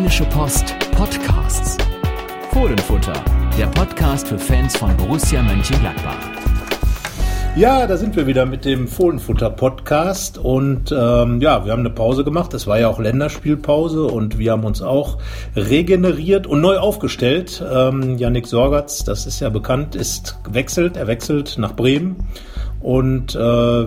Rheinische 0.00 0.24
Post 0.24 0.74
Podcasts. 0.92 1.76
Fohlenfutter, 2.52 3.22
der 3.58 3.66
Podcast 3.66 4.28
für 4.28 4.38
Fans 4.38 4.74
von 4.74 4.96
Borussia 4.96 5.42
Mönchengladbach. 5.42 6.16
Ja, 7.54 7.86
da 7.86 7.98
sind 7.98 8.16
wir 8.16 8.26
wieder 8.26 8.46
mit 8.46 8.64
dem 8.64 8.88
Fohlenfutter-Podcast 8.88 10.38
und 10.38 10.90
ähm, 10.90 11.42
ja, 11.42 11.66
wir 11.66 11.72
haben 11.72 11.80
eine 11.80 11.90
Pause 11.90 12.24
gemacht. 12.24 12.54
Es 12.54 12.66
war 12.66 12.80
ja 12.80 12.88
auch 12.88 12.98
Länderspielpause 12.98 14.04
und 14.04 14.38
wir 14.38 14.52
haben 14.52 14.64
uns 14.64 14.80
auch 14.80 15.18
regeneriert 15.54 16.46
und 16.46 16.62
neu 16.62 16.78
aufgestellt. 16.78 17.62
Ähm, 17.70 18.16
Yannick 18.16 18.46
Sorgatz, 18.46 19.04
das 19.04 19.26
ist 19.26 19.40
ja 19.40 19.50
bekannt, 19.50 19.96
ist 19.96 20.38
wechselt. 20.48 20.96
Er 20.96 21.08
wechselt 21.08 21.58
nach 21.58 21.76
Bremen 21.76 22.16
und 22.80 23.34
äh, 23.34 23.38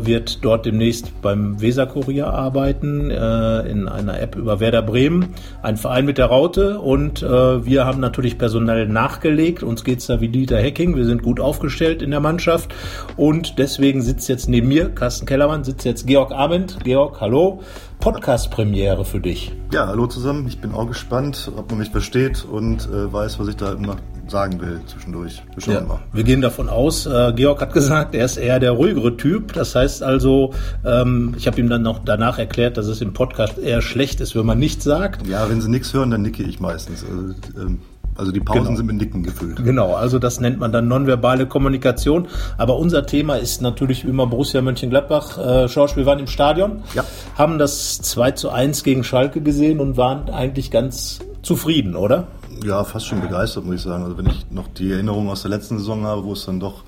wird 0.05 0.43
dort 0.45 0.65
demnächst 0.65 1.21
beim 1.21 1.59
Weserkurier 1.61 2.27
arbeiten, 2.27 3.09
äh, 3.09 3.61
in 3.61 3.87
einer 3.87 4.19
App 4.21 4.35
über 4.35 4.59
Werder 4.59 4.81
Bremen, 4.81 5.33
ein 5.61 5.77
Verein 5.77 6.05
mit 6.05 6.17
der 6.17 6.27
Raute 6.27 6.79
und 6.79 7.23
äh, 7.23 7.65
wir 7.65 7.85
haben 7.85 7.99
natürlich 7.99 8.37
personell 8.37 8.87
nachgelegt, 8.87 9.63
uns 9.63 9.83
geht's 9.83 10.07
da 10.07 10.21
wie 10.21 10.29
Dieter 10.29 10.57
Hecking, 10.57 10.95
wir 10.95 11.05
sind 11.05 11.23
gut 11.23 11.39
aufgestellt 11.39 12.01
in 12.01 12.11
der 12.11 12.19
Mannschaft. 12.19 12.73
Und 13.17 13.59
deswegen 13.59 14.01
sitzt 14.01 14.29
jetzt 14.29 14.49
neben 14.49 14.67
mir, 14.67 14.89
Carsten 14.89 15.25
Kellermann, 15.25 15.63
sitzt 15.63 15.85
jetzt 15.85 16.07
Georg 16.07 16.31
Abend. 16.31 16.79
Georg, 16.83 17.19
hallo, 17.21 17.61
Podcast-Premiere 18.03 19.05
für 19.05 19.21
dich. 19.21 19.53
Ja, 19.71 19.87
hallo 19.87 20.07
zusammen, 20.07 20.45
ich 20.45 20.59
bin 20.59 20.73
auch 20.73 20.87
gespannt, 20.87 21.49
ob 21.55 21.69
man 21.69 21.79
mich 21.79 21.89
versteht 21.89 22.43
und 22.43 22.85
äh, 22.89 23.13
weiß, 23.13 23.39
was 23.39 23.47
ich 23.47 23.55
da 23.55 23.71
immer 23.71 23.95
sagen 24.27 24.59
will 24.59 24.81
zwischendurch. 24.87 25.41
Wir, 25.55 25.75
ja, 25.75 25.81
mal. 25.81 25.99
wir 26.11 26.25
gehen 26.25 26.41
davon 26.41 26.67
aus, 26.67 27.05
äh, 27.05 27.31
Georg 27.33 27.61
hat 27.61 27.71
gesagt, 27.71 28.13
er 28.13 28.25
ist 28.25 28.35
eher 28.35 28.59
der 28.59 28.71
ruhigere 28.71 29.15
Typ. 29.15 29.53
Das 29.53 29.73
heißt 29.73 30.03
also, 30.03 30.53
ähm, 30.83 31.33
ich 31.37 31.47
habe 31.47 31.61
ihm 31.61 31.69
dann 31.69 31.81
noch 31.81 31.99
danach 32.03 32.39
erklärt, 32.39 32.75
dass 32.75 32.87
es 32.87 32.99
im 32.99 33.13
Podcast 33.13 33.57
eher 33.57 33.81
schlecht 33.81 34.19
ist, 34.19 34.35
wenn 34.35 34.45
man 34.45 34.59
nichts 34.59 34.83
sagt. 34.83 35.25
Ja, 35.25 35.49
wenn 35.49 35.61
sie 35.61 35.69
nichts 35.69 35.93
hören, 35.93 36.11
dann 36.11 36.23
nicke 36.23 36.43
ich 36.43 36.59
meistens. 36.59 37.05
Also, 37.05 37.33
ähm 37.57 37.79
also 38.15 38.31
die 38.31 38.39
Pausen 38.39 38.63
genau. 38.63 38.75
sind 38.77 38.85
mit 38.85 38.95
Nicken 38.97 39.23
gefüllt. 39.23 39.63
Genau, 39.63 39.93
also 39.93 40.19
das 40.19 40.39
nennt 40.39 40.59
man 40.59 40.71
dann 40.71 40.87
nonverbale 40.87 41.47
Kommunikation. 41.47 42.27
Aber 42.57 42.77
unser 42.77 43.05
Thema 43.05 43.35
ist 43.35 43.61
natürlich 43.61 44.05
immer 44.05 44.27
Borussia 44.27 44.61
Mönchengladbach. 44.61 45.37
Äh, 45.37 45.67
Schorsch, 45.67 45.95
wir 45.95 46.05
waren 46.05 46.19
im 46.19 46.27
Stadion, 46.27 46.83
ja. 46.93 47.03
haben 47.35 47.57
das 47.57 48.01
2 48.01 48.31
zu 48.31 48.49
1 48.49 48.83
gegen 48.83 49.03
Schalke 49.03 49.41
gesehen 49.41 49.79
und 49.79 49.97
waren 49.97 50.29
eigentlich 50.29 50.71
ganz 50.71 51.19
zufrieden, 51.41 51.95
oder? 51.95 52.27
ja, 52.63 52.83
fast 52.83 53.07
schon 53.07 53.21
begeistert, 53.21 53.65
muss 53.65 53.75
ich 53.75 53.81
sagen. 53.81 54.03
Also 54.03 54.17
wenn 54.17 54.27
ich 54.27 54.49
noch 54.51 54.67
die 54.67 54.91
Erinnerung 54.91 55.29
aus 55.29 55.41
der 55.41 55.51
letzten 55.51 55.77
Saison 55.77 56.05
habe, 56.05 56.23
wo 56.23 56.33
es 56.33 56.45
dann 56.45 56.59
doch 56.59 56.83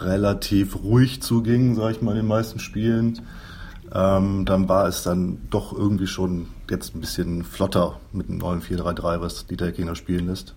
relativ 0.00 0.82
ruhig 0.82 1.22
zuging, 1.22 1.74
sage 1.74 1.92
ich 1.92 2.02
mal, 2.02 2.12
in 2.12 2.18
den 2.18 2.26
meisten 2.26 2.58
Spielen, 2.58 3.20
ähm, 3.94 4.44
dann 4.44 4.68
war 4.68 4.86
es 4.88 5.02
dann 5.02 5.38
doch 5.50 5.72
irgendwie 5.72 6.06
schon 6.06 6.48
jetzt 6.68 6.94
ein 6.94 7.00
bisschen 7.00 7.44
flotter 7.44 8.00
mit 8.12 8.28
dem 8.28 8.38
neuen 8.38 8.60
4-3-3, 8.60 9.20
was 9.20 9.46
Dieter 9.46 9.72
Kinder 9.72 9.94
spielen 9.94 10.26
lässt. 10.26 10.54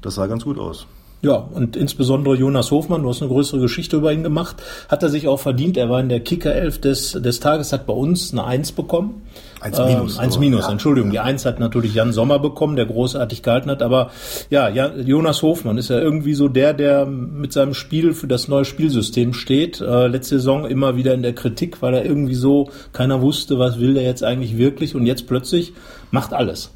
Das 0.00 0.14
sah 0.16 0.26
ganz 0.26 0.44
gut 0.44 0.58
aus. 0.58 0.86
Ja, 1.24 1.36
und 1.36 1.74
insbesondere 1.74 2.36
Jonas 2.36 2.70
Hofmann, 2.70 3.02
du 3.02 3.08
hast 3.08 3.22
eine 3.22 3.30
größere 3.30 3.58
Geschichte 3.58 3.96
über 3.96 4.12
ihn 4.12 4.22
gemacht, 4.22 4.62
hat 4.90 5.02
er 5.02 5.08
sich 5.08 5.26
auch 5.26 5.40
verdient. 5.40 5.78
Er 5.78 5.88
war 5.88 5.98
in 5.98 6.10
der 6.10 6.20
Kicker-Elf 6.20 6.82
des, 6.82 7.12
des 7.12 7.40
Tages, 7.40 7.72
hat 7.72 7.86
bei 7.86 7.94
uns 7.94 8.32
eine 8.32 8.44
Eins 8.44 8.72
bekommen. 8.72 9.22
Eins 9.58 9.78
minus. 9.78 10.16
Ähm, 10.16 10.20
eins 10.20 10.38
minus, 10.38 10.66
ja. 10.66 10.72
Entschuldigung. 10.72 11.10
Die 11.12 11.20
Eins 11.20 11.46
hat 11.46 11.60
natürlich 11.60 11.94
Jan 11.94 12.12
Sommer 12.12 12.38
bekommen, 12.38 12.76
der 12.76 12.84
großartig 12.84 13.42
gehalten 13.42 13.70
hat. 13.70 13.82
Aber 13.82 14.10
ja, 14.50 14.68
Jonas 14.68 15.40
Hofmann 15.40 15.78
ist 15.78 15.88
ja 15.88 15.98
irgendwie 15.98 16.34
so 16.34 16.48
der, 16.48 16.74
der 16.74 17.06
mit 17.06 17.54
seinem 17.54 17.72
Spiel 17.72 18.12
für 18.12 18.26
das 18.26 18.48
neue 18.48 18.66
Spielsystem 18.66 19.32
steht. 19.32 19.80
Äh, 19.80 20.08
letzte 20.08 20.36
Saison 20.36 20.66
immer 20.66 20.94
wieder 20.94 21.14
in 21.14 21.22
der 21.22 21.34
Kritik, 21.34 21.80
weil 21.80 21.94
er 21.94 22.04
irgendwie 22.04 22.34
so, 22.34 22.68
keiner 22.92 23.22
wusste, 23.22 23.58
was 23.58 23.80
will 23.80 23.94
der 23.94 24.02
jetzt 24.02 24.22
eigentlich 24.22 24.58
wirklich. 24.58 24.94
Und 24.94 25.06
jetzt 25.06 25.26
plötzlich 25.26 25.72
macht 26.10 26.34
alles. 26.34 26.70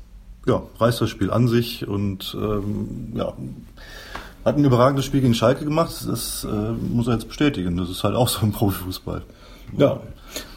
Ja, 0.47 0.63
reißt 0.79 1.03
das 1.03 1.11
Spiel 1.11 1.31
an 1.31 1.49
sich 1.49 1.87
und 1.87 2.35
ähm, 2.41 3.13
ja 3.15 3.35
hat 4.49 4.57
ein 4.57 4.65
überragendes 4.65 5.05
Spiel 5.05 5.21
gegen 5.21 5.35
Schalke 5.35 5.65
gemacht. 5.65 5.93
Das 6.07 6.45
äh, 6.45 6.73
muss 6.73 7.07
er 7.07 7.15
jetzt 7.15 7.29
bestätigen. 7.29 7.77
Das 7.77 7.89
ist 7.89 8.05
halt 8.05 8.15
auch 8.15 8.29
so 8.29 8.41
ein 8.45 8.53
Profifußball. 8.53 9.23
Ja, 9.77 10.01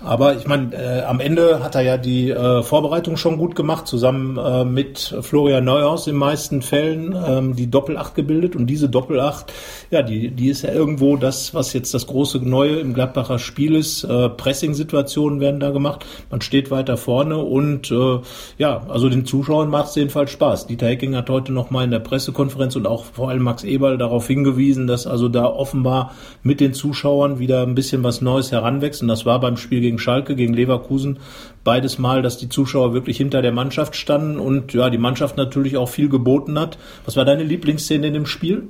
aber 0.03 0.35
ich 0.35 0.47
meine, 0.47 0.73
äh, 0.73 1.01
am 1.03 1.19
Ende 1.19 1.63
hat 1.63 1.75
er 1.75 1.81
ja 1.81 1.97
die 1.97 2.31
äh, 2.31 2.63
Vorbereitung 2.63 3.17
schon 3.17 3.37
gut 3.37 3.55
gemacht, 3.55 3.87
zusammen 3.87 4.37
äh, 4.37 4.65
mit 4.65 5.15
Florian 5.21 5.63
Neuhaus 5.63 6.07
in 6.07 6.15
meisten 6.15 6.61
Fällen 6.61 7.15
ähm, 7.27 7.55
die 7.55 7.69
Doppelacht 7.69 8.15
gebildet. 8.15 8.55
Und 8.55 8.67
diese 8.67 8.89
Doppelacht, 8.89 9.53
ja, 9.91 10.01
die, 10.01 10.31
die 10.31 10.49
ist 10.49 10.63
ja 10.63 10.71
irgendwo 10.71 11.17
das, 11.17 11.53
was 11.53 11.73
jetzt 11.73 11.93
das 11.93 12.07
große 12.07 12.39
Neue 12.39 12.79
im 12.79 12.93
Gladbacher 12.93 13.37
Spiel 13.37 13.75
ist. 13.75 14.03
Äh, 14.03 14.29
Pressing-Situationen 14.29 15.39
werden 15.39 15.59
da 15.59 15.69
gemacht. 15.69 16.05
Man 16.31 16.41
steht 16.41 16.71
weiter 16.71 16.97
vorne 16.97 17.37
und 17.37 17.91
äh, 17.91 18.19
ja, 18.57 18.81
also 18.89 19.07
den 19.07 19.25
Zuschauern 19.25 19.69
macht 19.69 19.89
es 19.89 19.95
jedenfalls 19.95 20.31
Spaß. 20.31 20.67
Dieter 20.67 20.87
Hecking 20.87 21.15
hat 21.15 21.29
heute 21.29 21.53
noch 21.53 21.69
mal 21.69 21.83
in 21.83 21.91
der 21.91 21.99
Pressekonferenz 21.99 22.75
und 22.75 22.87
auch 22.87 23.05
vor 23.05 23.29
allem 23.29 23.43
Max 23.43 23.63
Eberl 23.63 23.97
darauf 23.97 24.27
hingewiesen, 24.27 24.87
dass 24.87 25.05
also 25.05 25.29
da 25.29 25.45
offenbar 25.45 26.13
mit 26.41 26.59
den 26.59 26.73
Zuschauern 26.73 27.39
wieder 27.39 27.61
ein 27.63 27.75
bisschen 27.75 28.03
was 28.03 28.21
Neues 28.21 28.51
heranwächst. 28.51 29.01
Und 29.01 29.07
das 29.07 29.25
war 29.25 29.39
beim 29.39 29.57
Spiel 29.57 29.81
gegen 29.81 29.90
Schalke, 29.99 30.35
gegen 30.35 30.53
Leverkusen 30.53 31.19
beides 31.63 31.99
Mal, 31.99 32.21
dass 32.21 32.37
die 32.37 32.49
Zuschauer 32.49 32.93
wirklich 32.93 33.17
hinter 33.17 33.41
der 33.41 33.51
Mannschaft 33.51 33.95
standen 33.95 34.39
und 34.39 34.73
ja, 34.73 34.89
die 34.89 34.97
Mannschaft 34.97 35.37
natürlich 35.37 35.77
auch 35.77 35.89
viel 35.89 36.09
geboten 36.09 36.59
hat. 36.59 36.77
Was 37.05 37.15
war 37.15 37.25
deine 37.25 37.43
Lieblingsszene 37.43 38.07
in 38.07 38.13
dem 38.13 38.25
Spiel? 38.25 38.63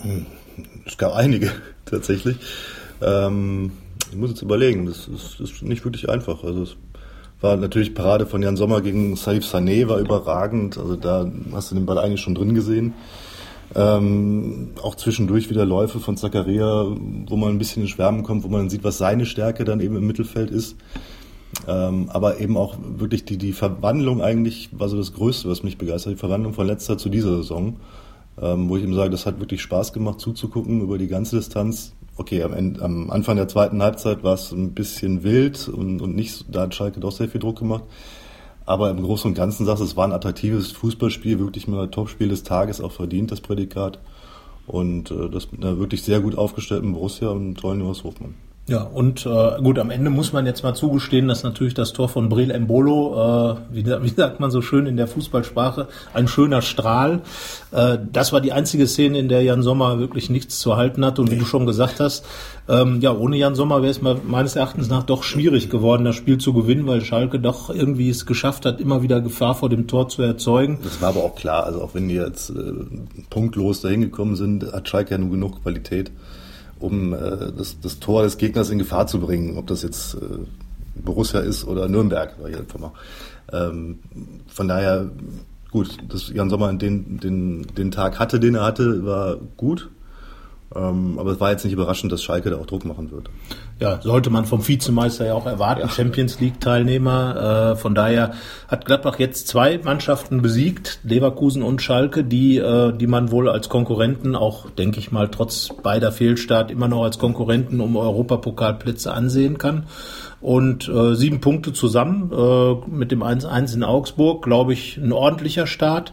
Hm, 0.00 0.26
es 0.84 0.98
gab 0.98 1.14
einige 1.14 1.50
tatsächlich. 1.84 2.36
Ähm, 3.02 3.72
ich 4.10 4.16
muss 4.16 4.30
jetzt 4.30 4.42
überlegen, 4.42 4.86
das 4.86 5.08
ist, 5.08 5.40
ist 5.40 5.62
nicht 5.62 5.84
wirklich 5.84 6.08
einfach. 6.08 6.44
Also 6.44 6.62
es 6.62 6.76
war 7.40 7.56
natürlich 7.56 7.94
Parade 7.94 8.26
von 8.26 8.42
Jan 8.42 8.56
Sommer 8.56 8.80
gegen 8.80 9.16
Saif 9.16 9.44
Sané, 9.44 9.88
war 9.88 9.98
überragend. 9.98 10.78
Also 10.78 10.96
da 10.96 11.30
hast 11.52 11.70
du 11.70 11.74
den 11.74 11.86
Ball 11.86 11.98
eigentlich 11.98 12.20
schon 12.20 12.34
drin 12.34 12.54
gesehen. 12.54 12.94
Ähm, 13.76 14.70
auch 14.82 14.94
zwischendurch 14.94 15.50
wieder 15.50 15.64
Läufe 15.64 15.98
von 15.98 16.16
Zakaria, 16.16 16.86
wo 17.26 17.36
man 17.36 17.50
ein 17.50 17.58
bisschen 17.58 17.82
in 17.82 17.88
Schwärmen 17.88 18.22
kommt, 18.22 18.44
wo 18.44 18.48
man 18.48 18.70
sieht, 18.70 18.84
was 18.84 18.98
seine 18.98 19.26
Stärke 19.26 19.64
dann 19.64 19.80
eben 19.80 19.96
im 19.96 20.06
Mittelfeld 20.06 20.50
ist. 20.50 20.76
Ähm, 21.66 22.08
aber 22.10 22.40
eben 22.40 22.56
auch 22.56 22.76
wirklich 22.80 23.24
die, 23.24 23.38
die 23.38 23.52
Verwandlung 23.52 24.22
eigentlich 24.22 24.70
war 24.72 24.88
so 24.88 24.96
das 24.96 25.12
Größte, 25.12 25.48
was 25.48 25.62
mich 25.62 25.78
begeistert, 25.78 26.14
die 26.14 26.18
Verwandlung 26.18 26.52
von 26.52 26.66
letzter 26.66 26.98
zu 26.98 27.08
dieser 27.08 27.36
Saison, 27.36 27.76
ähm, 28.40 28.68
wo 28.68 28.76
ich 28.76 28.82
eben 28.82 28.94
sage, 28.94 29.10
das 29.10 29.26
hat 29.26 29.40
wirklich 29.40 29.62
Spaß 29.62 29.92
gemacht 29.92 30.20
zuzugucken 30.20 30.80
über 30.80 30.98
die 30.98 31.08
ganze 31.08 31.36
Distanz. 31.36 31.94
Okay, 32.16 32.42
am, 32.42 32.52
Ende, 32.52 32.82
am 32.82 33.10
Anfang 33.10 33.36
der 33.36 33.48
zweiten 33.48 33.82
Halbzeit 33.82 34.22
war 34.22 34.34
es 34.34 34.52
ein 34.52 34.72
bisschen 34.72 35.24
wild 35.24 35.68
und, 35.68 36.00
und 36.00 36.14
nicht, 36.14 36.44
da 36.50 36.62
hat 36.62 36.74
Schalke 36.74 37.00
doch 37.00 37.12
sehr 37.12 37.28
viel 37.28 37.40
Druck 37.40 37.58
gemacht. 37.58 37.84
Aber 38.66 38.90
im 38.90 39.02
Großen 39.02 39.30
und 39.30 39.34
Ganzen 39.34 39.66
sagst 39.66 39.80
du, 39.80 39.84
es 39.84 39.96
war 39.96 40.06
ein 40.06 40.12
attraktives 40.12 40.72
Fußballspiel, 40.72 41.38
wirklich 41.38 41.68
mal 41.68 41.88
Topspiel 41.88 42.28
des 42.28 42.44
Tages, 42.44 42.80
auch 42.80 42.92
verdient, 42.92 43.30
das 43.30 43.40
Prädikat. 43.40 43.98
Und 44.66 45.10
äh, 45.10 45.28
das 45.28 45.52
mit 45.52 45.62
einer 45.62 45.78
wirklich 45.78 46.02
sehr 46.02 46.20
gut 46.20 46.36
aufgestellten 46.36 46.92
Borussia 46.94 47.28
und 47.28 47.56
tollen 47.56 47.80
Jonas 47.80 48.04
Hofmann. 48.04 48.34
Ja, 48.66 48.80
und 48.82 49.26
äh, 49.26 49.60
gut, 49.62 49.78
am 49.78 49.90
Ende 49.90 50.08
muss 50.08 50.32
man 50.32 50.46
jetzt 50.46 50.62
mal 50.62 50.72
zugestehen, 50.72 51.28
dass 51.28 51.42
natürlich 51.42 51.74
das 51.74 51.92
Tor 51.92 52.08
von 52.08 52.30
Breel 52.30 52.50
Embolo, 52.50 53.12
äh, 53.12 53.56
wie, 53.70 53.84
wie 53.84 54.08
sagt 54.08 54.40
man 54.40 54.50
so 54.50 54.62
schön 54.62 54.86
in 54.86 54.96
der 54.96 55.06
Fußballsprache, 55.06 55.86
ein 56.14 56.28
schöner 56.28 56.62
Strahl. 56.62 57.20
Äh, 57.72 57.98
das 58.10 58.32
war 58.32 58.40
die 58.40 58.52
einzige 58.52 58.86
Szene, 58.86 59.18
in 59.18 59.28
der 59.28 59.42
Jan 59.42 59.62
Sommer 59.62 59.98
wirklich 59.98 60.30
nichts 60.30 60.60
zu 60.60 60.76
halten 60.76 61.04
hat. 61.04 61.18
Und 61.18 61.30
wie 61.30 61.36
du 61.36 61.44
schon 61.44 61.66
gesagt 61.66 62.00
hast, 62.00 62.24
ähm, 62.66 63.02
ja, 63.02 63.14
ohne 63.14 63.36
Jan 63.36 63.54
Sommer 63.54 63.82
wäre 63.82 63.90
es 63.90 64.00
meines 64.00 64.56
Erachtens 64.56 64.88
nach 64.88 65.02
doch 65.02 65.24
schwierig 65.24 65.68
geworden, 65.68 66.06
das 66.06 66.16
Spiel 66.16 66.38
zu 66.38 66.54
gewinnen, 66.54 66.86
weil 66.86 67.02
Schalke 67.02 67.38
doch 67.38 67.68
irgendwie 67.68 68.08
es 68.08 68.24
geschafft 68.24 68.64
hat, 68.64 68.80
immer 68.80 69.02
wieder 69.02 69.20
Gefahr 69.20 69.54
vor 69.54 69.68
dem 69.68 69.88
Tor 69.88 70.08
zu 70.08 70.22
erzeugen. 70.22 70.78
Das 70.82 71.02
war 71.02 71.10
aber 71.10 71.22
auch 71.22 71.34
klar. 71.34 71.64
Also 71.64 71.82
auch 71.82 71.94
wenn 71.94 72.08
die 72.08 72.14
jetzt 72.14 72.48
äh, 72.48 72.72
punktlos 73.28 73.82
dahin 73.82 74.00
gekommen 74.00 74.36
sind, 74.36 74.72
hat 74.72 74.88
Schalke 74.88 75.10
ja 75.10 75.18
nur 75.18 75.32
genug 75.32 75.62
Qualität 75.62 76.10
um 76.84 77.12
äh, 77.12 77.52
das, 77.56 77.80
das 77.80 77.98
Tor 77.98 78.22
des 78.22 78.38
Gegners 78.38 78.70
in 78.70 78.78
Gefahr 78.78 79.06
zu 79.06 79.20
bringen, 79.20 79.56
ob 79.56 79.66
das 79.66 79.82
jetzt 79.82 80.14
äh, 80.14 80.18
Borussia 80.94 81.40
ist 81.40 81.64
oder 81.64 81.88
Nürnberg, 81.88 82.40
war 82.40 82.48
ich 82.48 82.56
einfach 82.56 82.78
mal. 82.78 82.92
Ähm, 83.52 83.98
von 84.46 84.68
daher, 84.68 85.10
gut, 85.70 85.98
dass 86.08 86.28
Jan 86.28 86.50
Sommer 86.50 86.72
den, 86.74 87.18
den, 87.18 87.66
den 87.76 87.90
Tag 87.90 88.18
hatte, 88.18 88.38
den 88.38 88.54
er 88.54 88.64
hatte, 88.64 89.04
war 89.04 89.36
gut. 89.56 89.90
Ähm, 90.76 91.18
aber 91.18 91.32
es 91.32 91.40
war 91.40 91.50
jetzt 91.50 91.64
nicht 91.64 91.72
überraschend, 91.72 92.12
dass 92.12 92.22
Schalke 92.22 92.50
da 92.50 92.56
auch 92.56 92.66
Druck 92.66 92.84
machen 92.84 93.10
wird. 93.10 93.30
Ja, 93.80 94.00
sollte 94.02 94.30
man 94.30 94.44
vom 94.44 94.66
Vizemeister 94.66 95.26
ja 95.26 95.34
auch 95.34 95.46
erwarten, 95.46 95.82
ja. 95.82 95.88
Champions 95.88 96.40
League 96.40 96.60
Teilnehmer. 96.60 97.72
Äh, 97.72 97.76
von 97.76 97.94
daher 97.94 98.32
hat 98.68 98.84
Gladbach 98.84 99.18
jetzt 99.18 99.48
zwei 99.48 99.78
Mannschaften 99.78 100.42
besiegt, 100.42 101.00
Leverkusen 101.04 101.62
und 101.62 101.82
Schalke, 101.82 102.24
die, 102.24 102.58
äh, 102.58 102.92
die 102.92 103.06
man 103.06 103.30
wohl 103.30 103.48
als 103.48 103.68
Konkurrenten 103.68 104.36
auch, 104.36 104.70
denke 104.70 104.98
ich 104.98 105.12
mal, 105.12 105.28
trotz 105.28 105.70
beider 105.82 106.12
Fehlstart 106.12 106.70
immer 106.70 106.88
noch 106.88 107.04
als 107.04 107.18
Konkurrenten 107.18 107.80
um 107.80 107.96
Europapokalplätze 107.96 109.12
ansehen 109.12 109.58
kann. 109.58 109.84
Und 110.40 110.88
äh, 110.88 111.14
sieben 111.14 111.40
Punkte 111.40 111.72
zusammen 111.72 112.30
mit 112.86 113.10
dem 113.10 113.22
1-1 113.22 113.74
in 113.74 113.82
Augsburg, 113.82 114.44
glaube 114.44 114.74
ich, 114.74 114.98
ein 114.98 115.12
ordentlicher 115.12 115.66
Start. 115.66 116.12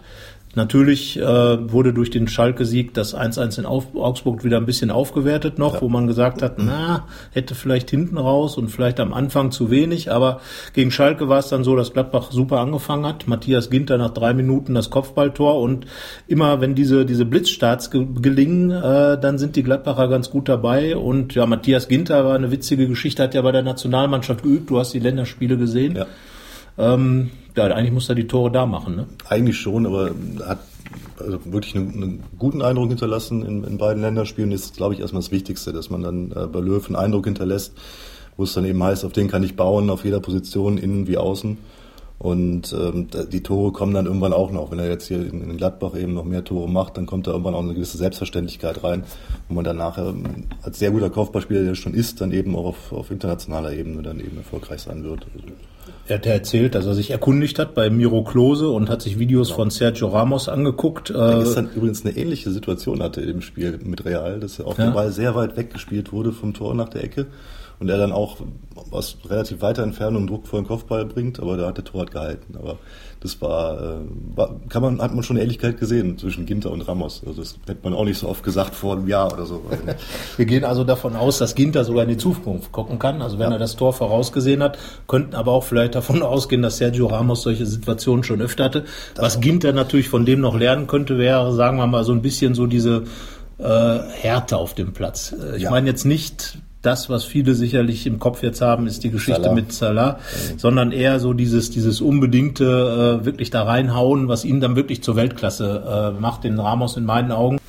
Natürlich 0.56 1.18
äh, 1.18 1.24
wurde 1.72 1.94
durch 1.94 2.10
den 2.10 2.28
Schalke-Sieg 2.28 2.94
das 2.94 3.16
1-1 3.16 3.60
in 3.60 3.66
Auf 3.66 3.96
Augsburg 3.96 4.44
wieder 4.44 4.58
ein 4.58 4.66
bisschen 4.66 4.92
aufgewertet 4.92 5.58
noch, 5.58 5.76
ja. 5.76 5.82
wo 5.82 5.88
man 5.88 6.08
gesagt 6.08 6.42
hat, 6.42 6.56
na, 6.58 7.08
hätte 7.32 7.56
vielleicht 7.56 7.90
hinten 7.90 8.18
raus 8.18 8.58
und 8.58 8.68
vielleicht 8.68 9.00
am 9.00 9.14
Anfang 9.14 9.52
zu 9.52 9.72
wenig, 9.72 10.12
aber 10.12 10.42
gegen 10.74 10.92
Schalke 10.92 11.30
war 11.30 11.40
es 11.40 11.48
dann 11.48 11.64
so, 11.64 11.76
dass 11.76 11.94
Gladbach 11.94 12.32
super 12.32 12.60
angefangen 12.60 13.06
hat. 13.06 13.28
Matthias 13.28 13.70
Ginter 13.70 13.98
nach 13.98 14.12
drei 14.12 14.34
Minuten 14.34 14.74
das 14.74 14.90
Kopfballtor 14.90 15.60
und 15.62 15.86
immer 16.28 16.60
wenn 16.60 16.76
diese, 16.76 17.06
diese 17.06 17.26
Blitzstarts 17.26 17.90
ge 17.90 18.06
gelingen, 18.22 18.72
äh, 18.72 19.20
dann 19.20 19.38
sind 19.38 19.56
die 19.56 19.64
Gladbacher 19.64 20.10
ganz 20.10 20.32
gut 20.32 20.50
dabei 20.50 20.98
und 20.98 21.34
ja, 21.34 21.46
Matthias 21.46 21.88
Ginter 21.88 22.26
war 22.26 22.36
eine 22.36 22.52
witzige 22.52 22.88
Geschichte, 22.88 23.24
hat 23.24 23.34
ja 23.34 23.42
bei 23.42 23.54
der 23.54 23.64
Nationalmannschaft 23.64 24.44
geübt, 24.44 24.70
du 24.70 24.80
hast 24.80 24.94
die 24.94 25.00
Länderspiele 25.00 25.58
gesehen. 25.58 25.96
Ja. 25.96 26.08
Ähm, 26.78 27.32
ja, 27.56 27.66
eigentlich 27.66 27.92
muss 27.92 28.10
er 28.10 28.16
die 28.16 28.28
Tore 28.28 28.52
da 28.52 28.66
machen, 28.66 28.96
ne? 28.96 29.08
Eigentlich 29.28 29.58
schon, 29.58 29.86
aber 29.86 30.12
hat 30.46 30.60
also 31.20 31.40
wirklich 31.46 31.76
einen, 31.76 31.94
einen, 31.94 32.24
guten 32.38 32.62
Eindruck 32.62 32.90
hinterlassen 32.90 33.46
in, 33.46 33.64
in 33.64 33.78
beiden 33.78 34.02
Länderspielen. 34.02 34.52
Ist, 34.52 34.78
glaube 34.78 34.94
ich, 34.94 35.00
erstmal 35.00 35.22
das 35.22 35.32
Wichtigste, 35.32 35.74
dass 35.74 35.90
man 35.90 36.02
dann 36.02 36.32
äh, 36.32 36.48
bei 36.48 36.60
Löw 36.60 36.86
einen 36.88 36.96
Eindruck 36.96 37.26
hinterlässt, 37.26 37.74
wo 38.38 38.44
es 38.44 38.54
dann 38.54 38.66
eben 38.66 38.82
heißt, 38.82 39.06
auf 39.06 39.14
den 39.14 39.28
kann 39.28 39.44
ich 39.44 39.56
bauen, 39.56 39.90
auf 39.90 40.06
jeder 40.06 40.20
Position, 40.20 40.78
innen 40.78 41.08
wie 41.08 41.18
außen. 41.18 41.58
Und 42.22 42.72
ähm, 42.74 43.08
die 43.32 43.42
Tore 43.42 43.72
kommen 43.72 43.96
dann 43.96 44.06
irgendwann 44.06 44.32
auch 44.32 44.52
noch. 44.52 44.70
Wenn 44.70 44.78
er 44.78 44.88
jetzt 44.88 45.08
hier 45.08 45.18
in, 45.22 45.42
in 45.42 45.58
Gladbach 45.58 45.96
eben 45.96 46.14
noch 46.14 46.24
mehr 46.24 46.44
Tore 46.44 46.70
macht, 46.70 46.96
dann 46.98 47.08
kommt 47.08 47.26
da 47.26 47.32
irgendwann 47.32 47.56
auch 47.56 47.64
eine 47.64 47.74
gewisse 47.74 47.98
Selbstverständlichkeit 47.98 48.84
rein, 48.84 49.06
wo 49.48 49.56
man 49.56 49.64
dann 49.64 49.78
nachher 49.78 50.10
ähm, 50.10 50.46
als 50.62 50.78
sehr 50.78 50.92
guter 50.92 51.10
Kopfballspieler, 51.10 51.64
der 51.64 51.74
schon 51.74 51.96
ist, 51.96 52.22
dann 52.22 52.32
eben 52.32 52.56
auch 52.56 52.66
auf, 52.66 52.94
auf 52.94 53.10
internationaler 53.10 53.74
Ebene 53.74 54.04
dann 54.04 54.20
eben 54.20 54.38
erfolgreich 54.38 54.82
sein 54.82 55.04
wird. 55.04 55.26
Er 56.08 56.18
hat 56.18 56.28
ja 56.28 56.34
erzählt, 56.34 56.76
dass 56.76 56.86
er 56.86 56.94
sich 56.94 57.10
erkundigt 57.10 57.58
hat 57.58 57.74
bei 57.74 57.90
Miro 57.90 58.24
Klose 58.24 58.70
und 58.70 58.88
hat 58.88 59.02
sich 59.02 59.18
Videos 59.18 59.48
genau. 59.48 59.58
von 59.58 59.70
Sergio 59.72 60.10
Ramos 60.10 60.48
angeguckt. 60.48 61.10
Der 61.10 61.40
gestern 61.40 61.72
übrigens 61.76 62.06
eine 62.06 62.16
ähnliche 62.16 62.52
Situation 62.52 63.02
hatte 63.02 63.22
im 63.22 63.42
Spiel 63.42 63.80
mit 63.84 64.06
Real, 64.06 64.40
dass 64.40 64.60
er 64.60 64.68
auch 64.68 64.78
ja. 64.78 64.86
der 64.86 64.92
Ball 64.92 65.12
sehr 65.12 65.34
weit 65.34 65.58
weggespielt 65.58 66.14
wurde 66.14 66.34
vom 66.34 66.54
Tor 66.54 66.76
nach 66.76 66.90
der 66.90 67.04
Ecke 67.04 67.26
und 67.82 67.90
er 67.90 67.98
dann 67.98 68.12
auch 68.12 68.38
aus 68.92 69.18
relativ 69.28 69.62
weiter 69.62 69.82
Entfernung 69.82 70.28
Druck 70.28 70.46
vor 70.46 70.62
den 70.62 70.68
Kopfball 70.68 71.04
bringt, 71.06 71.40
aber 71.40 71.58
da 71.58 71.68
hat 71.68 71.78
der 71.78 71.84
Torwart 71.84 72.12
gehalten. 72.12 72.56
Aber 72.56 72.78
das 73.22 73.42
war, 73.42 73.82
äh, 73.82 73.96
war, 74.36 74.56
kann 74.70 74.84
man, 74.84 75.02
hat 75.02 75.16
man 75.16 75.24
schon 75.24 75.36
Ehrlichkeit 75.36 75.80
gesehen 75.80 76.16
zwischen 76.20 76.46
Ginter 76.46 76.70
und 76.72 76.82
Ramos. 76.82 77.24
Also 77.26 77.42
das 77.42 77.56
hätte 77.66 77.80
man 77.84 77.96
auch 77.96 78.06
nicht 78.06 78.20
so 78.20 78.30
oft 78.30 78.44
gesagt 78.44 78.76
vor 78.76 78.96
einem 78.96 79.08
Jahr 79.08 79.34
oder 79.34 79.48
so. 79.48 79.64
Wir 80.38 80.46
gehen 80.46 80.64
also 80.64 80.84
davon 80.84 81.16
aus, 81.16 81.40
dass 81.40 81.56
Ginter 81.56 81.84
sogar 81.84 82.04
in 82.04 82.10
die 82.10 82.18
Zukunft 82.18 82.72
gucken 82.72 83.00
kann. 83.00 83.24
Also 83.24 83.40
wenn 83.40 83.50
ja. 83.50 83.56
er 83.56 83.60
das 83.60 83.76
Tor 83.78 83.94
vorausgesehen 83.94 84.62
hat, 84.62 84.78
könnten 85.08 85.34
aber 85.34 85.52
auch 85.52 85.64
vielleicht 85.64 85.96
davon 85.96 86.22
ausgehen, 86.22 86.62
dass 86.62 86.78
Sergio 86.78 87.08
Ramos 87.08 87.42
solche 87.42 87.66
Situationen 87.66 88.24
schon 88.24 88.42
öfter 88.42 88.66
hatte. 88.66 88.86
Das 89.16 89.26
Was 89.26 89.42
Ginter 89.42 89.74
natürlich 89.74 90.08
von 90.08 90.24
dem 90.24 90.40
noch 90.40 90.56
lernen 90.56 90.86
könnte, 90.86 91.18
wäre, 91.18 91.52
sagen 91.56 91.78
wir 91.78 91.88
mal, 91.88 92.04
so 92.04 92.12
ein 92.12 92.22
bisschen 92.22 92.54
so 92.54 92.68
diese 92.68 93.06
äh, 93.58 93.64
Härte 93.64 94.58
auf 94.58 94.76
dem 94.76 94.94
Platz. 94.94 95.34
Äh, 95.34 95.58
ich 95.58 95.64
ja. 95.64 95.72
meine 95.72 95.90
jetzt 95.90 96.06
nicht 96.06 96.61
das, 96.82 97.10
was 97.10 97.24
viele 97.24 97.54
sicherlich 97.54 98.08
im 98.08 98.20
Kopf 98.20 98.42
jetzt 98.42 98.62
haben, 98.62 98.88
ist 98.88 99.04
die 99.04 99.12
Geschichte 99.12 99.44
Salah. 99.44 99.56
mit 99.56 99.72
Salah, 99.72 100.14
mhm. 100.14 100.60
sondern 100.60 100.92
eher 100.92 101.20
so 101.20 101.34
dieses, 101.34 101.70
dieses 101.70 102.02
unbedingte 102.02 103.20
äh, 103.22 103.26
wirklich 103.26 103.52
da 103.52 103.64
reinhauen, 103.64 104.28
was 104.28 104.46
ihn 104.46 104.60
dann 104.62 104.76
wirklich 104.76 105.04
zur 105.04 105.16
Weltklasse 105.16 106.14
äh, 106.18 106.20
macht, 106.20 106.44
den 106.44 106.60
Ramos 106.60 106.98
in 106.98 107.06
meinen 107.06 107.32
Augen. 107.32 107.60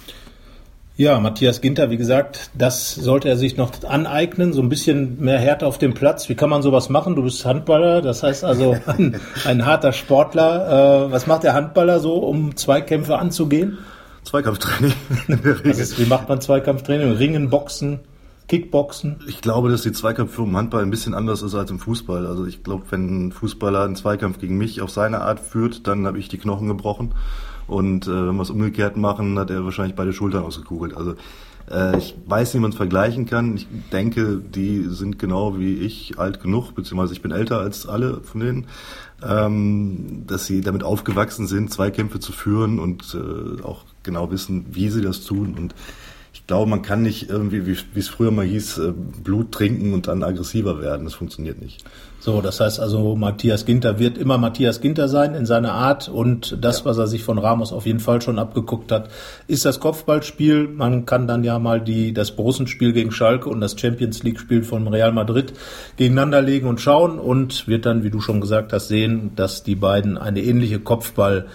Ja, 0.96 1.18
Matthias 1.20 1.62
Ginter, 1.62 1.90
wie 1.90 1.96
gesagt, 1.96 2.50
das 2.54 2.94
sollte 2.94 3.28
er 3.28 3.36
sich 3.36 3.56
noch 3.56 3.70
aneignen, 3.88 4.52
so 4.52 4.60
ein 4.60 4.68
bisschen 4.68 5.20
mehr 5.20 5.38
Härte 5.38 5.66
auf 5.66 5.78
dem 5.78 5.94
Platz. 5.94 6.28
Wie 6.28 6.34
kann 6.34 6.50
man 6.50 6.62
sowas 6.62 6.90
machen? 6.90 7.16
Du 7.16 7.22
bist 7.22 7.44
Handballer, 7.44 8.02
das 8.02 8.22
heißt 8.22 8.44
also 8.44 8.76
ein, 8.86 9.18
ein 9.46 9.64
harter 9.66 9.92
Sportler. 9.92 11.06
Äh, 11.06 11.12
was 11.12 11.26
macht 11.26 11.44
der 11.44 11.54
Handballer 11.54 11.98
so, 12.00 12.16
um 12.16 12.56
Zweikämpfe 12.56 13.18
anzugehen? 13.18 13.78
Zweikampftraining. 14.24 14.94
Ist, 15.64 15.98
wie 15.98 16.06
macht 16.06 16.28
man 16.28 16.40
Zweikampftraining? 16.40 17.12
Ringen, 17.12 17.50
Boxen? 17.50 18.00
Kickboxen? 18.52 19.16
Ich 19.26 19.40
glaube, 19.40 19.70
dass 19.70 19.80
die 19.80 19.92
Zweikampfführung 19.92 20.50
im 20.50 20.56
Handball 20.58 20.82
ein 20.82 20.90
bisschen 20.90 21.14
anders 21.14 21.40
ist 21.40 21.54
als 21.54 21.70
im 21.70 21.78
Fußball. 21.78 22.26
Also 22.26 22.44
ich 22.44 22.62
glaube, 22.62 22.84
wenn 22.90 23.28
ein 23.28 23.32
Fußballer 23.32 23.82
einen 23.82 23.96
Zweikampf 23.96 24.40
gegen 24.40 24.58
mich 24.58 24.82
auf 24.82 24.90
seine 24.90 25.22
Art 25.22 25.40
führt, 25.40 25.86
dann 25.86 26.06
habe 26.06 26.18
ich 26.18 26.28
die 26.28 26.36
Knochen 26.36 26.68
gebrochen. 26.68 27.14
Und 27.66 28.06
äh, 28.06 28.10
wenn 28.10 28.36
wir 28.36 28.42
es 28.42 28.50
umgekehrt 28.50 28.98
machen, 28.98 29.38
hat 29.38 29.48
er 29.48 29.64
wahrscheinlich 29.64 29.96
beide 29.96 30.12
Schultern 30.12 30.44
ausgekugelt. 30.44 30.94
Also 30.94 31.14
äh, 31.70 31.96
ich 31.96 32.14
weiß 32.26 32.48
nicht, 32.48 32.58
wie 32.58 32.60
man 32.60 32.72
es 32.72 32.76
vergleichen 32.76 33.24
kann. 33.24 33.56
Ich 33.56 33.66
denke, 33.90 34.36
die 34.36 34.82
sind 34.82 35.18
genau 35.18 35.58
wie 35.58 35.76
ich 35.76 36.18
alt 36.18 36.42
genug, 36.42 36.74
beziehungsweise 36.74 37.14
ich 37.14 37.22
bin 37.22 37.30
älter 37.30 37.58
als 37.58 37.86
alle 37.86 38.20
von 38.20 38.42
denen, 38.42 38.66
ähm, 39.26 40.24
dass 40.26 40.44
sie 40.44 40.60
damit 40.60 40.84
aufgewachsen 40.84 41.46
sind, 41.46 41.72
Zweikämpfe 41.72 42.20
zu 42.20 42.32
führen 42.32 42.78
und 42.78 43.16
äh, 43.16 43.62
auch 43.62 43.86
genau 44.02 44.30
wissen, 44.30 44.66
wie 44.72 44.90
sie 44.90 45.00
das 45.00 45.24
tun. 45.24 45.54
Und 45.58 45.74
ich 46.32 46.46
glaube, 46.46 46.68
man 46.68 46.82
kann 46.82 47.02
nicht 47.02 47.28
irgendwie, 47.28 47.66
wie, 47.66 47.98
es 47.98 48.08
früher 48.08 48.30
mal 48.30 48.46
hieß, 48.46 48.78
äh, 48.78 48.92
Blut 48.92 49.52
trinken 49.52 49.92
und 49.92 50.08
dann 50.08 50.22
aggressiver 50.22 50.80
werden. 50.80 51.04
Das 51.04 51.14
funktioniert 51.14 51.60
nicht. 51.60 51.84
So, 52.24 52.40
das 52.40 52.60
heißt 52.60 52.78
also, 52.78 53.16
Matthias 53.16 53.66
Ginter 53.66 53.98
wird 53.98 54.16
immer 54.16 54.38
Matthias 54.38 54.80
Ginter 54.80 55.08
sein 55.08 55.34
in 55.34 55.44
seiner 55.44 55.72
Art 55.72 56.08
und 56.08 56.56
das, 56.60 56.78
ja. 56.78 56.84
was 56.84 56.96
er 56.96 57.08
sich 57.08 57.24
von 57.24 57.36
Ramos 57.36 57.72
auf 57.72 57.84
jeden 57.84 57.98
Fall 57.98 58.22
schon 58.22 58.38
abgeguckt 58.38 58.92
hat, 58.92 59.08
ist 59.48 59.64
das 59.64 59.80
Kopfballspiel. 59.80 60.68
Man 60.68 61.04
kann 61.04 61.26
dann 61.26 61.42
ja 61.42 61.58
mal 61.58 61.80
die, 61.80 62.12
das 62.12 62.30
Borussenspiel 62.36 62.92
gegen 62.92 63.10
Schalke 63.10 63.48
und 63.48 63.60
das 63.60 63.74
Champions 63.76 64.22
League 64.22 64.38
Spiel 64.38 64.62
von 64.62 64.86
Real 64.86 65.10
Madrid 65.10 65.52
gegeneinander 65.96 66.42
legen 66.42 66.68
und 66.68 66.80
schauen 66.80 67.18
und 67.18 67.66
wird 67.66 67.86
dann, 67.86 68.04
wie 68.04 68.10
du 68.10 68.20
schon 68.20 68.40
gesagt 68.40 68.72
hast, 68.72 68.86
sehen, 68.86 69.32
dass 69.34 69.64
die 69.64 69.74
beiden 69.74 70.16
eine 70.16 70.42
ähnliche 70.42 70.78
Kopfball 70.78 71.48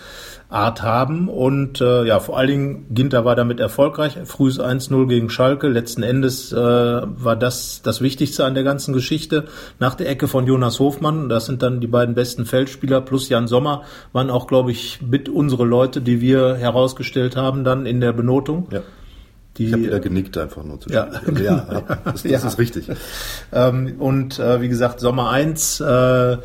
Art 0.49 0.81
haben. 0.81 1.27
Und 1.27 1.81
äh, 1.81 2.05
ja, 2.05 2.19
vor 2.19 2.37
allen 2.37 2.47
Dingen 2.47 2.85
Ginter 2.91 3.25
war 3.25 3.35
damit 3.35 3.59
erfolgreich. 3.59 4.17
Frühes 4.23 4.59
1-0 4.59 5.07
gegen 5.07 5.29
Schalke. 5.29 5.67
Letzten 5.67 6.03
Endes 6.03 6.53
äh, 6.53 6.55
war 6.57 7.35
das 7.35 7.81
das 7.81 8.01
Wichtigste 8.01 8.45
an 8.45 8.53
der 8.53 8.63
ganzen 8.63 8.93
Geschichte. 8.93 9.45
Nach 9.79 9.95
der 9.95 10.09
Ecke 10.09 10.27
von 10.27 10.47
Jonas 10.47 10.56
Hofmann, 10.63 11.29
das 11.29 11.45
sind 11.45 11.61
dann 11.61 11.79
die 11.79 11.87
beiden 11.87 12.15
besten 12.15 12.45
Feldspieler, 12.45 13.01
plus 13.01 13.29
Jan 13.29 13.47
Sommer, 13.47 13.83
waren 14.13 14.29
auch, 14.29 14.47
glaube 14.47 14.71
ich, 14.71 15.01
mit 15.01 15.29
unsere 15.29 15.65
Leute, 15.65 16.01
die 16.01 16.21
wir 16.21 16.55
herausgestellt 16.55 17.35
haben, 17.35 17.63
dann 17.63 17.85
in 17.85 18.01
der 18.01 18.13
Benotung. 18.13 18.67
Ja. 18.71 18.81
Die, 19.57 19.65
ich 19.65 19.73
habe 19.73 19.83
wieder 19.83 19.99
genickt 19.99 20.37
einfach 20.37 20.63
nur 20.63 20.79
zu 20.79 20.89
ja. 20.89 21.05
Also, 21.05 21.43
ja, 21.43 21.81
das, 22.05 22.23
das 22.23 22.31
ja. 22.31 22.47
ist 22.47 22.59
richtig. 22.59 22.89
Ähm, 23.51 23.95
und 23.97 24.37
äh, 24.37 24.61
wie 24.61 24.69
gesagt, 24.69 24.99
Sommer 24.99 25.31
1, 25.31 25.79
äh, 25.79 26.37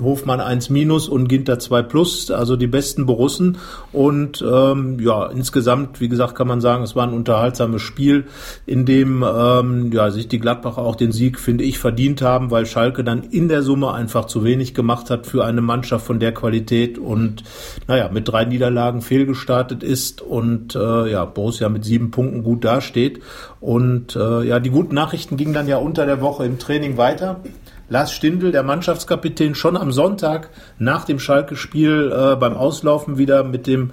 Hofmann 0.00 0.40
1 0.40 0.70
minus 0.70 1.08
und 1.08 1.28
Ginter 1.28 1.58
2 1.58 1.82
plus, 1.82 2.30
also 2.30 2.56
die 2.56 2.66
besten 2.66 3.06
Borussen. 3.06 3.58
Und 3.92 4.44
ähm, 4.48 4.98
ja, 5.00 5.26
insgesamt, 5.26 6.00
wie 6.00 6.08
gesagt, 6.08 6.34
kann 6.34 6.46
man 6.46 6.60
sagen, 6.60 6.82
es 6.82 6.94
war 6.94 7.06
ein 7.06 7.12
unterhaltsames 7.12 7.82
Spiel, 7.82 8.26
in 8.66 8.86
dem 8.86 9.24
ähm, 9.26 9.90
ja, 9.92 10.10
sich 10.10 10.28
die 10.28 10.38
Gladbacher 10.38 10.82
auch 10.82 10.96
den 10.96 11.12
Sieg, 11.12 11.38
finde 11.38 11.64
ich, 11.64 11.78
verdient 11.78 12.22
haben, 12.22 12.50
weil 12.50 12.66
Schalke 12.66 13.04
dann 13.04 13.22
in 13.24 13.48
der 13.48 13.62
Summe 13.62 13.92
einfach 13.92 14.26
zu 14.26 14.44
wenig 14.44 14.74
gemacht 14.74 15.10
hat 15.10 15.26
für 15.26 15.44
eine 15.44 15.60
Mannschaft 15.60 16.06
von 16.06 16.20
der 16.20 16.32
Qualität 16.32 16.98
und 16.98 17.42
naja, 17.88 18.08
mit 18.12 18.28
drei 18.28 18.44
Niederlagen 18.44 19.02
fehlgestartet 19.02 19.82
ist 19.82 20.22
und 20.22 20.74
äh, 20.74 21.10
ja, 21.10 21.24
Borussia 21.24 21.68
mit 21.68 21.84
sieben 21.84 22.10
Punkten 22.10 22.42
gut 22.42 22.64
dasteht. 22.64 23.20
Und 23.60 24.16
äh, 24.16 24.42
ja, 24.44 24.60
die 24.60 24.70
guten 24.70 24.94
Nachrichten 24.94 25.36
gingen 25.36 25.52
dann 25.52 25.68
ja 25.68 25.76
unter 25.76 26.06
der 26.06 26.20
Woche 26.20 26.46
im 26.46 26.58
Training 26.58 26.96
weiter. 26.96 27.40
Lars 27.90 28.12
Stindl, 28.12 28.52
der 28.52 28.62
Mannschaftskapitän, 28.62 29.56
schon 29.56 29.76
am 29.76 29.90
Sonntag 29.90 30.50
nach 30.78 31.04
dem 31.04 31.18
Schalke-Spiel 31.18 32.12
äh, 32.12 32.36
beim 32.36 32.54
Auslaufen 32.54 33.18
wieder 33.18 33.42
mit 33.42 33.66
dem 33.66 33.90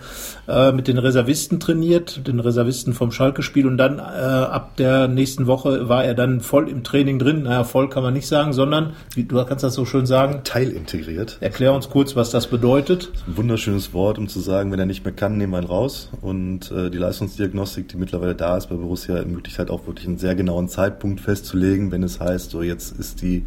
äh, 0.48 0.72
mit 0.72 0.88
den 0.88 1.00
Reservisten 1.00 1.60
trainiert, 1.60 2.28
den 2.28 2.40
Reservisten 2.40 2.94
vom 2.94 3.12
Schalke-Spiel 3.12 3.66
und 3.66 3.78
dann 3.78 3.98
äh, 3.98 4.02
ab 4.02 4.78
der 4.78 5.08
nächsten 5.08 5.48
Woche 5.48 5.90
war 5.90 6.06
er 6.06 6.14
dann 6.14 6.42
voll 6.42 6.70
im 6.70 6.84
Training 6.84 7.18
drin. 7.18 7.44
Naja, 7.44 7.64
voll 7.64 7.90
kann 7.90 8.04
man 8.04 8.14
nicht 8.14 8.28
sagen, 8.28 8.54
sondern 8.54 8.94
wie, 9.16 9.24
du 9.24 9.44
kannst 9.44 9.64
das 9.64 9.74
so 9.74 9.84
schön 9.84 10.06
sagen. 10.06 10.42
Teilintegriert. 10.44 11.38
Erklär 11.42 11.74
uns 11.74 11.90
kurz, 11.90 12.16
was 12.16 12.30
das 12.30 12.46
bedeutet. 12.46 13.10
Das 13.12 13.28
ein 13.28 13.38
wunderschönes 13.38 13.96
Wort, 13.96 14.20
um 14.20 14.28
zu 14.28 14.40
sagen, 14.40 14.72
wenn 14.72 14.80
er 14.80 14.86
nicht 14.86 15.06
mehr 15.06 15.14
kann, 15.14 15.40
nehmen 15.40 15.54
wir 15.54 15.60
ihn 15.60 15.66
raus. 15.66 16.12
Und 16.22 16.72
äh, 16.72 16.92
die 16.92 17.00
Leistungsdiagnostik, 17.00 17.88
die 17.88 17.98
mittlerweile 17.98 18.36
da 18.36 18.58
ist 18.58 18.68
bei 18.68 18.76
Borussia, 18.76 19.18
ermöglicht 19.18 19.58
halt 19.58 19.72
auch 19.72 19.88
wirklich 19.88 20.08
einen 20.08 20.20
sehr 20.20 20.36
genauen 20.36 20.70
Zeitpunkt 20.70 21.20
festzulegen, 21.20 21.92
wenn 21.92 22.04
es 22.04 22.20
heißt, 22.20 22.52
so 22.52 22.62
jetzt 22.62 22.96
ist 23.00 23.24
die 23.24 23.44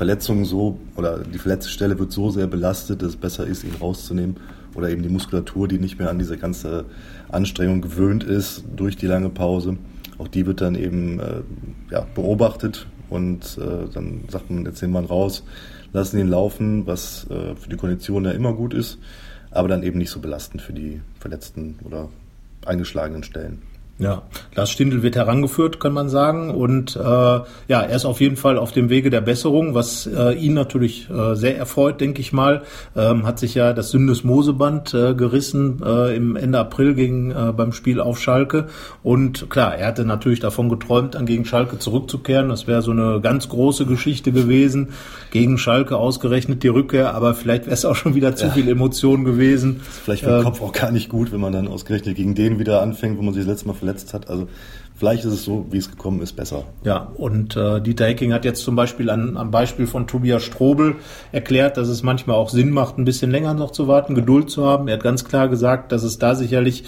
Verletzung 0.00 0.46
so 0.46 0.80
oder 0.96 1.18
die 1.18 1.36
verletzte 1.36 1.70
Stelle 1.70 1.98
wird 1.98 2.10
so 2.10 2.30
sehr 2.30 2.46
belastet, 2.46 3.02
dass 3.02 3.10
es 3.10 3.16
besser 3.16 3.46
ist, 3.46 3.64
ihn 3.64 3.74
rauszunehmen 3.78 4.38
oder 4.74 4.88
eben 4.88 5.02
die 5.02 5.10
Muskulatur, 5.10 5.68
die 5.68 5.78
nicht 5.78 5.98
mehr 5.98 6.08
an 6.08 6.18
diese 6.18 6.38
ganze 6.38 6.86
Anstrengung 7.28 7.82
gewöhnt 7.82 8.24
ist 8.24 8.64
durch 8.74 8.96
die 8.96 9.04
lange 9.04 9.28
Pause. 9.28 9.76
Auch 10.16 10.28
die 10.28 10.46
wird 10.46 10.62
dann 10.62 10.74
eben 10.74 11.20
äh, 11.20 11.42
ja, 11.90 12.06
beobachtet 12.14 12.86
und 13.10 13.58
äh, 13.58 13.92
dann 13.92 14.24
sagt 14.30 14.50
man, 14.50 14.64
jetzt 14.64 14.80
nehmen 14.80 14.94
wir 14.94 15.02
ihn 15.02 15.04
raus, 15.04 15.44
lassen 15.92 16.18
ihn 16.18 16.28
laufen, 16.28 16.86
was 16.86 17.26
äh, 17.28 17.54
für 17.54 17.68
die 17.68 17.76
Kondition 17.76 18.24
ja 18.24 18.30
immer 18.30 18.54
gut 18.54 18.72
ist, 18.72 18.96
aber 19.50 19.68
dann 19.68 19.82
eben 19.82 19.98
nicht 19.98 20.08
so 20.08 20.20
belastend 20.20 20.62
für 20.62 20.72
die 20.72 21.02
verletzten 21.18 21.78
oder 21.84 22.08
eingeschlagenen 22.64 23.22
Stellen. 23.22 23.60
Ja, 24.00 24.22
Lars 24.54 24.70
Stindl 24.70 25.02
wird 25.02 25.14
herangeführt, 25.14 25.78
kann 25.78 25.92
man 25.92 26.08
sagen. 26.08 26.48
Und 26.50 26.96
äh, 26.96 27.00
ja, 27.00 27.44
er 27.68 27.94
ist 27.94 28.06
auf 28.06 28.22
jeden 28.22 28.36
Fall 28.36 28.56
auf 28.56 28.72
dem 28.72 28.88
Wege 28.88 29.10
der 29.10 29.20
Besserung, 29.20 29.74
was 29.74 30.06
äh, 30.06 30.32
ihn 30.32 30.54
natürlich 30.54 31.10
äh, 31.10 31.34
sehr 31.34 31.58
erfreut, 31.58 32.00
denke 32.00 32.22
ich 32.22 32.32
mal. 32.32 32.62
Ähm, 32.96 33.26
hat 33.26 33.38
sich 33.38 33.54
ja 33.54 33.74
das 33.74 33.90
Syndesmoseband 33.90 34.94
äh, 34.94 35.14
gerissen 35.14 35.82
äh, 35.84 36.16
im 36.16 36.34
Ende 36.36 36.58
April 36.58 36.94
gegen 36.94 37.30
äh, 37.30 37.52
beim 37.54 37.74
Spiel 37.74 38.00
auf 38.00 38.18
Schalke. 38.18 38.68
Und 39.02 39.50
klar, 39.50 39.76
er 39.76 39.88
hatte 39.88 40.06
natürlich 40.06 40.40
davon 40.40 40.70
geträumt, 40.70 41.14
dann 41.14 41.26
gegen 41.26 41.44
Schalke 41.44 41.78
zurückzukehren. 41.78 42.48
Das 42.48 42.66
wäre 42.66 42.80
so 42.80 42.92
eine 42.92 43.20
ganz 43.20 43.50
große 43.50 43.84
Geschichte 43.84 44.32
gewesen. 44.32 44.88
Gegen 45.30 45.58
Schalke 45.58 45.98
ausgerechnet 45.98 46.62
die 46.62 46.68
Rückkehr, 46.68 47.14
aber 47.14 47.34
vielleicht 47.34 47.66
wäre 47.66 47.74
es 47.74 47.84
auch 47.84 47.96
schon 47.96 48.14
wieder 48.14 48.34
zu 48.34 48.46
ja. 48.46 48.52
viel 48.52 48.66
Emotion 48.66 49.24
gewesen. 49.24 49.82
Vielleicht 49.82 50.24
für 50.24 50.30
den 50.30 50.40
äh, 50.40 50.44
Kopf 50.44 50.62
auch 50.62 50.72
gar 50.72 50.90
nicht 50.90 51.10
gut, 51.10 51.32
wenn 51.32 51.40
man 51.40 51.52
dann 51.52 51.68
ausgerechnet 51.68 52.16
gegen 52.16 52.34
den 52.34 52.58
wieder 52.58 52.80
anfängt, 52.80 53.18
wo 53.18 53.22
man 53.22 53.34
sich 53.34 53.42
das 53.44 53.50
letzte 53.50 53.68
Mal 53.68 53.74
verletzt 53.74 53.89
verletzt 53.90 54.14
hat. 54.14 54.28
Also 54.28 54.48
vielleicht 55.00 55.24
ist 55.24 55.32
es 55.32 55.44
so, 55.44 55.64
wie 55.70 55.78
es 55.78 55.90
gekommen 55.90 56.20
ist, 56.20 56.36
besser. 56.36 56.64
Ja, 56.84 57.10
und 57.14 57.56
äh, 57.56 57.80
Dieter 57.80 58.04
Hecking 58.04 58.34
hat 58.34 58.44
jetzt 58.44 58.62
zum 58.62 58.76
Beispiel 58.76 59.08
an, 59.08 59.38
am 59.38 59.50
Beispiel 59.50 59.86
von 59.86 60.06
Tobias 60.06 60.42
Strobel 60.42 60.96
erklärt, 61.32 61.78
dass 61.78 61.88
es 61.88 62.02
manchmal 62.02 62.36
auch 62.36 62.50
Sinn 62.50 62.70
macht, 62.70 62.98
ein 62.98 63.06
bisschen 63.06 63.30
länger 63.30 63.54
noch 63.54 63.70
zu 63.70 63.88
warten, 63.88 64.14
Geduld 64.14 64.50
zu 64.50 64.66
haben. 64.66 64.88
Er 64.88 64.94
hat 64.94 65.02
ganz 65.02 65.24
klar 65.24 65.48
gesagt, 65.48 65.90
dass 65.90 66.02
es 66.02 66.18
da 66.18 66.34
sicherlich 66.34 66.84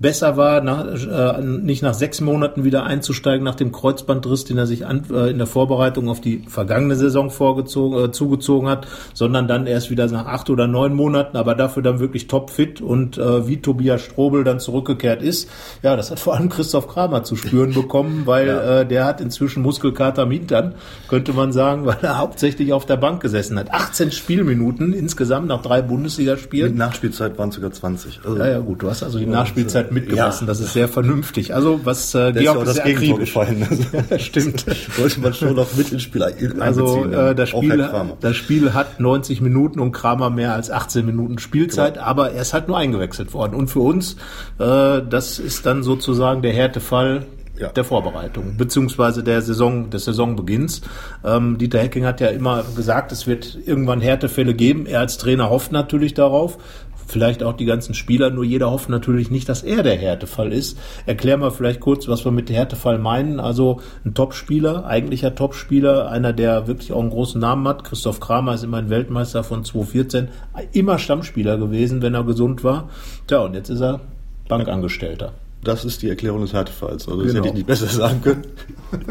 besser 0.00 0.36
war, 0.36 0.60
nach, 0.60 0.86
äh, 0.86 1.40
nicht 1.40 1.84
nach 1.84 1.94
sechs 1.94 2.20
Monaten 2.20 2.64
wieder 2.64 2.82
einzusteigen 2.82 3.44
nach 3.44 3.54
dem 3.54 3.70
Kreuzbandriss, 3.70 4.44
den 4.44 4.58
er 4.58 4.66
sich 4.66 4.84
an, 4.84 5.04
äh, 5.12 5.30
in 5.30 5.38
der 5.38 5.46
Vorbereitung 5.46 6.08
auf 6.08 6.20
die 6.20 6.42
vergangene 6.48 6.96
Saison 6.96 7.30
vorgezogen, 7.30 8.06
äh, 8.06 8.10
zugezogen 8.10 8.68
hat, 8.68 8.88
sondern 9.14 9.46
dann 9.46 9.68
erst 9.68 9.88
wieder 9.88 10.08
nach 10.08 10.26
acht 10.26 10.50
oder 10.50 10.66
neun 10.66 10.94
Monaten, 10.94 11.36
aber 11.36 11.54
dafür 11.54 11.84
dann 11.84 12.00
wirklich 12.00 12.26
topfit 12.26 12.80
und 12.80 13.18
äh, 13.18 13.46
wie 13.46 13.58
Tobias 13.58 14.02
Strobel 14.02 14.42
dann 14.42 14.58
zurückgekehrt 14.58 15.22
ist. 15.22 15.48
Ja, 15.84 15.94
das 15.94 16.10
hat 16.10 16.18
vor 16.18 16.34
allem 16.34 16.48
Christoph 16.48 16.88
Kramer 16.88 17.22
zu 17.22 17.36
spüren 17.52 17.74
bekommen, 17.74 18.22
weil 18.24 18.46
ja. 18.46 18.80
äh, 18.80 18.86
der 18.86 19.04
hat 19.04 19.20
inzwischen 19.20 19.62
Muskelkater 19.62 20.22
am 20.22 20.30
Hintern, 20.30 20.74
könnte 21.08 21.34
man 21.34 21.52
sagen, 21.52 21.84
weil 21.86 21.98
er 22.00 22.16
hauptsächlich 22.16 22.72
auf 22.72 22.86
der 22.86 22.96
Bank 22.96 23.20
gesessen 23.20 23.58
hat. 23.58 23.70
18 23.70 24.10
Spielminuten 24.10 24.94
insgesamt 24.94 25.48
nach 25.48 25.60
drei 25.60 25.82
Bundesligaspielen. 25.82 26.70
Mit 26.70 26.78
Nachspielzeit 26.78 27.38
waren 27.38 27.50
es 27.50 27.56
sogar 27.56 27.70
20. 27.70 28.20
Also, 28.24 28.38
ja, 28.38 28.48
ja, 28.48 28.58
gut, 28.60 28.82
du 28.82 28.88
hast 28.88 29.02
also 29.02 29.18
die 29.18 29.26
Nachspielzeit 29.26 29.92
mitgemessen, 29.92 30.46
ja. 30.46 30.46
das 30.46 30.60
ist 30.60 30.72
sehr 30.72 30.88
vernünftig. 30.88 31.54
Also 31.54 31.80
was 31.84 32.14
äh, 32.14 32.32
Georg 32.32 32.66
ist, 32.66 32.78
das 32.78 32.84
Gegentor 32.84 33.18
gefallen. 33.18 33.66
Also, 33.72 34.18
stimmt. 34.18 34.66
Wollte 34.98 35.20
man 35.20 35.34
schon 35.34 35.54
noch 35.54 35.74
mit 35.76 35.92
ins 35.92 36.02
Spiel 36.02 36.22
Also 36.58 37.04
äh, 37.04 37.34
das, 37.34 37.50
Spiel, 37.50 37.88
das 38.20 38.36
Spiel 38.36 38.72
hat 38.72 39.00
90 39.00 39.40
Minuten 39.40 39.80
und 39.80 39.92
Kramer 39.92 40.30
mehr 40.30 40.54
als 40.54 40.70
18 40.70 41.04
Minuten 41.04 41.38
Spielzeit, 41.38 41.94
genau. 41.94 42.06
aber 42.06 42.32
er 42.32 42.42
ist 42.42 42.54
halt 42.54 42.68
nur 42.68 42.78
eingewechselt 42.78 43.34
worden. 43.34 43.54
Und 43.54 43.68
für 43.68 43.80
uns, 43.80 44.16
äh, 44.58 45.02
das 45.08 45.38
ist 45.38 45.66
dann 45.66 45.82
sozusagen 45.82 46.42
der 46.42 46.52
Härtefall 46.52 47.26
ja. 47.58 47.68
der 47.68 47.84
Vorbereitung, 47.84 48.56
beziehungsweise 48.56 49.22
der 49.22 49.42
Saison, 49.42 49.90
des 49.90 50.04
Saisonbeginns. 50.04 50.82
Ähm, 51.24 51.58
Dieter 51.58 51.78
Hecking 51.78 52.04
hat 52.04 52.20
ja 52.20 52.28
immer 52.28 52.64
gesagt, 52.76 53.12
es 53.12 53.26
wird 53.26 53.58
irgendwann 53.66 54.00
Härtefälle 54.00 54.54
geben. 54.54 54.86
Er 54.86 55.00
als 55.00 55.18
Trainer 55.18 55.50
hofft 55.50 55.72
natürlich 55.72 56.14
darauf. 56.14 56.58
Vielleicht 57.06 57.42
auch 57.42 57.52
die 57.52 57.66
ganzen 57.66 57.94
Spieler, 57.94 58.30
nur 58.30 58.44
jeder 58.44 58.70
hofft 58.70 58.88
natürlich 58.88 59.30
nicht, 59.30 59.48
dass 59.48 59.62
er 59.62 59.82
der 59.82 59.96
Härtefall 59.96 60.52
ist. 60.52 60.78
Erklär 61.04 61.36
mal 61.36 61.50
vielleicht 61.50 61.80
kurz, 61.80 62.08
was 62.08 62.24
wir 62.24 62.32
mit 62.32 62.48
Härtefall 62.48 62.98
meinen. 62.98 63.38
Also 63.38 63.80
ein 64.04 64.14
Topspieler, 64.14 64.86
eigentlicher 64.86 65.34
Topspieler, 65.34 66.08
einer, 66.08 66.32
der 66.32 66.68
wirklich 66.68 66.92
auch 66.92 67.00
einen 67.00 67.10
großen 67.10 67.40
Namen 67.40 67.68
hat. 67.68 67.84
Christoph 67.84 68.20
Kramer 68.20 68.54
ist 68.54 68.64
immer 68.64 68.78
ein 68.78 68.88
Weltmeister 68.88 69.44
von 69.44 69.64
2014, 69.64 70.28
immer 70.72 70.98
Stammspieler 70.98 71.58
gewesen, 71.58 72.00
wenn 72.00 72.14
er 72.14 72.24
gesund 72.24 72.64
war. 72.64 72.88
Tja, 73.26 73.40
und 73.40 73.54
jetzt 73.54 73.68
ist 73.68 73.82
er 73.82 74.00
Bankangestellter. 74.48 75.32
Das 75.64 75.84
ist 75.84 76.02
die 76.02 76.08
Erklärung 76.08 76.40
des 76.40 76.52
Härtefalls. 76.52 77.08
Also 77.08 77.22
das 77.22 77.32
genau. 77.32 77.38
hätte 77.38 77.48
ich 77.48 77.54
nicht 77.54 77.66
besser 77.66 77.86
sagen 77.86 78.20
können. 78.20 78.42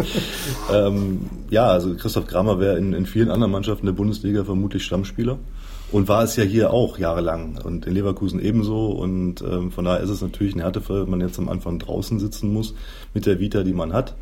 ähm, 0.74 1.30
ja, 1.50 1.68
also 1.68 1.96
Christoph 1.96 2.28
Kramer 2.28 2.60
wäre 2.60 2.78
in, 2.78 2.94
in 2.94 3.06
vielen 3.06 3.32
anderen 3.32 3.52
Mannschaften 3.52 3.86
der 3.86 3.94
Bundesliga 3.94 4.44
vermutlich 4.44 4.84
Stammspieler 4.84 5.40
und 5.92 6.08
war 6.08 6.24
es 6.24 6.36
ja 6.36 6.44
hier 6.44 6.72
auch 6.72 6.98
jahrelang 6.98 7.60
und 7.64 7.86
in 7.86 7.94
Leverkusen 7.94 8.42
ebenso. 8.42 8.88
Und 8.88 9.42
ähm, 9.42 9.72
von 9.72 9.86
daher 9.86 10.02
ist 10.02 10.10
es 10.10 10.22
natürlich 10.22 10.54
ein 10.56 10.60
Härtefall, 10.60 11.04
wenn 11.04 11.10
man 11.10 11.22
jetzt 11.22 11.40
am 11.40 11.48
Anfang 11.48 11.80
draußen 11.80 12.20
sitzen 12.20 12.52
muss 12.52 12.74
mit 13.14 13.26
der 13.26 13.40
Vita, 13.40 13.64
die 13.64 13.74
man 13.74 13.94
hat 13.94 14.16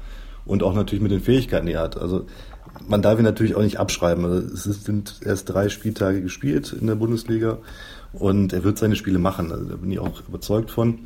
und 0.46 0.62
auch 0.62 0.76
natürlich 0.76 1.02
mit 1.02 1.12
den 1.12 1.22
Fähigkeiten, 1.22 1.66
die 1.66 1.74
er 1.74 1.82
hat. 1.82 1.98
Also 1.98 2.26
man 2.88 3.02
darf 3.02 3.18
ihn 3.18 3.26
natürlich 3.26 3.56
auch 3.56 3.62
nicht 3.62 3.80
abschreiben. 3.80 4.24
Also 4.26 4.54
es 4.54 4.64
sind 4.64 5.22
erst 5.26 5.50
drei 5.50 5.70
Spieltage 5.70 6.22
gespielt 6.22 6.76
in 6.80 6.88
der 6.88 6.96
Bundesliga 6.96 7.58
und 8.14 8.54
er 8.54 8.64
wird 8.64 8.78
seine 8.78 8.96
Spiele 8.96 9.20
machen. 9.20 9.52
Also 9.52 9.66
da 9.66 9.76
bin 9.76 9.92
ich 9.92 10.00
auch 10.00 10.22
überzeugt 10.28 10.72
von. 10.72 11.00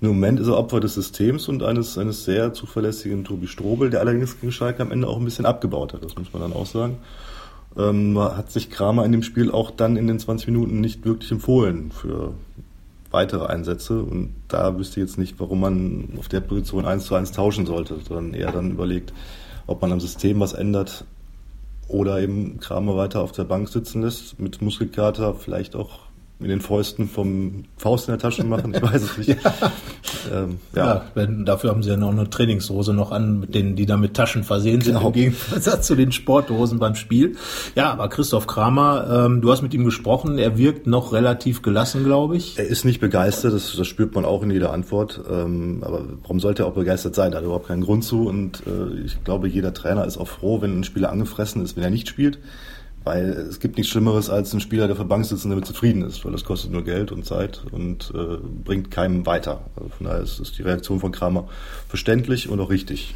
Im 0.00 0.08
Moment 0.08 0.38
ist 0.38 0.46
er 0.46 0.56
Opfer 0.56 0.78
des 0.78 0.94
Systems 0.94 1.48
und 1.48 1.64
eines, 1.64 1.98
eines 1.98 2.24
sehr 2.24 2.52
zuverlässigen 2.52 3.24
Tobi 3.24 3.48
Strobel, 3.48 3.90
der 3.90 4.00
allerdings 4.00 4.40
gegen 4.40 4.52
Schalke 4.52 4.82
am 4.82 4.92
Ende 4.92 5.08
auch 5.08 5.18
ein 5.18 5.24
bisschen 5.24 5.46
abgebaut 5.46 5.92
hat. 5.92 6.04
Das 6.04 6.16
muss 6.16 6.32
man 6.32 6.42
dann 6.42 6.52
auch 6.52 6.66
sagen. 6.66 6.98
Ähm, 7.76 8.16
hat 8.18 8.50
sich 8.50 8.70
Kramer 8.70 9.04
in 9.04 9.12
dem 9.12 9.24
Spiel 9.24 9.50
auch 9.50 9.72
dann 9.72 9.96
in 9.96 10.06
den 10.06 10.20
20 10.20 10.48
Minuten 10.48 10.80
nicht 10.80 11.04
wirklich 11.04 11.32
empfohlen 11.32 11.90
für 11.90 12.32
weitere 13.10 13.46
Einsätze. 13.46 14.00
Und 14.00 14.34
da 14.46 14.78
wüsste 14.78 15.00
ich 15.00 15.08
jetzt 15.08 15.18
nicht, 15.18 15.40
warum 15.40 15.60
man 15.60 16.08
auf 16.16 16.28
der 16.28 16.40
Position 16.40 16.84
eins 16.84 17.04
zu 17.04 17.16
eins 17.16 17.32
tauschen 17.32 17.66
sollte, 17.66 17.98
sondern 18.06 18.34
eher 18.34 18.52
dann 18.52 18.70
überlegt, 18.70 19.12
ob 19.66 19.82
man 19.82 19.90
am 19.90 20.00
System 20.00 20.38
was 20.38 20.52
ändert 20.52 21.04
oder 21.88 22.20
eben 22.20 22.60
Kramer 22.60 22.96
weiter 22.96 23.20
auf 23.20 23.32
der 23.32 23.44
Bank 23.44 23.68
sitzen 23.68 24.02
lässt, 24.02 24.38
mit 24.38 24.62
Muskelkater, 24.62 25.34
vielleicht 25.34 25.74
auch 25.74 26.07
mit 26.40 26.50
den 26.50 26.60
Fäusten 26.60 27.08
vom 27.08 27.64
Faust 27.76 28.06
in 28.06 28.12
der 28.12 28.20
Tasche 28.20 28.44
machen, 28.44 28.72
ich 28.72 28.80
weiß 28.80 29.02
es 29.02 29.18
nicht. 29.18 29.28
ja. 29.44 29.52
Ähm, 30.32 30.58
ja. 30.74 30.86
ja 30.86 31.04
wenn, 31.14 31.44
dafür 31.44 31.70
haben 31.70 31.82
sie 31.82 31.90
ja 31.90 31.96
noch 31.96 32.12
eine 32.12 32.30
Trainingshose 32.30 32.94
noch 32.94 33.10
an, 33.10 33.40
mit 33.40 33.54
denen, 33.54 33.74
die 33.74 33.86
da 33.86 33.96
mit 33.96 34.14
Taschen 34.14 34.44
versehen 34.44 34.80
sind, 34.80 34.94
genau. 34.94 35.08
im 35.08 35.12
Gegensatz 35.12 35.86
zu 35.86 35.96
den 35.96 36.12
Sporthosen 36.12 36.78
beim 36.78 36.94
Spiel. 36.94 37.36
Ja, 37.74 37.90
aber 37.90 38.08
Christoph 38.08 38.46
Kramer, 38.46 39.26
ähm, 39.26 39.40
du 39.40 39.50
hast 39.50 39.62
mit 39.62 39.74
ihm 39.74 39.84
gesprochen, 39.84 40.38
er 40.38 40.56
wirkt 40.56 40.86
noch 40.86 41.12
relativ 41.12 41.62
gelassen, 41.62 42.04
glaube 42.04 42.36
ich. 42.36 42.56
Er 42.56 42.66
ist 42.66 42.84
nicht 42.84 43.00
begeistert, 43.00 43.52
das, 43.52 43.74
das 43.76 43.86
spürt 43.88 44.14
man 44.14 44.24
auch 44.24 44.42
in 44.44 44.50
jeder 44.52 44.72
Antwort. 44.72 45.20
Ähm, 45.28 45.82
aber 45.82 46.04
warum 46.22 46.38
sollte 46.38 46.62
er 46.62 46.66
auch 46.66 46.74
begeistert 46.74 47.16
sein? 47.16 47.32
Da 47.32 47.38
hat 47.38 47.44
er 47.44 47.46
überhaupt 47.46 47.66
keinen 47.66 47.82
Grund 47.82 48.04
zu 48.04 48.28
und 48.28 48.62
äh, 48.66 49.00
ich 49.04 49.24
glaube, 49.24 49.48
jeder 49.48 49.74
Trainer 49.74 50.04
ist 50.04 50.18
auch 50.18 50.28
froh, 50.28 50.60
wenn 50.60 50.78
ein 50.78 50.84
Spieler 50.84 51.10
angefressen 51.10 51.64
ist, 51.64 51.76
wenn 51.76 51.82
er 51.82 51.90
nicht 51.90 52.08
spielt. 52.08 52.38
Weil 53.04 53.30
es 53.30 53.60
gibt 53.60 53.76
nichts 53.76 53.90
Schlimmeres 53.90 54.28
als 54.28 54.52
ein 54.52 54.60
Spieler, 54.60 54.86
der 54.86 54.96
für 54.96 55.04
Bank 55.04 55.24
sitzt 55.24 55.44
und 55.44 55.50
damit 55.50 55.66
zufrieden 55.66 56.02
ist, 56.02 56.24
weil 56.24 56.32
das 56.32 56.44
kostet 56.44 56.72
nur 56.72 56.84
Geld 56.84 57.10
und 57.12 57.24
Zeit 57.24 57.62
und 57.70 58.12
äh, 58.14 58.36
bringt 58.64 58.90
keinem 58.90 59.24
weiter. 59.24 59.62
Also 59.76 59.88
von 59.90 60.06
daher 60.06 60.20
ist, 60.20 60.40
ist 60.40 60.58
die 60.58 60.62
Reaktion 60.62 61.00
von 61.00 61.12
Kramer 61.12 61.48
verständlich 61.88 62.48
und 62.48 62.60
auch 62.60 62.70
richtig. 62.70 63.14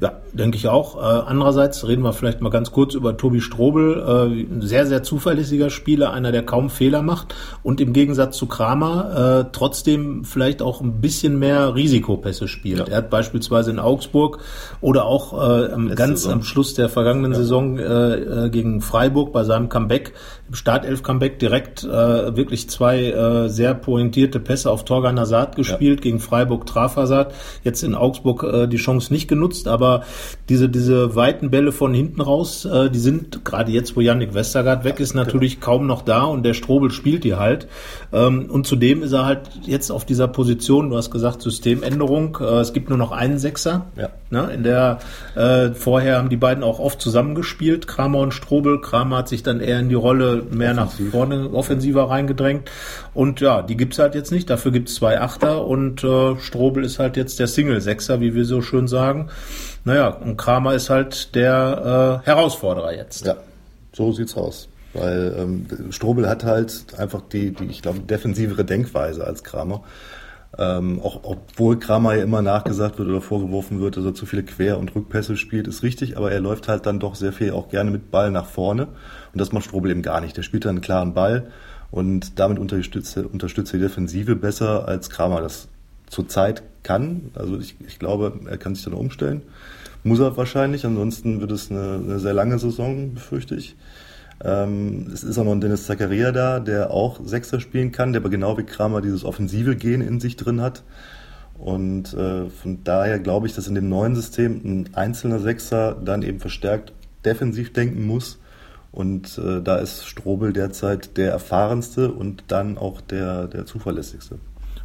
Ja, 0.00 0.20
denke 0.32 0.56
ich 0.56 0.68
auch. 0.68 0.96
Äh, 0.96 1.22
andererseits 1.26 1.86
reden 1.86 2.02
wir 2.02 2.12
vielleicht 2.12 2.40
mal 2.40 2.50
ganz 2.50 2.72
kurz 2.72 2.94
über 2.94 3.16
Tobi 3.16 3.40
Strobel. 3.40 4.00
Äh, 4.00 4.54
ein 4.56 4.60
sehr, 4.60 4.86
sehr 4.86 5.02
zuverlässiger 5.02 5.70
Spieler, 5.70 6.12
einer, 6.12 6.32
der 6.32 6.44
kaum 6.44 6.68
Fehler 6.68 7.02
macht 7.02 7.34
und 7.62 7.80
im 7.80 7.92
Gegensatz 7.92 8.36
zu 8.36 8.46
Kramer 8.46 9.44
äh, 9.44 9.50
trotzdem 9.52 10.24
vielleicht 10.24 10.62
auch 10.62 10.80
ein 10.80 11.00
bisschen 11.00 11.38
mehr 11.38 11.74
Risikopässe 11.74 12.48
spielt. 12.48 12.80
Ja. 12.80 12.86
Er 12.86 12.96
hat 12.98 13.10
beispielsweise 13.10 13.70
in 13.70 13.78
Augsburg 13.78 14.40
oder 14.80 15.06
auch 15.06 15.32
äh, 15.32 15.94
ganz 15.94 16.22
Saison. 16.22 16.32
am 16.32 16.42
Schluss 16.42 16.74
der 16.74 16.88
vergangenen 16.88 17.32
ja. 17.32 17.38
Saison 17.38 17.78
äh, 17.78 17.84
äh, 17.84 18.50
gegen 18.50 18.80
Freiburg 18.80 19.32
bei 19.32 19.44
seinem 19.44 19.68
Comeback 19.68 20.12
im 20.48 20.54
Startelf-Comeback 20.54 21.38
direkt 21.38 21.84
äh, 21.84 22.36
wirklich 22.36 22.68
zwei 22.68 23.04
äh, 23.04 23.48
sehr 23.48 23.74
pointierte 23.74 24.40
Pässe 24.40 24.70
auf 24.70 24.84
Torgan 24.84 25.18
Hazard 25.18 25.56
gespielt, 25.56 26.00
ja. 26.00 26.02
gegen 26.02 26.20
Freiburg 26.20 26.66
traf 26.66 26.96
Hazard, 26.96 27.32
jetzt 27.62 27.82
in 27.82 27.94
Augsburg 27.94 28.42
äh, 28.42 28.66
die 28.66 28.76
Chance 28.76 29.12
nicht 29.12 29.26
genutzt, 29.26 29.68
aber 29.68 30.02
diese, 30.50 30.68
diese 30.68 31.16
weiten 31.16 31.50
Bälle 31.50 31.72
von 31.72 31.94
hinten 31.94 32.20
raus, 32.20 32.66
äh, 32.66 32.90
die 32.90 32.98
sind 32.98 33.44
gerade 33.44 33.72
jetzt, 33.72 33.96
wo 33.96 34.00
Yannick 34.00 34.34
Westergaard 34.34 34.84
weg 34.84 35.00
ist, 35.00 35.14
natürlich 35.14 35.60
genau. 35.60 35.66
kaum 35.66 35.86
noch 35.86 36.02
da 36.02 36.24
und 36.24 36.42
der 36.42 36.54
Strobel 36.54 36.90
spielt 36.90 37.24
die 37.24 37.36
halt. 37.36 37.66
Ähm, 38.12 38.50
und 38.50 38.66
zudem 38.66 39.02
ist 39.02 39.12
er 39.12 39.24
halt 39.24 39.40
jetzt 39.64 39.90
auf 39.90 40.04
dieser 40.04 40.28
Position, 40.28 40.90
du 40.90 40.96
hast 40.96 41.10
gesagt 41.10 41.40
Systemänderung, 41.40 42.36
äh, 42.40 42.60
es 42.60 42.74
gibt 42.74 42.90
nur 42.90 42.98
noch 42.98 43.12
einen 43.12 43.38
Sechser, 43.38 43.86
ja. 43.96 44.10
ne, 44.28 44.50
in 44.52 44.62
der 44.62 44.98
äh, 45.36 45.70
vorher 45.70 46.18
haben 46.18 46.28
die 46.28 46.36
beiden 46.36 46.62
auch 46.62 46.80
oft 46.80 47.00
zusammengespielt, 47.00 47.86
Kramer 47.86 48.18
und 48.18 48.32
Strobel. 48.32 48.80
Kramer 48.80 49.18
hat 49.18 49.28
sich 49.28 49.42
dann 49.42 49.60
eher 49.60 49.78
in 49.78 49.88
die 49.88 49.94
Rolle 49.94 50.33
mehr 50.42 50.72
Offensiv. 50.72 51.06
nach 51.06 51.12
vorne 51.12 51.50
offensiver 51.52 52.10
reingedrängt. 52.10 52.70
Und 53.14 53.40
ja, 53.40 53.62
die 53.62 53.76
gibt's 53.76 53.98
halt 53.98 54.14
jetzt 54.14 54.32
nicht. 54.32 54.50
Dafür 54.50 54.72
gibt's 54.72 54.94
zwei 54.94 55.20
Achter 55.20 55.66
und 55.66 56.04
äh, 56.04 56.36
Strobel 56.38 56.84
ist 56.84 56.98
halt 56.98 57.16
jetzt 57.16 57.38
der 57.38 57.46
Single-Sechser, 57.46 58.20
wie 58.20 58.34
wir 58.34 58.44
so 58.44 58.62
schön 58.62 58.88
sagen. 58.88 59.28
Naja, 59.84 60.08
und 60.08 60.36
Kramer 60.36 60.74
ist 60.74 60.90
halt 60.90 61.34
der 61.34 62.22
äh, 62.22 62.26
Herausforderer 62.26 62.94
jetzt. 62.94 63.26
Ja, 63.26 63.36
so 63.92 64.12
sieht's 64.12 64.36
aus. 64.36 64.68
Weil 64.94 65.34
ähm, 65.38 65.66
Strobel 65.90 66.28
hat 66.28 66.44
halt 66.44 66.86
einfach 66.96 67.20
die, 67.20 67.50
die 67.50 67.64
ich 67.64 67.82
glaube, 67.82 68.00
defensivere 68.00 68.64
Denkweise 68.64 69.26
als 69.26 69.42
Kramer. 69.42 69.82
Ähm, 70.56 71.00
auch 71.02 71.20
obwohl 71.24 71.78
Kramer 71.80 72.14
ja 72.14 72.22
immer 72.22 72.40
nachgesagt 72.40 72.98
wird 72.98 73.08
oder 73.08 73.20
vorgeworfen 73.20 73.80
wird, 73.80 73.96
dass 73.96 74.04
er 74.04 74.14
zu 74.14 74.24
viele 74.24 74.44
Quer- 74.44 74.78
und 74.78 74.94
Rückpässe 74.94 75.36
spielt, 75.36 75.66
ist 75.66 75.82
richtig, 75.82 76.16
aber 76.16 76.30
er 76.30 76.40
läuft 76.40 76.68
halt 76.68 76.86
dann 76.86 77.00
doch 77.00 77.16
sehr 77.16 77.32
viel 77.32 77.50
auch 77.50 77.68
gerne 77.68 77.90
mit 77.90 78.12
Ball 78.12 78.30
nach 78.30 78.46
vorne. 78.46 78.88
Und 79.34 79.40
das 79.40 79.52
macht 79.52 79.64
Strobel 79.64 79.90
eben 79.90 80.02
gar 80.02 80.20
nicht. 80.20 80.36
Der 80.36 80.42
spielt 80.42 80.64
dann 80.64 80.76
einen 80.76 80.80
klaren 80.80 81.12
Ball 81.12 81.48
und 81.90 82.38
damit 82.38 82.58
unterstützt, 82.58 83.16
unterstützt 83.16 83.72
die 83.72 83.78
Defensive 83.78 84.36
besser, 84.36 84.88
als 84.88 85.10
Kramer 85.10 85.40
das 85.40 85.68
zurzeit 86.06 86.62
kann. 86.82 87.30
Also 87.34 87.58
ich, 87.58 87.76
ich 87.86 87.98
glaube, 87.98 88.40
er 88.48 88.56
kann 88.58 88.74
sich 88.74 88.84
dann 88.84 88.94
umstellen. 88.94 89.42
Muss 90.04 90.20
er 90.20 90.36
wahrscheinlich, 90.36 90.86
ansonsten 90.86 91.40
wird 91.40 91.50
es 91.50 91.70
eine, 91.70 92.00
eine 92.04 92.18
sehr 92.20 92.34
lange 92.34 92.58
Saison, 92.58 93.14
befürchte 93.14 93.56
ich. 93.56 93.74
Ähm, 94.42 95.10
es 95.12 95.24
ist 95.24 95.38
auch 95.38 95.44
noch 95.44 95.52
ein 95.52 95.60
Dennis 95.60 95.86
Zakaria 95.86 96.30
da, 96.30 96.60
der 96.60 96.90
auch 96.90 97.20
Sechser 97.24 97.60
spielen 97.60 97.92
kann, 97.92 98.12
der 98.12 98.20
aber 98.20 98.30
genau 98.30 98.56
wie 98.58 98.64
Kramer 98.64 99.00
dieses 99.00 99.24
offensive 99.24 99.74
Gen 99.76 100.00
in 100.00 100.20
sich 100.20 100.36
drin 100.36 100.60
hat. 100.60 100.82
Und 101.58 102.12
äh, 102.14 102.46
von 102.50 102.84
daher 102.84 103.18
glaube 103.18 103.46
ich, 103.46 103.54
dass 103.54 103.66
in 103.66 103.74
dem 103.74 103.88
neuen 103.88 104.14
System 104.14 104.60
ein 104.64 104.94
einzelner 104.94 105.38
Sechser 105.38 105.96
dann 106.04 106.22
eben 106.22 106.40
verstärkt 106.40 106.92
defensiv 107.24 107.72
denken 107.72 108.06
muss. 108.06 108.38
Und 108.94 109.38
äh, 109.38 109.60
da 109.60 109.76
ist 109.76 110.06
Strobel 110.06 110.52
derzeit 110.52 111.16
der 111.16 111.32
erfahrenste 111.32 112.12
und 112.12 112.44
dann 112.48 112.78
auch 112.78 113.00
der, 113.00 113.48
der 113.48 113.66
zuverlässigste 113.66 114.38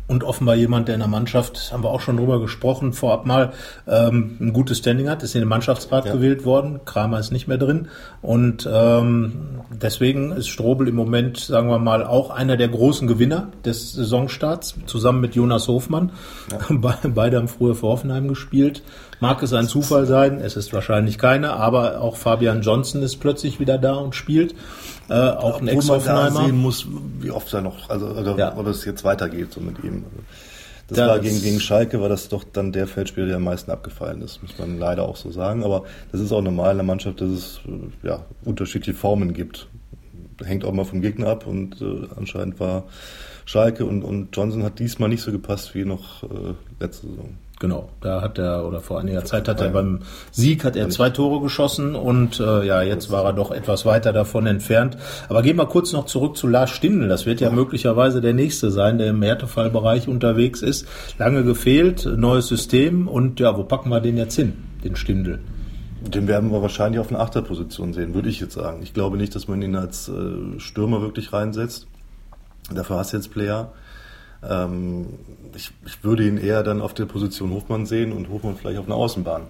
und 0.09 0.23
offenbar 0.23 0.55
jemand, 0.55 0.87
der 0.87 0.95
in 0.95 1.01
der 1.01 1.07
Mannschaft, 1.07 1.71
haben 1.71 1.83
wir 1.83 1.91
auch 1.91 2.01
schon 2.01 2.17
drüber 2.17 2.41
gesprochen, 2.41 2.93
vorab 2.93 3.27
mal 3.27 3.53
ähm, 3.87 4.37
ein 4.41 4.53
gutes 4.53 4.79
Standing 4.79 5.07
hat, 5.07 5.21
ist 5.21 5.35
in 5.35 5.41
den 5.41 5.47
Mannschaftsrat 5.47 6.07
ja. 6.07 6.13
gewählt 6.13 6.45
worden. 6.45 6.79
Kramer 6.83 7.19
ist 7.19 7.31
nicht 7.31 7.47
mehr 7.47 7.59
drin. 7.59 7.89
Und 8.23 8.67
ähm, 8.71 9.61
deswegen 9.69 10.31
ist 10.31 10.47
Strobel 10.47 10.87
im 10.87 10.95
Moment, 10.95 11.37
sagen 11.37 11.69
wir 11.69 11.77
mal, 11.77 12.03
auch 12.03 12.31
einer 12.31 12.57
der 12.57 12.69
großen 12.69 13.07
Gewinner 13.07 13.49
des 13.63 13.93
Saisonstarts, 13.93 14.77
zusammen 14.87 15.21
mit 15.21 15.35
Jonas 15.35 15.67
Hofmann. 15.67 16.11
Ja. 16.51 16.57
Beide 17.13 17.37
haben 17.37 17.47
früher 17.47 17.75
für 17.75 17.87
Hoffenheim 17.87 18.27
gespielt. 18.27 18.81
Mag 19.19 19.43
es 19.43 19.51
ein 19.53 19.67
Zufall 19.67 20.05
sein, 20.05 20.39
es 20.39 20.55
ist 20.55 20.71
wahrscheinlich 20.71 21.17
keine, 21.17 21.51
aber 21.51 21.99
auch 22.01 22.15
Fabian 22.15 22.61
Johnson 22.61 23.03
ist 23.03 23.17
plötzlich 23.17 23.59
wieder 23.59 23.77
da 23.77 23.95
und 23.95 24.15
spielt. 24.15 24.55
Äh, 25.09 25.13
auch 25.13 25.59
ein 25.59 25.67
Ex-Hoffenheimer. 25.67 26.45
sehen 26.45 26.57
muss, 26.57 26.88
wie 27.19 27.31
oft 27.31 27.53
er 27.53 27.61
noch, 27.61 27.89
also 27.89 28.07
oder, 28.07 28.38
ja. 28.38 28.55
oder 28.55 28.69
es 28.69 28.85
jetzt 28.85 29.03
weitergeht 29.03 29.51
so 29.51 29.59
mit 29.59 29.83
ihm. 29.83 30.05
Also, 30.05 30.23
das, 30.88 30.97
das 30.97 31.07
war 31.07 31.19
gegen, 31.19 31.41
gegen 31.41 31.59
Schalke, 31.59 32.01
war 32.01 32.09
das 32.09 32.29
doch 32.29 32.43
dann 32.43 32.71
der 32.71 32.88
Feldspieler, 32.88 33.27
der 33.27 33.35
am 33.35 33.43
meisten 33.43 33.69
abgefallen 33.69 34.21
ist, 34.21 34.41
muss 34.41 34.57
man 34.57 34.79
leider 34.79 35.03
auch 35.03 35.17
so 35.17 35.31
sagen. 35.31 35.63
Aber 35.63 35.83
das 36.11 36.21
ist 36.21 36.31
auch 36.31 36.41
normal 36.41 36.71
in 36.71 36.77
der 36.77 36.85
Mannschaft, 36.85 37.21
dass 37.21 37.29
es 37.29 37.61
äh, 37.67 38.07
ja, 38.07 38.25
unterschiedliche 38.45 38.97
Formen 38.97 39.33
gibt. 39.33 39.67
Hängt 40.43 40.63
auch 40.63 40.71
mal 40.71 40.85
vom 40.85 41.01
Gegner 41.01 41.27
ab 41.27 41.45
und 41.45 41.81
äh, 41.81 42.07
anscheinend 42.15 42.59
war 42.59 42.85
Schalke 43.45 43.85
und, 43.85 44.03
und 44.03 44.35
Johnson 44.35 44.63
hat 44.63 44.79
diesmal 44.79 45.09
nicht 45.09 45.21
so 45.21 45.31
gepasst 45.31 45.75
wie 45.75 45.83
noch 45.83 46.23
äh, 46.23 46.53
letzte 46.79 47.07
Saison. 47.07 47.35
Genau, 47.59 47.89
da 47.99 48.21
hat 48.21 48.37
er, 48.37 48.65
oder 48.65 48.79
vor 48.79 49.01
einiger 49.01 49.25
Zeit 49.25 49.49
hat 49.49 49.59
er 49.59 49.67
beim 49.67 49.99
Sieg 50.31 50.63
hat 50.63 50.77
er 50.77 50.89
zwei 50.89 51.09
Tore 51.09 51.41
geschossen 51.41 51.93
und 51.93 52.39
äh, 52.39 52.65
ja, 52.65 52.81
jetzt 52.81 53.11
war 53.11 53.25
er 53.25 53.33
doch 53.33 53.51
etwas 53.51 53.85
weiter 53.85 54.13
davon 54.13 54.47
entfernt. 54.47 54.97
Aber 55.27 55.41
gehen 55.41 55.57
wir 55.57 55.65
kurz 55.65 55.91
noch 55.91 56.05
zurück 56.05 56.37
zu 56.37 56.47
Lars 56.47 56.69
Stindl. 56.69 57.09
Das 57.09 57.25
wird 57.25 57.41
ja, 57.41 57.49
ja. 57.49 57.53
möglicherweise 57.53 58.21
der 58.21 58.33
nächste 58.33 58.71
sein, 58.71 58.97
der 58.97 59.07
im 59.07 59.21
Härtefallbereich 59.21 60.07
unterwegs 60.07 60.61
ist. 60.61 60.87
Lange 61.17 61.43
gefehlt, 61.43 62.05
neues 62.05 62.47
System 62.47 63.09
und 63.09 63.41
ja, 63.41 63.57
wo 63.57 63.65
packen 63.65 63.89
wir 63.89 63.99
den 63.99 64.15
jetzt 64.15 64.37
hin, 64.37 64.53
den 64.85 64.95
Stindl? 64.95 65.39
Den 65.99 66.29
werden 66.29 66.53
wir 66.53 66.61
wahrscheinlich 66.61 67.01
auf 67.01 67.09
einer 67.09 67.19
Achterposition 67.19 67.91
sehen, 67.91 68.13
würde 68.13 68.29
ich 68.29 68.39
jetzt 68.39 68.53
sagen. 68.53 68.79
Ich 68.83 68.93
glaube 68.93 69.17
nicht, 69.17 69.35
dass 69.35 69.49
man 69.49 69.61
ihn 69.61 69.75
als 69.75 70.07
äh, 70.07 70.59
Stürmer 70.61 71.01
wirklich 71.01 71.33
reinsetzt. 71.33 71.87
Dafür 72.73 72.99
hast 72.99 73.11
du 73.11 73.17
jetzt 73.17 73.31
Player. 73.33 73.73
Ähm, 74.48 75.08
ich, 75.55 75.72
ich 75.86 76.03
würde 76.03 76.27
ihn 76.27 76.38
eher 76.38 76.63
dann 76.63 76.81
auf 76.81 76.93
der 76.93 77.05
Position 77.05 77.51
Hofmann 77.51 77.86
sehen 77.86 78.13
und 78.13 78.29
Hofmann 78.29 78.55
vielleicht 78.55 78.79
auf 78.79 78.86
einer 78.86 78.96
Außenbahn 78.96 79.43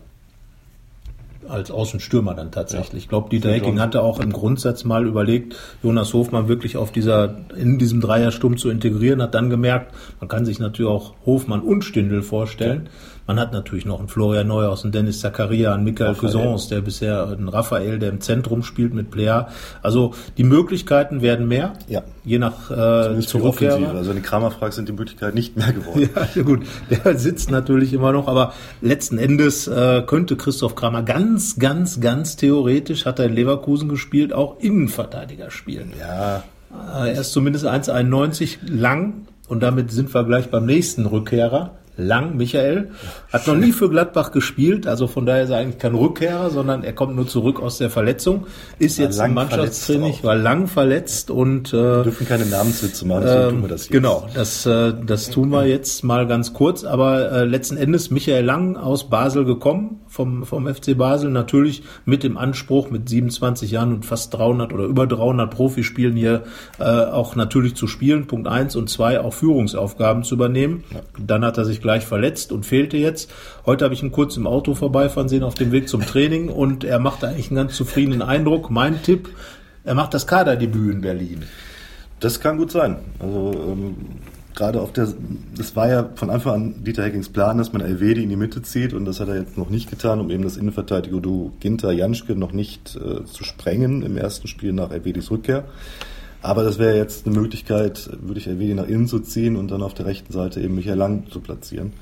als 1.49 1.71
Außenstürmer 1.71 2.33
dann 2.35 2.51
tatsächlich. 2.51 2.93
Ja. 2.93 2.97
Ich 2.97 3.09
glaube, 3.09 3.29
Dieter 3.29 3.51
Hecking 3.51 3.79
hatte 3.79 4.01
auch 4.01 4.19
im 4.19 4.31
Grundsatz 4.31 4.83
mal 4.83 5.05
überlegt, 5.05 5.55
Jonas 5.83 6.13
Hofmann 6.13 6.47
wirklich 6.47 6.77
auf 6.77 6.91
dieser, 6.91 7.37
in 7.55 7.77
diesem 7.79 8.01
Dreiersturm 8.01 8.57
zu 8.57 8.69
integrieren, 8.69 9.21
hat 9.21 9.33
dann 9.33 9.49
gemerkt, 9.49 9.93
man 10.19 10.27
kann 10.27 10.45
sich 10.45 10.59
natürlich 10.59 10.91
auch 10.91 11.13
Hofmann 11.25 11.61
und 11.61 11.83
Stindl 11.83 12.21
vorstellen. 12.21 12.83
Ja. 12.85 12.91
Man 13.29 13.39
hat 13.39 13.53
natürlich 13.53 13.85
noch 13.85 13.99
einen 13.99 14.07
Florian 14.07 14.47
Neuhaus, 14.47 14.81
einen 14.81 14.91
Dennis 14.91 15.19
Zakaria, 15.19 15.71
einen 15.75 15.83
Michael 15.83 16.15
Cousins, 16.15 16.67
der 16.67 16.81
bisher, 16.81 17.27
einen 17.27 17.47
Raphael, 17.47 17.99
der 17.99 18.09
im 18.09 18.21
Zentrum 18.21 18.63
spielt 18.63 18.95
mit 18.95 19.11
Plea. 19.11 19.49
Also 19.83 20.15
die 20.37 20.43
Möglichkeiten 20.43 21.21
werden 21.21 21.47
mehr, 21.47 21.73
ja. 21.87 22.01
je 22.25 22.39
nach 22.39 22.71
äh, 22.71 23.19
Zurückkehr. 23.19 23.75
Also 23.75 24.09
wenn 24.09 24.15
die 24.15 24.23
Kramer 24.23 24.49
fragt, 24.49 24.73
sind 24.73 24.89
die 24.89 24.93
Möglichkeiten 24.93 25.35
nicht 25.35 25.55
mehr 25.55 25.71
geworden. 25.71 26.09
ja, 26.35 26.41
gut, 26.41 26.65
der 26.89 27.19
sitzt 27.19 27.51
natürlich 27.51 27.93
immer 27.93 28.13
noch, 28.13 28.27
aber 28.27 28.53
letzten 28.81 29.19
Endes 29.19 29.67
äh, 29.67 30.01
könnte 30.07 30.35
Christoph 30.35 30.73
Kramer 30.73 31.03
ganz, 31.03 31.59
ganz, 31.59 32.01
ganz 32.01 32.35
theoretisch, 32.35 33.05
hat 33.05 33.19
er 33.19 33.25
in 33.25 33.33
Leverkusen 33.33 33.89
gespielt, 33.89 34.33
auch 34.33 34.59
Innenverteidiger 34.59 35.51
spielen. 35.51 35.93
Ja. 35.99 36.37
Äh, 36.71 37.11
er 37.11 37.21
ist 37.21 37.31
zumindest 37.31 37.67
1,91 37.67 38.57
lang 38.67 39.27
und 39.47 39.61
damit 39.61 39.91
sind 39.91 40.11
wir 40.11 40.23
gleich 40.23 40.49
beim 40.49 40.65
nächsten 40.65 41.05
Rückkehrer. 41.05 41.75
Lang, 41.99 42.37
Michael, 42.37 42.91
hat 43.31 43.47
noch 43.47 43.55
nie 43.55 43.71
für 43.71 43.89
Gladbach 43.89 44.31
gespielt, 44.31 44.87
also 44.87 45.07
von 45.07 45.25
daher 45.25 45.43
ist 45.43 45.49
er 45.49 45.57
eigentlich 45.57 45.77
kein 45.77 45.95
Rückkehrer, 45.95 46.49
sondern 46.49 46.83
er 46.83 46.93
kommt 46.93 47.15
nur 47.15 47.27
zurück 47.27 47.61
aus 47.61 47.77
der 47.77 47.89
Verletzung, 47.89 48.47
ist 48.79 48.97
war 48.97 49.05
jetzt 49.05 49.19
im 49.19 49.33
Mannschaftstraining, 49.33 50.15
war 50.23 50.35
lang 50.35 50.67
verletzt 50.67 51.31
und 51.31 51.73
äh, 51.73 51.77
wir 51.77 52.03
dürfen 52.03 52.27
keine 52.27 52.45
Namenswitze 52.45 53.05
machen, 53.05 53.23
deswegen 53.25 53.49
tun 53.49 53.61
wir 53.61 53.69
das 53.69 53.83
jetzt. 53.83 53.91
Genau, 53.91 54.27
das, 54.33 54.65
äh, 54.65 54.93
das 55.05 55.29
tun 55.29 55.49
wir 55.49 55.65
jetzt 55.65 56.03
mal 56.03 56.27
ganz 56.27 56.53
kurz, 56.53 56.83
aber 56.83 57.31
äh, 57.31 57.45
letzten 57.45 57.77
Endes 57.77 58.09
Michael 58.11 58.45
Lang 58.45 58.77
aus 58.77 59.09
Basel 59.09 59.45
gekommen, 59.45 60.01
vom, 60.07 60.45
vom 60.45 60.67
FC 60.73 60.97
Basel, 60.97 61.29
natürlich 61.29 61.83
mit 62.05 62.23
dem 62.23 62.37
Anspruch, 62.37 62.89
mit 62.89 63.07
27 63.07 63.71
Jahren 63.71 63.93
und 63.93 64.05
fast 64.05 64.33
300 64.33 64.73
oder 64.73 64.85
über 64.85 65.07
300 65.07 65.49
Profispielen 65.49 66.15
hier 66.15 66.43
äh, 66.79 66.83
auch 66.83 67.35
natürlich 67.35 67.75
zu 67.75 67.87
spielen, 67.87 68.27
Punkt 68.27 68.47
eins 68.47 68.75
und 68.75 68.89
zwei 68.89 69.19
auch 69.19 69.33
Führungsaufgaben 69.33 70.23
zu 70.23 70.35
übernehmen. 70.35 70.83
Dann 71.19 71.45
hat 71.45 71.57
er 71.57 71.65
sich 71.65 71.81
gleich 71.89 72.05
verletzt 72.05 72.51
und 72.51 72.67
fehlte 72.67 72.97
jetzt. 72.97 73.31
Heute 73.65 73.83
habe 73.83 73.95
ich 73.95 74.03
ihn 74.03 74.11
kurz 74.11 74.37
im 74.37 74.45
Auto 74.45 74.75
vorbeifahren 74.75 75.27
sehen 75.27 75.41
auf 75.41 75.55
dem 75.55 75.71
Weg 75.71 75.89
zum 75.89 76.05
Training 76.05 76.49
und 76.49 76.83
er 76.83 76.99
macht 76.99 77.23
eigentlich 77.23 77.47
einen 77.47 77.55
ganz 77.55 77.75
zufriedenen 77.75 78.21
Eindruck. 78.21 78.69
Mein 78.69 79.01
Tipp, 79.01 79.29
er 79.83 79.95
macht 79.95 80.13
das 80.13 80.27
Kaderdebüt 80.27 80.93
in 80.93 81.01
Berlin. 81.01 81.45
Das 82.19 82.39
kann 82.39 82.59
gut 82.59 82.69
sein. 82.71 82.97
Also 83.17 83.53
ähm, 83.53 83.95
gerade 84.53 84.81
auf 84.81 84.93
der, 84.93 85.07
das 85.57 85.75
war 85.75 85.89
ja 85.89 86.09
von 86.13 86.29
Anfang 86.29 86.53
an 86.53 86.83
Dieter 86.83 87.03
Heckings 87.05 87.29
Plan, 87.29 87.57
dass 87.57 87.73
man 87.73 87.81
Elvedi 87.81 88.21
in 88.21 88.29
die 88.29 88.35
Mitte 88.35 88.61
zieht 88.61 88.93
und 88.93 89.05
das 89.05 89.19
hat 89.19 89.29
er 89.29 89.37
jetzt 89.37 89.57
noch 89.57 89.71
nicht 89.71 89.89
getan, 89.89 90.19
um 90.19 90.29
eben 90.29 90.43
das 90.43 90.57
Innenverteidiger-Duo 90.57 91.53
Ginter 91.59 91.91
Janschke 91.91 92.35
noch 92.35 92.51
nicht 92.51 92.97
äh, 92.97 93.25
zu 93.25 93.43
sprengen 93.43 94.03
im 94.03 94.15
ersten 94.15 94.47
Spiel 94.47 94.73
nach 94.73 94.91
Elvedis 94.91 95.31
Rückkehr. 95.31 95.63
Aber 96.41 96.63
das 96.63 96.79
wäre 96.79 96.95
jetzt 96.95 97.25
eine 97.25 97.37
Möglichkeit, 97.37 98.09
würde 98.21 98.39
ich 98.39 98.47
Elvedi 98.47 98.73
nach 98.73 98.87
innen 98.87 99.07
zu 99.07 99.19
ziehen 99.19 99.57
und 99.57 99.71
dann 99.71 99.83
auf 99.83 99.93
der 99.93 100.05
rechten 100.05 100.31
Seite 100.31 100.61
eben 100.61 100.75
Michael 100.75 100.97
Lang 100.97 101.29
zu 101.29 101.41
platzieren, 101.41 101.93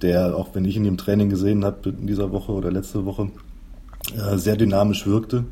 der, 0.00 0.36
auch 0.36 0.54
wenn 0.54 0.64
ich 0.64 0.76
ihn 0.76 0.86
im 0.86 0.96
Training 0.96 1.28
gesehen 1.28 1.64
habe 1.64 1.90
in 1.90 2.06
dieser 2.06 2.32
Woche 2.32 2.52
oder 2.52 2.70
letzte 2.70 3.04
Woche, 3.04 3.30
äh, 4.16 4.38
sehr 4.38 4.56
dynamisch 4.56 5.06
wirkte 5.06 5.44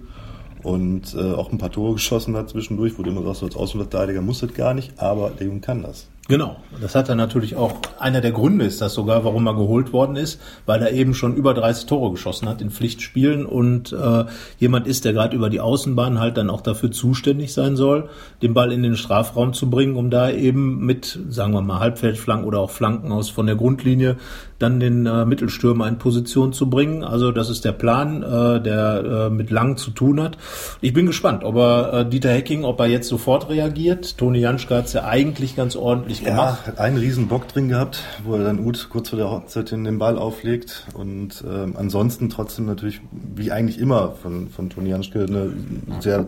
und 0.63 1.15
äh, 1.15 1.33
auch 1.33 1.53
ein 1.53 1.59
paar 1.59 1.71
Tore 1.71 1.95
geschossen 1.95 2.37
hat 2.37 2.51
zwischendurch, 2.51 2.99
wo 2.99 3.03
du 3.03 3.11
immer 3.11 3.23
sagst, 3.23 3.43
als 3.43 3.57
Außenverteidiger 3.57 4.23
muss 4.23 4.41
das 4.41 4.55
gar 4.55 4.75
nicht, 4.75 4.99
aber 4.99 5.31
der 5.31 5.47
Junge 5.47 5.61
kann 5.61 5.83
das. 5.83 6.09
Genau, 6.31 6.59
das 6.81 6.95
hat 6.95 7.09
er 7.09 7.17
natürlich 7.17 7.57
auch, 7.57 7.81
einer 7.99 8.21
der 8.21 8.31
Gründe 8.31 8.65
ist 8.65 8.81
das 8.81 8.95
sogar, 8.95 9.25
warum 9.25 9.49
er 9.49 9.55
geholt 9.57 9.93
worden 9.93 10.15
ist, 10.15 10.41
weil 10.65 10.81
er 10.81 10.93
eben 10.93 11.13
schon 11.13 11.35
über 11.35 11.55
30 11.55 11.87
Tore 11.87 12.13
geschossen 12.13 12.49
hat 12.49 12.63
in 12.63 12.71
Pflichtspielen 12.71 13.45
und 13.45 13.93
äh, 13.93 14.27
jemand 14.57 14.87
ist, 14.87 15.05
der 15.05 15.13
gerade 15.13 15.35
über 15.35 15.51
die 15.51 15.59
Außenbahn 15.59 16.21
halt 16.21 16.37
dann 16.37 16.49
auch 16.49 16.61
dafür 16.61 16.93
zuständig 16.93 17.53
sein 17.53 17.75
soll, 17.75 18.11
den 18.43 18.55
Ball 18.55 18.71
in 18.71 18.85
den 18.85 18.95
Strafraum 18.95 19.55
zu 19.55 19.69
bringen, 19.71 19.97
um 19.97 20.09
da 20.09 20.31
eben 20.31 20.87
mit, 20.87 21.19
sagen 21.31 21.53
wir 21.53 21.63
mal, 21.63 21.81
Halbfeldflanken 21.81 22.47
oder 22.47 22.61
auch 22.61 22.71
Flanken 22.71 23.11
aus 23.11 23.29
von 23.29 23.47
der 23.47 23.57
Grundlinie 23.57 24.17
dann 24.61 24.79
den 24.79 25.07
äh, 25.07 25.25
Mittelstürmer 25.25 25.89
in 25.89 25.99
Position 25.99 26.53
zu 26.53 26.71
bringen. 26.71 27.03
Also 27.03 27.33
das 27.33 27.51
ist 27.51 27.65
der 27.65 27.73
Plan, 27.73 28.23
äh, 28.23 28.61
der 28.61 29.29
äh, 29.29 29.31
mit 29.31 29.51
Lang 29.51 29.77
zu 29.77 29.91
tun 29.91 30.21
hat. 30.21 30.37
Ich 30.81 30.93
bin 30.93 31.07
gespannt, 31.07 31.45
ob 31.45 31.57
er 31.57 31.93
äh, 31.93 32.09
Dieter 32.09 32.31
Hecking, 32.31 32.65
ob 32.65 32.79
er 32.79 32.87
jetzt 32.87 33.09
sofort 33.09 33.49
reagiert. 33.49 34.19
Toni 34.19 34.39
Janschke 34.39 34.77
hat 34.77 34.93
ja 34.93 35.05
eigentlich 35.05 35.57
ganz 35.57 35.77
ordentlich 35.77 36.20
gemacht. 36.25 36.59
Ja, 36.65 36.67
hat 36.67 36.79
einen 36.79 36.97
riesen 36.97 37.29
Bock 37.29 37.49
drin 37.49 37.69
gehabt, 37.69 38.03
wo 38.25 38.35
er 38.35 38.45
dann 38.45 38.65
Uth 38.65 38.89
kurz 38.91 39.09
vor 39.09 39.19
der 39.19 39.31
Hochzeit 39.31 39.71
den 39.71 39.99
Ball 39.99 40.19
auflegt. 40.19 40.87
Und 40.95 41.45
ähm, 41.49 41.75
ansonsten 41.77 42.29
trotzdem 42.29 42.67
natürlich, 42.67 43.01
wie 43.11 43.53
eigentlich 43.53 43.79
immer 43.79 44.13
von, 44.13 44.49
von 44.49 44.71
Toni 44.71 44.91
Janschke, 44.91 45.25
eine 45.25 45.53
sehr 46.01 46.27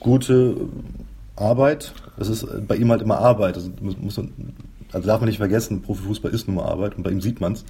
gute 0.00 0.56
Arbeit. 1.36 1.92
Es 2.18 2.28
ist 2.28 2.46
bei 2.66 2.76
ihm 2.76 2.90
halt 2.90 3.02
immer 3.02 3.18
Arbeit. 3.18 3.56
Also 3.56 3.70
muss, 3.80 3.96
muss 3.98 4.20
also 4.92 5.06
darf 5.06 5.20
man 5.20 5.28
nicht 5.28 5.38
vergessen, 5.38 5.82
Profifußball 5.82 6.32
ist 6.32 6.48
nur 6.48 6.64
Arbeit 6.64 6.96
und 6.96 7.02
bei 7.02 7.10
ihm 7.10 7.20
sieht 7.20 7.40
man 7.40 7.54
es. 7.54 7.64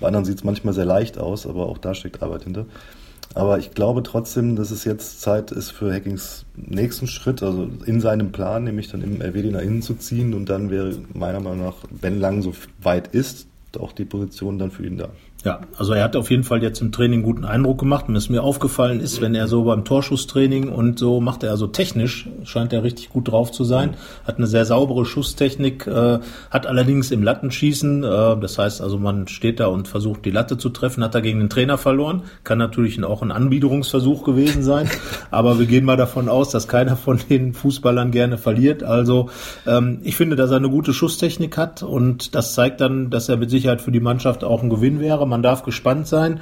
Bei 0.00 0.06
anderen 0.06 0.24
sieht 0.24 0.38
es 0.38 0.44
manchmal 0.44 0.74
sehr 0.74 0.84
leicht 0.84 1.18
aus, 1.18 1.46
aber 1.46 1.66
auch 1.66 1.78
da 1.78 1.94
steckt 1.94 2.22
Arbeit 2.22 2.44
hinter. 2.44 2.66
Aber 3.38 3.60
ich 3.60 3.70
glaube 3.70 4.02
trotzdem, 4.02 4.56
dass 4.56 4.72
es 4.72 4.82
jetzt 4.82 5.20
Zeit 5.20 5.52
ist 5.52 5.70
für 5.70 5.92
Hackings 5.92 6.44
nächsten 6.56 7.06
Schritt, 7.06 7.40
also 7.40 7.70
in 7.86 8.00
seinem 8.00 8.32
Plan, 8.32 8.64
nämlich 8.64 8.90
dann 8.90 9.00
im 9.00 9.22
RWD 9.22 9.52
nach 9.52 9.60
innen 9.60 9.80
zu 9.80 9.94
ziehen 9.94 10.34
und 10.34 10.48
dann 10.48 10.70
wäre 10.70 10.98
meiner 11.14 11.38
Meinung 11.38 11.66
nach, 11.66 11.76
wenn 11.88 12.18
Lang 12.18 12.42
so 12.42 12.52
weit 12.82 13.14
ist, 13.14 13.46
auch 13.78 13.92
die 13.92 14.06
Position 14.06 14.58
dann 14.58 14.72
für 14.72 14.84
ihn 14.84 14.98
da. 14.98 15.10
Ja, 15.48 15.60
also 15.78 15.94
er 15.94 16.04
hat 16.04 16.14
auf 16.14 16.30
jeden 16.30 16.44
Fall 16.44 16.62
jetzt 16.62 16.82
im 16.82 16.92
Training 16.92 17.22
guten 17.22 17.46
Eindruck 17.46 17.78
gemacht. 17.78 18.06
Und 18.06 18.14
was 18.14 18.28
mir 18.28 18.42
aufgefallen 18.42 19.00
ist, 19.00 19.22
wenn 19.22 19.34
er 19.34 19.48
so 19.48 19.64
beim 19.64 19.82
Torschusstraining 19.82 20.68
und 20.68 20.98
so 20.98 21.22
macht 21.22 21.42
er 21.42 21.52
also 21.52 21.66
technisch, 21.66 22.28
scheint 22.44 22.74
er 22.74 22.82
richtig 22.82 23.08
gut 23.08 23.28
drauf 23.28 23.50
zu 23.50 23.64
sein, 23.64 23.96
hat 24.26 24.36
eine 24.36 24.46
sehr 24.46 24.66
saubere 24.66 25.06
Schusstechnik, 25.06 25.86
äh, 25.86 26.18
hat 26.50 26.66
allerdings 26.66 27.10
im 27.12 27.22
Lattenschießen, 27.22 28.04
äh, 28.04 28.36
das 28.38 28.58
heißt 28.58 28.82
also 28.82 28.98
man 28.98 29.26
steht 29.26 29.58
da 29.58 29.68
und 29.68 29.88
versucht 29.88 30.26
die 30.26 30.30
Latte 30.30 30.58
zu 30.58 30.68
treffen, 30.68 31.02
hat 31.02 31.14
er 31.14 31.22
gegen 31.22 31.38
den 31.38 31.48
Trainer 31.48 31.78
verloren. 31.78 32.24
Kann 32.44 32.58
natürlich 32.58 33.02
auch 33.02 33.22
ein 33.22 33.32
Anbiederungsversuch 33.32 34.24
gewesen 34.24 34.62
sein, 34.62 34.90
aber 35.30 35.58
wir 35.58 35.64
gehen 35.64 35.86
mal 35.86 35.96
davon 35.96 36.28
aus, 36.28 36.50
dass 36.50 36.68
keiner 36.68 36.94
von 36.94 37.20
den 37.30 37.54
Fußballern 37.54 38.10
gerne 38.10 38.36
verliert. 38.36 38.82
Also 38.82 39.30
ähm, 39.66 40.00
ich 40.02 40.14
finde, 40.14 40.36
dass 40.36 40.50
er 40.50 40.58
eine 40.58 40.68
gute 40.68 40.92
Schusstechnik 40.92 41.56
hat 41.56 41.82
und 41.82 42.34
das 42.34 42.52
zeigt 42.52 42.82
dann, 42.82 43.08
dass 43.08 43.30
er 43.30 43.38
mit 43.38 43.48
Sicherheit 43.48 43.80
für 43.80 43.92
die 43.92 44.00
Mannschaft 44.00 44.44
auch 44.44 44.62
ein 44.62 44.68
Gewinn 44.68 45.00
wäre 45.00 45.26
man 45.28 45.37
darf 45.42 45.62
gespannt 45.62 46.06
sein. 46.06 46.40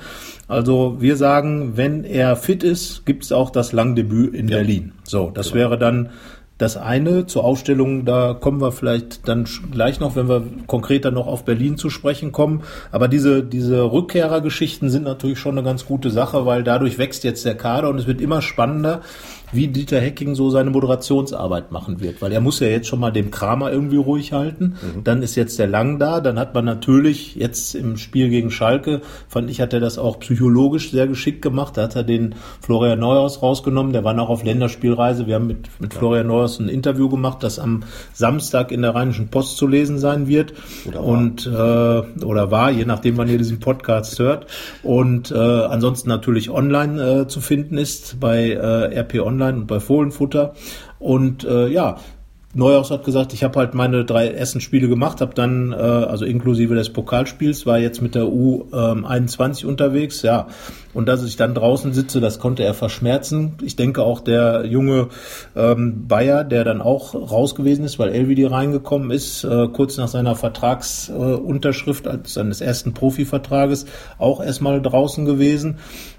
Also 0.48 0.96
wir 1.00 1.16
sagen, 1.16 1.76
wenn 1.76 2.04
er 2.04 2.37
fit 2.37 2.62
ist, 2.62 3.06
gibt 3.06 3.24
es 3.24 3.32
auch 3.32 3.50
das 3.50 3.72
Langdebüt 3.72 4.35
in 4.35 4.48
ja. 4.48 4.59
Berlin. 4.59 4.92
So, 5.04 5.30
das 5.32 5.48
genau. 5.48 5.61
wäre 5.61 5.78
dann 5.78 6.11
das 6.59 6.78
eine 6.78 7.26
zur 7.26 7.44
Aufstellung, 7.44 8.06
da 8.06 8.32
kommen 8.32 8.62
wir 8.62 8.72
vielleicht 8.72 9.28
dann 9.28 9.46
gleich 9.70 10.00
noch, 10.00 10.16
wenn 10.16 10.28
wir 10.28 10.42
konkreter 10.66 11.11
noch 11.11 11.26
auf 11.26 11.44
Berlin 11.44 11.76
zu 11.76 11.90
sprechen 11.90 12.32
kommen. 12.32 12.62
Aber 12.90 13.09
diese, 13.09 13.42
diese 13.42 13.92
Rückkehrergeschichten 13.92 14.88
sind 14.88 15.04
natürlich 15.04 15.38
schon 15.38 15.59
eine 15.59 15.66
ganz 15.66 15.85
gute 15.85 16.09
Sache, 16.11 16.46
weil 16.46 16.62
dadurch 16.62 16.96
wächst 16.96 17.24
jetzt 17.24 17.44
der 17.44 17.56
Kader 17.56 17.90
und 17.90 17.98
es 17.98 18.06
wird 18.06 18.22
immer 18.22 18.40
spannender 18.40 19.02
wie 19.52 19.68
Dieter 19.68 20.00
Hecking 20.00 20.35
so 20.35 20.50
seine 20.50 20.70
Moderationsarbeit 20.70 21.70
machen 21.70 22.00
wird, 22.00 22.20
weil 22.20 22.32
er 22.32 22.40
muss 22.40 22.61
ja 22.61 22.66
jetzt 22.66 22.88
schon 22.88 23.00
mal 23.00 23.11
dem 23.11 23.30
Kramer 23.30 23.70
irgendwie 23.70 23.96
ruhig 23.96 24.32
halten. 24.32 24.76
Mhm. 24.82 25.04
Dann 25.04 25.22
ist 25.22 25.37
jetzt 25.37 25.59
der 25.59 25.66
Lang 25.66 25.98
da, 25.98 26.20
dann 26.20 26.38
hat 26.38 26.54
man 26.54 26.64
natürlich 26.64 27.37
jetzt 27.37 27.74
im 27.74 27.96
Spiel 27.96 28.28
gegen 28.28 28.50
Schalke, 28.50 29.02
fand 29.28 29.50
ich, 29.50 29.61
hat 29.61 29.72
er 29.72 29.80
das 29.80 29.98
auch 29.98 30.18
psychologisch 30.20 30.90
sehr 30.90 31.06
geschickt 31.06 31.42
gemacht. 31.42 31.76
Da 31.76 31.82
hat 31.85 31.96
er 31.96 32.02
den 32.02 32.35
Florian 32.61 32.98
Neuhaus 32.98 33.42
rausgenommen, 33.42 33.92
der 33.92 34.04
war 34.04 34.14
noch 34.14 34.28
auf 34.28 34.42
Länderspielreise. 34.42 35.26
Wir 35.26 35.37
haben 35.37 35.46
mit, 35.46 35.68
mit 35.78 35.94
ja. 35.94 35.98
Florian 35.98 36.26
Neuhaus 36.26 36.59
ein 36.59 36.68
Interview 36.68 37.09
gemacht, 37.09 37.42
das 37.42 37.59
am 37.59 37.85
Samstag 38.12 38.72
in 38.72 38.82
der 38.82 38.94
Rheinischen 38.94 39.28
Post 39.28 39.56
zu 39.56 39.66
lesen 39.66 39.98
sein 39.98 40.26
wird. 40.26 40.54
Oder 40.87 40.98
war. 40.98 41.04
Und 41.06 41.46
äh, 41.46 42.24
oder 42.24 42.50
war, 42.50 42.70
je 42.70 42.85
nachdem, 42.85 43.16
wann 43.16 43.28
ihr 43.28 43.38
diesen 43.38 43.61
Podcast 43.61 44.18
hört. 44.18 44.46
Und 44.82 45.30
äh, 45.30 45.37
ansonsten 45.37 46.09
natürlich 46.09 46.50
online 46.50 47.22
äh, 47.22 47.28
zu 47.28 47.40
finden 47.40 47.78
ist 47.78 48.18
bei 48.18 48.50
äh, 48.50 48.98
RP 49.00 49.20
Online 49.20 49.36
Online 49.37 49.59
und 49.59 49.66
bei 49.66 49.81
Fohlenfutter. 49.81 50.55
Und 50.99 51.44
äh, 51.44 51.68
ja, 51.68 51.96
Neuhaus 52.57 52.90
hat 52.90 53.05
gesagt, 53.05 53.35
ich 53.35 53.44
habe 53.44 53.59
halt 53.59 53.75
meine 53.75 54.07
drei 54.07 54.29
ersten 54.29 54.62
Spiele 54.62 54.88
gemacht, 54.88 55.20
habe 55.20 55.35
dann, 55.35 55.72
äh, 55.72 55.77
also 55.77 56.25
inklusive 56.25 56.75
des 56.75 56.88
Pokalspiels, 56.88 57.66
war 57.66 57.79
jetzt 57.79 58.01
mit 58.01 58.14
der 58.14 58.25
U21 58.25 59.62
ähm, 59.62 59.68
unterwegs, 59.68 60.22
ja. 60.22 60.46
Und 60.94 61.07
dass 61.07 61.22
ich 61.22 61.37
dann 61.37 61.55
draußen 61.55 61.92
sitze, 61.92 62.18
das 62.20 62.38
konnte 62.38 62.64
er 62.64 62.72
verschmerzen. 62.72 63.59
Ich 63.62 63.77
denke 63.77 64.03
auch 64.03 64.20
der 64.20 64.64
junge 64.64 65.09
ähm, 65.55 66.09
Bayer, 66.09 66.44
der 66.44 66.64
dann 66.64 66.81
auch 66.81 67.14
raus 67.14 67.55
gewesen 67.55 67.85
ist, 67.85 67.99
weil 67.99 68.09
Elvidi 68.09 68.46
reingekommen 68.46 69.11
ist, 69.11 69.44
äh, 69.44 69.68
kurz 69.68 69.99
nach 69.99 70.09
seiner 70.09 70.35
Vertragsunterschrift 70.35 72.07
äh, 72.07 72.18
seines 72.25 72.62
ersten 72.62 72.94
Profivertrages, 72.94 73.85
auch 74.16 74.42
erstmal 74.42 74.81
draußen 74.81 75.27
gewesen. 75.27 75.77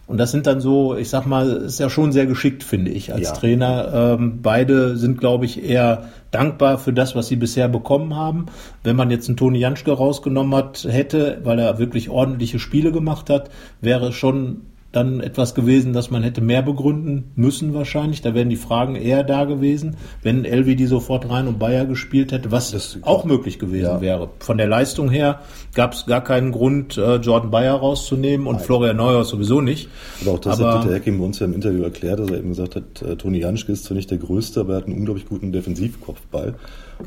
Und 0.08 0.18
das 0.18 0.32
sind 0.32 0.48
dann 0.48 0.62
so, 0.62 0.96
ich 0.96 1.10
sag 1.10 1.26
mal, 1.26 1.50
ist 1.50 1.80
ja 1.80 1.90
schon 1.90 2.14
sehr 2.14 2.26
geschickt, 2.26 2.64
finde 2.64 2.92
ich, 2.92 3.14
als 3.14 3.28
ja. 3.28 3.34
Trainer. 3.34 3.92
Ähm, 3.94 4.40
beide 4.42 4.96
sind, 4.96 5.20
glaube 5.20 5.46
ich, 5.46 5.64
eher 5.64 6.06
dankbar 6.32 6.78
für 6.78 6.94
das, 6.94 7.14
was 7.14 7.28
sie 7.28 7.36
bisher 7.36 7.68
bekommen 7.68 8.16
haben. 8.16 8.46
Wenn 8.84 8.96
man 8.96 9.12
jetzt 9.12 9.28
einen 9.28 9.36
Toni 9.36 9.60
Janschke 9.60 9.92
rausgenommen 9.92 10.56
hat, 10.56 10.86
hätte, 10.90 11.42
weil 11.44 11.60
er 11.60 11.78
wirklich 11.78 12.10
ordentliche 12.10 12.58
Spiele 12.58 12.94
gemacht 12.94 13.30
hat, 13.30 13.50
wäre 13.82 14.14
schon 14.14 14.62
dann 14.98 15.20
etwas 15.22 15.54
gewesen, 15.56 15.94
das 15.94 16.10
man 16.10 16.24
hätte 16.24 16.42
mehr 16.42 16.62
begründen 16.62 17.32
müssen 17.36 17.74
wahrscheinlich. 17.74 18.22
Da 18.22 18.34
wären 18.34 18.50
die 18.50 18.56
Fragen 18.56 18.96
eher 18.96 19.24
da 19.24 19.46
gewesen, 19.46 19.96
wenn 20.24 20.44
die 20.44 20.86
sofort 20.88 21.30
rein 21.30 21.48
und 21.48 21.60
Bayer 21.60 21.86
gespielt 21.86 22.32
hätte, 22.32 22.52
was 22.52 22.72
das, 22.72 22.98
auch 23.04 23.24
möglich 23.24 23.60
gewesen 23.60 23.86
ja. 23.86 24.02
wäre. 24.02 24.30
Von 24.40 24.58
der 24.58 24.68
Leistung 24.68 25.10
her 25.10 25.42
gab 25.74 25.94
es 25.94 26.06
gar 26.06 26.24
keinen 26.24 26.52
Grund, 26.52 26.98
äh, 26.98 27.18
Jordan 27.18 27.52
Bayer 27.52 27.76
rauszunehmen 27.76 28.48
und 28.48 28.56
Nein. 28.56 28.66
Florian 28.66 28.98
Neuhaus 28.98 29.30
sowieso 29.30 29.62
nicht. 29.62 29.90
Aber 30.22 30.32
auch 30.32 30.40
das 30.40 30.60
aber, 30.60 30.84
hat 30.84 30.90
Hecking 30.90 31.20
bei 31.20 31.26
uns 31.26 31.40
ja 31.40 31.46
im 31.46 31.54
Interview 31.54 31.84
erklärt, 31.84 32.20
dass 32.20 32.30
er 32.30 32.40
eben 32.40 32.50
gesagt 32.50 32.76
hat, 32.76 33.02
äh, 33.02 33.16
Toni 33.16 33.40
Janschke 33.40 33.72
ist 33.72 33.86
zwar 33.86 33.96
nicht 33.96 34.10
der 34.10 34.18
Größte, 34.18 34.62
aber 34.62 34.74
er 34.74 34.78
hat 34.78 34.88
einen 34.88 34.98
unglaublich 34.98 35.28
guten 35.28 35.52
Defensivkopfball. 35.52 36.56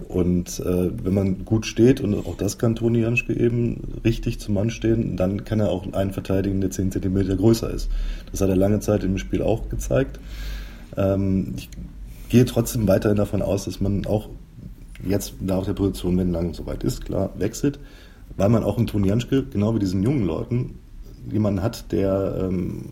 Und 0.09 0.61
äh, 0.61 0.91
wenn 1.05 1.15
man 1.15 1.45
gut 1.45 1.67
steht, 1.67 2.01
und 2.01 2.15
auch 2.15 2.37
das 2.37 2.59
kann 2.59 2.77
Toni 2.77 3.01
Janschke 3.01 3.33
eben 3.33 4.01
richtig 4.05 4.39
zum 4.39 4.55
Mann 4.55 4.71
stehen, 4.71 5.17
dann 5.17 5.45
kann 5.45 5.61
er 5.61 5.71
auch 5.71 5.93
einen 5.93 6.13
verteidigen, 6.13 6.61
der 6.61 6.71
10 6.71 6.93
cm 6.93 7.37
größer 7.37 7.71
ist. 7.71 7.91
Das 8.31 8.41
hat 8.41 8.49
er 8.49 8.57
lange 8.57 8.81
Zeit 8.81 9.03
im 9.03 9.19
Spiel 9.19 9.43
auch 9.43 9.69
gezeigt. 9.69 10.21
Ähm, 10.97 11.55
ich 11.57 11.69
gehe 12.29 12.45
trotzdem 12.45 12.87
weiterhin 12.87 13.17
davon 13.17 13.43
aus, 13.43 13.65
dass 13.65 13.81
man 13.81 14.07
auch 14.07 14.29
jetzt 15.05 15.43
nach 15.43 15.65
der 15.65 15.73
Position, 15.73 16.19
wenn 16.19 16.31
lang 16.31 16.55
soweit 16.55 16.85
ist, 16.85 17.05
klar, 17.05 17.31
wechselt, 17.37 17.81
weil 18.37 18.49
man 18.49 18.63
auch 18.63 18.79
in 18.79 18.87
Toni 18.87 19.09
Janschke, 19.09 19.45
genau 19.45 19.75
wie 19.75 19.81
diesen 19.81 20.03
jungen 20.03 20.25
Leuten, 20.25 20.79
jemanden 21.31 21.63
hat, 21.63 21.91
der 21.91 22.49
ähm, 22.49 22.85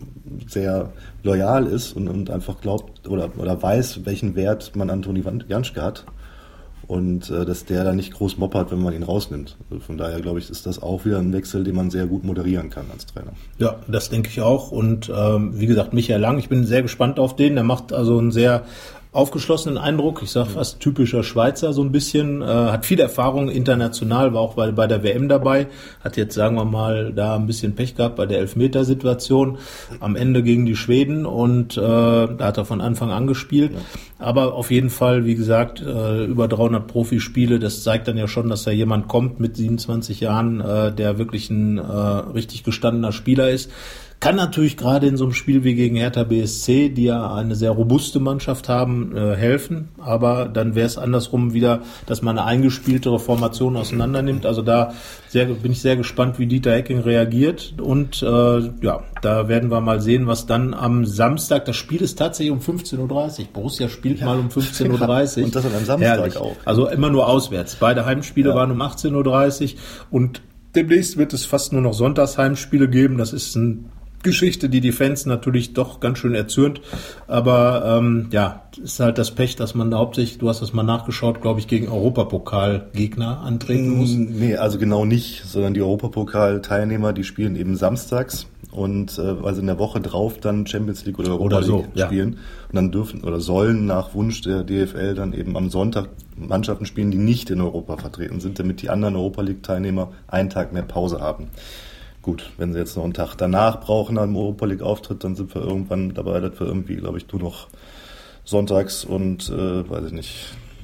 sehr 0.47 0.91
loyal 1.23 1.65
ist 1.65 1.93
und, 1.93 2.07
und 2.09 2.29
einfach 2.29 2.59
glaubt 2.61 3.07
oder, 3.07 3.31
oder 3.37 3.61
weiß, 3.61 4.05
welchen 4.05 4.35
Wert 4.35 4.75
man 4.75 4.89
an 4.89 5.01
Toni 5.01 5.23
Janschke 5.47 5.81
hat 5.81 6.05
und 6.89 7.29
äh, 7.29 7.45
dass 7.45 7.65
der 7.65 7.83
da 7.83 7.93
nicht 7.93 8.15
groß 8.15 8.39
moppert, 8.39 8.71
wenn 8.71 8.81
man 8.81 8.95
ihn 8.95 9.03
rausnimmt. 9.03 9.57
Also 9.69 9.83
von 9.83 9.97
daher 9.99 10.21
glaube 10.21 10.39
ich, 10.39 10.49
ist 10.49 10.65
das 10.65 10.81
auch 10.81 11.05
wieder 11.05 11.19
ein 11.19 11.31
Wechsel, 11.31 11.63
den 11.63 11.75
man 11.75 11.91
sehr 11.91 12.07
gut 12.07 12.23
moderieren 12.23 12.71
kann 12.71 12.85
als 12.91 13.05
Trainer. 13.05 13.33
Ja, 13.59 13.75
das 13.87 14.09
denke 14.09 14.29
ich 14.29 14.41
auch. 14.41 14.71
Und 14.71 15.11
ähm, 15.15 15.59
wie 15.59 15.67
gesagt, 15.67 15.93
Michael 15.93 16.19
Lang, 16.19 16.39
ich 16.39 16.49
bin 16.49 16.65
sehr 16.65 16.81
gespannt 16.81 17.19
auf 17.19 17.35
den. 17.35 17.53
Der 17.53 17.63
macht 17.63 17.93
also 17.93 18.17
einen 18.17 18.31
sehr 18.31 18.63
aufgeschlossenen 19.11 19.79
Eindruck. 19.79 20.21
Ich 20.21 20.29
sage 20.29 20.51
fast 20.51 20.79
typischer 20.79 21.23
Schweizer 21.23 21.73
so 21.73 21.81
ein 21.81 21.91
bisschen. 21.91 22.43
Äh, 22.43 22.45
hat 22.45 22.85
viel 22.85 22.99
Erfahrung 22.99 23.49
international, 23.49 24.33
war 24.33 24.41
auch 24.41 24.53
bei, 24.53 24.71
bei 24.71 24.85
der 24.85 25.01
WM 25.01 25.27
dabei. 25.27 25.67
Hat 26.03 26.15
jetzt, 26.15 26.35
sagen 26.35 26.55
wir 26.57 26.65
mal, 26.65 27.11
da 27.11 27.35
ein 27.35 27.47
bisschen 27.47 27.73
Pech 27.73 27.95
gehabt 27.95 28.17
bei 28.17 28.27
der 28.27 28.37
Elfmetersituation 28.39 29.57
am 29.99 30.15
Ende 30.15 30.43
gegen 30.43 30.67
die 30.67 30.75
Schweden 30.75 31.25
und 31.25 31.75
äh, 31.75 31.81
da 31.81 32.37
hat 32.39 32.57
er 32.57 32.65
von 32.65 32.81
Anfang 32.81 33.09
an 33.09 33.25
gespielt. 33.25 33.71
Aber 34.19 34.53
auf 34.53 34.69
jeden 34.69 34.91
Fall, 34.91 35.25
wie 35.25 35.35
gesagt, 35.35 35.81
äh, 35.81 36.25
über 36.25 36.47
300 36.47 36.85
Profispiele. 36.85 37.57
Das 37.57 37.83
zeigt 37.83 38.07
dann 38.07 38.17
ja 38.17 38.27
schon, 38.27 38.47
dass 38.47 38.63
da 38.63 38.71
jemand 38.71 39.07
kommt 39.07 39.39
mit 39.39 39.57
27 39.57 40.19
Jahren, 40.19 40.61
äh, 40.61 40.93
der 40.93 41.17
wirklich 41.17 41.49
ein 41.49 41.79
äh, 41.79 41.81
richtig 41.81 42.63
gestandener 42.63 43.11
Spieler 43.11 43.49
ist 43.49 43.71
kann 44.19 44.35
natürlich 44.35 44.75
gerade 44.75 45.07
in 45.07 45.15
so 45.15 45.23
einem 45.23 45.33
Spiel 45.33 45.63
wie 45.63 45.75
gegen 45.75 45.95
Hertha 45.95 46.23
BSC, 46.23 46.89
die 46.89 47.05
ja 47.05 47.33
eine 47.33 47.55
sehr 47.55 47.71
robuste 47.71 48.19
Mannschaft 48.19 48.67
haben, 48.67 49.15
äh, 49.15 49.35
helfen. 49.35 49.89
Aber 49.97 50.49
dann 50.49 50.75
wäre 50.75 50.87
es 50.87 50.97
andersrum 50.97 51.53
wieder, 51.53 51.83
dass 52.05 52.21
man 52.21 52.37
eine 52.37 52.45
eingespieltere 52.45 53.17
Formation 53.19 53.77
auseinander 53.77 54.21
nimmt. 54.21 54.45
Also 54.45 54.61
da 54.61 54.93
sehr, 55.29 55.45
bin 55.45 55.71
ich 55.71 55.81
sehr 55.81 55.95
gespannt, 55.95 56.37
wie 56.37 56.47
Dieter 56.47 56.73
Hecking 56.73 56.99
reagiert. 56.99 57.75
Und 57.81 58.21
äh, 58.21 58.59
ja, 58.81 59.03
da 59.21 59.47
werden 59.47 59.71
wir 59.71 59.79
mal 59.79 60.01
sehen, 60.01 60.27
was 60.27 60.45
dann 60.45 60.73
am 60.73 61.05
Samstag, 61.05 61.63
das 61.63 61.77
Spiel 61.77 62.01
ist 62.01 62.17
tatsächlich 62.19 62.51
um 62.51 62.59
15.30 62.59 62.99
Uhr. 63.39 63.47
Borussia 63.53 63.87
spielt 63.87 64.19
ja. 64.19 64.25
mal 64.25 64.37
um 64.37 64.49
15.30 64.49 65.37
Uhr. 65.37 65.43
und 65.45 65.55
das 65.55 65.65
einem 65.65 65.85
Samstag 65.85 65.99
Herrlich. 65.99 66.37
auch. 66.37 66.57
Also 66.65 66.89
immer 66.89 67.09
nur 67.09 67.29
auswärts. 67.29 67.77
Beide 67.77 68.05
Heimspiele 68.05 68.49
ja. 68.49 68.55
waren 68.55 68.71
um 68.71 68.81
18.30 68.81 69.63
Uhr 69.73 69.79
und 70.11 70.41
Demnächst 70.75 71.17
wird 71.17 71.33
es 71.33 71.45
fast 71.45 71.73
nur 71.73 71.81
noch 71.81 71.93
Sonntagsheimspiele 71.95 72.89
geben. 72.89 73.17
Das 73.17 73.33
ist 73.33 73.55
ein 73.55 73.89
Geschichte, 74.23 74.69
die 74.69 74.81
die 74.81 74.91
Fans 74.91 75.25
natürlich 75.25 75.73
doch 75.73 75.99
ganz 75.99 76.19
schön 76.19 76.35
erzürnt. 76.35 76.81
Aber 77.27 77.97
ähm, 77.97 78.27
ja, 78.31 78.63
ist 78.81 78.99
halt 78.99 79.17
das 79.17 79.31
Pech, 79.31 79.55
dass 79.55 79.75
man 79.75 79.91
da 79.91 79.97
hauptsächlich, 79.97 80.37
du 80.37 80.49
hast 80.49 80.61
das 80.61 80.73
mal 80.73 80.83
nachgeschaut, 80.83 81.41
glaube 81.41 81.59
ich, 81.59 81.67
gegen 81.67 81.87
Europapokal-Gegner 81.87 83.41
antreten 83.41 83.89
muss. 83.89 84.13
Nee, 84.13 84.55
also 84.55 84.77
genau 84.77 85.05
nicht, 85.05 85.45
sondern 85.45 85.73
die 85.73 85.81
Europapokal-Teilnehmer, 85.81 87.13
die 87.13 87.23
spielen 87.23 87.55
eben 87.55 87.75
samstags 87.75 88.47
und 88.71 89.17
äh, 89.17 89.35
also 89.43 89.61
in 89.61 89.67
der 89.67 89.79
Woche 89.79 89.99
drauf 89.99 90.37
dann 90.39 90.67
Champions 90.67 91.05
League 91.05 91.19
oder 91.19 91.29
Europa 91.29 91.57
oder 91.57 91.63
so, 91.63 91.77
League 91.93 92.05
spielen. 92.05 92.33
Ja. 92.33 92.39
Und 92.69 92.75
dann 92.75 92.91
dürfen 92.91 93.23
oder 93.23 93.39
sollen 93.39 93.85
nach 93.85 94.13
Wunsch 94.13 94.41
der 94.41 94.63
DFL 94.63 95.15
dann 95.15 95.33
eben 95.33 95.57
am 95.57 95.69
Sonntag 95.69 96.09
Mannschaften 96.35 96.85
spielen, 96.85 97.11
die 97.11 97.17
nicht 97.17 97.49
in 97.49 97.61
Europa 97.61 97.97
vertreten 97.97 98.39
sind, 98.39 98.59
damit 98.59 98.81
die 98.81 98.89
anderen 98.89 99.15
Europa 99.15 99.41
League-Teilnehmer 99.41 100.11
einen 100.27 100.49
Tag 100.49 100.71
mehr 100.71 100.83
Pause 100.83 101.19
haben. 101.19 101.47
Gut, 102.29 102.51
wenn 102.57 102.73
sie 102.73 102.77
jetzt 102.77 102.95
noch 102.95 103.05
einen 103.05 103.15
Tag 103.15 103.33
danach 103.37 103.79
brauchen 103.79 104.19
am 104.19 104.37
Europa 104.37 104.67
League 104.67 104.83
Auftritt, 104.83 105.23
dann 105.23 105.35
sind 105.35 105.55
wir 105.55 105.63
irgendwann 105.63 106.13
dabei, 106.13 106.39
dass 106.39 106.59
wir 106.59 106.67
irgendwie, 106.67 106.97
glaube 106.97 107.17
ich, 107.17 107.27
nur 107.31 107.41
noch 107.41 107.69
sonntags 108.45 109.03
und, 109.03 109.49
äh, 109.49 109.89
weiß 109.89 110.05
ich 110.05 110.11
nicht, 110.11 110.35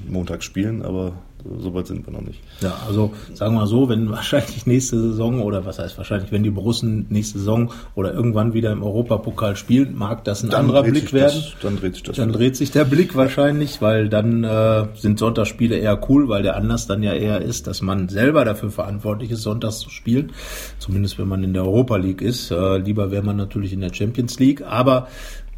montags 0.08 0.44
spielen, 0.44 0.82
aber 0.82 1.12
so 1.60 1.74
weit 1.74 1.86
sind 1.86 2.06
wir 2.06 2.12
noch 2.12 2.22
nicht. 2.22 2.40
Ja, 2.60 2.74
also 2.86 3.12
sagen 3.34 3.54
wir 3.54 3.60
mal 3.60 3.66
so, 3.66 3.88
wenn 3.88 4.10
wahrscheinlich 4.10 4.66
nächste 4.66 5.00
Saison 5.00 5.42
oder 5.42 5.64
was 5.64 5.78
heißt 5.78 5.96
wahrscheinlich, 5.98 6.32
wenn 6.32 6.42
die 6.42 6.50
Borussen 6.50 7.06
nächste 7.08 7.38
Saison 7.38 7.72
oder 7.94 8.12
irgendwann 8.12 8.54
wieder 8.54 8.72
im 8.72 8.82
Europapokal 8.82 9.56
spielen, 9.56 9.96
mag 9.96 10.24
das 10.24 10.42
ein 10.42 10.50
Dann 10.50 10.62
anderer 10.62 10.82
Blick 10.82 11.12
werden. 11.12 11.42
Das, 11.42 11.54
dann 11.62 11.76
dreht 11.76 11.94
sich 11.94 12.02
das. 12.02 12.16
Dann 12.16 12.32
dreht 12.32 12.56
sich 12.56 12.70
der 12.70 12.84
Blick 12.84 13.14
wahrscheinlich, 13.14 13.80
weil 13.80 14.08
dann 14.08 14.44
äh, 14.44 14.86
sind 14.94 15.18
Sonntagsspiele 15.18 15.76
eher 15.76 16.00
cool, 16.08 16.28
weil 16.28 16.42
der 16.42 16.56
Anlass 16.56 16.86
dann 16.86 17.02
ja 17.02 17.12
eher 17.12 17.40
ist, 17.40 17.66
dass 17.66 17.82
man 17.82 18.08
selber 18.08 18.44
dafür 18.44 18.70
verantwortlich 18.70 19.30
ist, 19.30 19.42
sonntags 19.42 19.78
zu 19.78 19.90
spielen. 19.90 20.32
Zumindest 20.78 21.18
wenn 21.18 21.28
man 21.28 21.44
in 21.44 21.52
der 21.52 21.64
Europa 21.64 21.96
League 21.96 22.22
ist. 22.22 22.50
Äh, 22.50 22.78
lieber 22.78 23.10
wäre 23.10 23.22
man 23.22 23.36
natürlich 23.36 23.72
in 23.72 23.80
der 23.80 23.92
Champions 23.92 24.38
League, 24.38 24.62
aber 24.62 25.08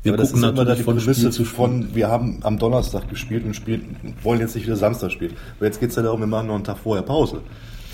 wir 0.02 0.12
Ja, 0.12 0.16
das 0.16 0.30
gucken 0.30 0.44
ist 0.44 0.48
immer 0.50 0.52
da 0.52 0.64
natürlich 0.64 0.78
die 0.78 0.84
von 0.84 1.00
Spiel 1.00 1.30
zu 1.30 1.44
Spiel. 1.44 1.46
von, 1.46 1.94
wir 1.94 2.08
haben 2.08 2.40
am 2.42 2.58
Donnerstag 2.58 3.08
gespielt 3.08 3.44
und 3.44 3.54
spielen, 3.54 4.16
wollen 4.22 4.40
jetzt 4.40 4.54
nicht 4.54 4.66
wieder 4.66 4.76
Samstag 4.76 5.10
spielen. 5.12 5.34
Aber 5.56 5.66
jetzt 5.66 5.80
geht's 5.80 5.96
ja 5.96 6.02
darum, 6.02 6.20
wir 6.20 6.26
machen 6.26 6.48
noch 6.48 6.54
einen 6.54 6.64
Tag 6.64 6.78
vorher 6.78 7.02
Pause. 7.02 7.40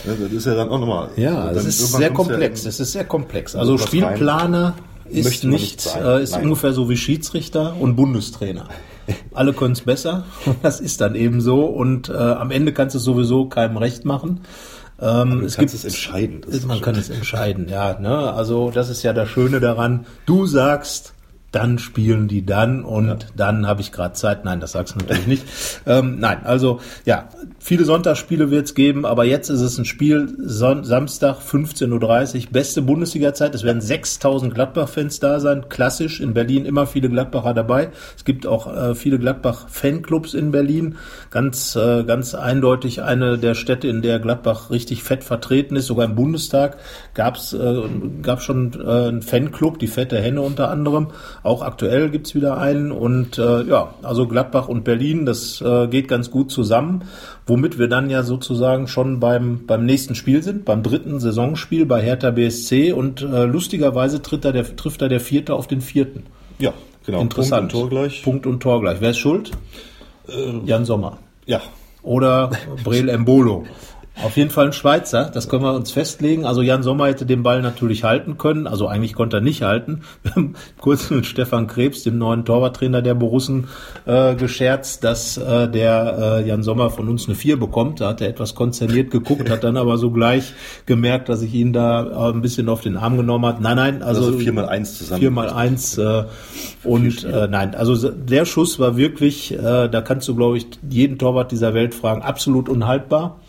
Das 0.04 0.18
ist 0.18 0.46
ja 0.46 0.54
dann 0.54 0.68
auch 0.68 0.78
nochmal. 0.78 1.08
Ja, 1.16 1.46
dann 1.46 1.54
das 1.54 1.64
ist 1.64 1.92
sehr 1.92 2.10
komplex. 2.10 2.64
Ja 2.64 2.68
Es 2.68 2.80
ist 2.80 2.92
sehr 2.92 3.04
komplex. 3.04 3.56
Also 3.56 3.78
Spielplaner 3.78 4.74
ist 5.08 5.44
nicht, 5.44 5.86
nicht 5.86 5.96
äh, 5.96 6.22
ist 6.22 6.32
Nein. 6.32 6.44
ungefähr 6.44 6.72
so 6.72 6.88
wie 6.90 6.96
Schiedsrichter 6.96 7.76
und 7.78 7.96
Bundestrainer. 7.96 8.68
Alle 9.32 9.52
können 9.52 9.72
es 9.72 9.82
besser. 9.82 10.24
Das 10.62 10.80
ist 10.80 11.00
dann 11.00 11.14
eben 11.14 11.40
so. 11.40 11.64
Und 11.64 12.08
äh, 12.08 12.14
am 12.14 12.50
Ende 12.50 12.72
kannst 12.72 12.94
du 12.94 12.98
es 12.98 13.04
sowieso 13.04 13.46
keinem 13.46 13.76
recht 13.76 14.04
machen. 14.04 14.40
Ähm, 15.00 15.42
es 15.44 15.56
gibt 15.56 15.74
es 15.74 15.84
entscheiden. 15.84 16.42
Das 16.48 16.64
man 16.64 16.80
kann 16.80 16.94
es 16.94 17.10
entscheiden, 17.10 17.68
ja. 17.68 17.98
Ne? 17.98 18.32
Also 18.32 18.70
das 18.70 18.90
ist 18.90 19.02
ja 19.02 19.12
das 19.12 19.28
Schöne 19.28 19.60
daran. 19.60 20.06
Du 20.26 20.46
sagst, 20.46 21.13
dann 21.54 21.78
spielen 21.78 22.28
die 22.28 22.44
dann 22.44 22.84
und 22.84 23.28
dann 23.36 23.66
habe 23.66 23.80
ich 23.80 23.92
gerade 23.92 24.14
Zeit. 24.14 24.44
Nein, 24.44 24.60
das 24.60 24.72
sagst 24.72 24.94
du 24.94 24.98
natürlich 24.98 25.26
nicht. 25.26 25.44
Ähm, 25.86 26.18
nein, 26.18 26.44
also 26.44 26.80
ja, 27.04 27.28
viele 27.64 27.86
Sonntagsspiele 27.86 28.50
wird 28.50 28.66
es 28.66 28.74
geben, 28.74 29.06
aber 29.06 29.24
jetzt 29.24 29.48
ist 29.48 29.62
es 29.62 29.78
ein 29.78 29.86
Spiel 29.86 30.36
Son 30.38 30.84
Samstag 30.84 31.38
15.30 31.38 32.34
Uhr, 32.36 32.52
beste 32.52 32.82
Bundesliga-Zeit. 32.82 33.54
Es 33.54 33.64
werden 33.64 33.80
6000 33.80 34.52
Gladbach-Fans 34.52 35.18
da 35.18 35.40
sein, 35.40 35.70
klassisch. 35.70 36.20
In 36.20 36.34
Berlin 36.34 36.66
immer 36.66 36.86
viele 36.86 37.08
Gladbacher 37.08 37.54
dabei. 37.54 37.88
Es 38.18 38.26
gibt 38.26 38.46
auch 38.46 38.66
äh, 38.66 38.94
viele 38.94 39.18
Gladbach-Fanclubs 39.18 40.34
in 40.34 40.50
Berlin. 40.50 40.96
Ganz, 41.30 41.74
äh, 41.74 42.04
ganz 42.04 42.34
eindeutig 42.34 43.00
eine 43.00 43.38
der 43.38 43.54
Städte, 43.54 43.88
in 43.88 44.02
der 44.02 44.18
Gladbach 44.18 44.68
richtig 44.68 45.02
fett 45.02 45.24
vertreten 45.24 45.76
ist. 45.76 45.86
Sogar 45.86 46.04
im 46.04 46.16
Bundestag 46.16 46.76
äh, 47.14 47.32
gab 48.22 48.42
schon 48.42 48.72
äh, 48.78 49.08
einen 49.08 49.22
Fanclub, 49.22 49.78
die 49.78 49.86
Fette 49.86 50.20
Henne 50.20 50.42
unter 50.42 50.68
anderem. 50.68 51.08
Auch 51.42 51.62
aktuell 51.62 52.10
gibt's 52.10 52.34
wieder 52.34 52.58
einen. 52.58 52.92
Und 52.92 53.38
äh, 53.38 53.62
ja, 53.62 53.94
also 54.02 54.28
Gladbach 54.28 54.68
und 54.68 54.84
Berlin, 54.84 55.24
das 55.24 55.62
äh, 55.62 55.86
geht 55.86 56.08
ganz 56.08 56.30
gut 56.30 56.50
zusammen. 56.50 57.04
Womit 57.54 57.78
wir 57.78 57.86
dann 57.86 58.10
ja 58.10 58.24
sozusagen 58.24 58.88
schon 58.88 59.20
beim, 59.20 59.64
beim 59.64 59.86
nächsten 59.86 60.16
Spiel 60.16 60.42
sind, 60.42 60.64
beim 60.64 60.82
dritten 60.82 61.20
Saisonspiel 61.20 61.86
bei 61.86 62.02
Hertha 62.02 62.32
BSC. 62.32 62.90
Und 62.90 63.22
äh, 63.22 63.44
lustigerweise 63.44 64.20
tritt 64.22 64.44
da 64.44 64.50
der, 64.50 64.74
trifft 64.74 65.00
da 65.02 65.06
der 65.06 65.20
Vierte 65.20 65.54
auf 65.54 65.68
den 65.68 65.80
Vierten. 65.80 66.24
Ja, 66.58 66.72
genau. 67.06 67.20
Interessant. 67.20 67.70
Punkt 67.70 67.74
und 67.74 67.80
Tor 67.80 67.90
gleich. 67.90 68.22
Punkt 68.24 68.46
und 68.46 68.60
Tor 68.60 68.80
gleich. 68.80 69.00
Wer 69.00 69.10
ist 69.10 69.18
schuld? 69.18 69.52
Jan 70.64 70.84
Sommer. 70.84 71.18
Ja. 71.46 71.60
Oder 72.02 72.50
Breel 72.82 73.08
Embolo. 73.08 73.66
Auf 74.22 74.36
jeden 74.36 74.50
Fall 74.50 74.66
ein 74.66 74.72
Schweizer, 74.72 75.28
das 75.34 75.48
können 75.48 75.64
wir 75.64 75.74
uns 75.74 75.90
festlegen. 75.90 76.46
Also 76.46 76.62
Jan 76.62 76.84
Sommer 76.84 77.08
hätte 77.08 77.26
den 77.26 77.42
Ball 77.42 77.62
natürlich 77.62 78.04
halten 78.04 78.38
können, 78.38 78.68
also 78.68 78.86
eigentlich 78.86 79.14
konnte 79.14 79.38
er 79.38 79.40
nicht 79.40 79.62
halten. 79.62 80.02
Wir 80.22 80.36
haben 80.36 80.54
kurz 80.78 81.10
mit 81.10 81.26
Stefan 81.26 81.66
Krebs, 81.66 82.04
dem 82.04 82.18
neuen 82.18 82.44
Torwarttrainer 82.44 83.02
der 83.02 83.14
Borussen, 83.14 83.66
äh, 84.06 84.36
gescherzt, 84.36 85.02
dass 85.02 85.36
äh, 85.36 85.68
der 85.68 86.42
äh, 86.44 86.48
Jan 86.48 86.62
Sommer 86.62 86.90
von 86.90 87.08
uns 87.08 87.26
eine 87.26 87.34
4 87.34 87.58
bekommt. 87.58 88.00
Da 88.00 88.10
hat 88.10 88.20
er 88.20 88.28
etwas 88.28 88.54
konzerniert 88.54 89.10
geguckt, 89.10 89.50
hat 89.50 89.64
dann 89.64 89.76
aber 89.76 89.98
sogleich 89.98 90.52
gemerkt, 90.86 91.28
dass 91.28 91.42
ich 91.42 91.52
ihn 91.52 91.72
da 91.72 92.28
äh, 92.28 92.32
ein 92.32 92.40
bisschen 92.40 92.68
auf 92.68 92.82
den 92.82 92.96
Arm 92.96 93.16
genommen 93.16 93.46
hat. 93.46 93.60
Nein, 93.60 93.76
nein, 93.76 94.02
also, 94.02 94.26
Also 94.26 94.38
4 94.38 94.52
mal 94.52 94.68
1 94.68 94.96
zusammen. 94.96 95.20
4 95.20 95.30
mal 95.32 95.50
1 95.50 95.98
äh, 95.98 96.24
und 96.84 97.24
äh, 97.24 97.48
nein, 97.48 97.74
also 97.74 98.10
der 98.10 98.44
Schuss 98.44 98.78
war 98.78 98.96
wirklich, 98.96 99.52
äh, 99.52 99.88
da 99.88 100.00
kannst 100.02 100.28
du 100.28 100.36
glaube 100.36 100.58
ich 100.58 100.66
jeden 100.88 101.18
Torwart 101.18 101.50
dieser 101.50 101.74
Welt 101.74 101.94
fragen, 101.94 102.22
absolut 102.22 102.68
unhaltbar. 102.68 103.40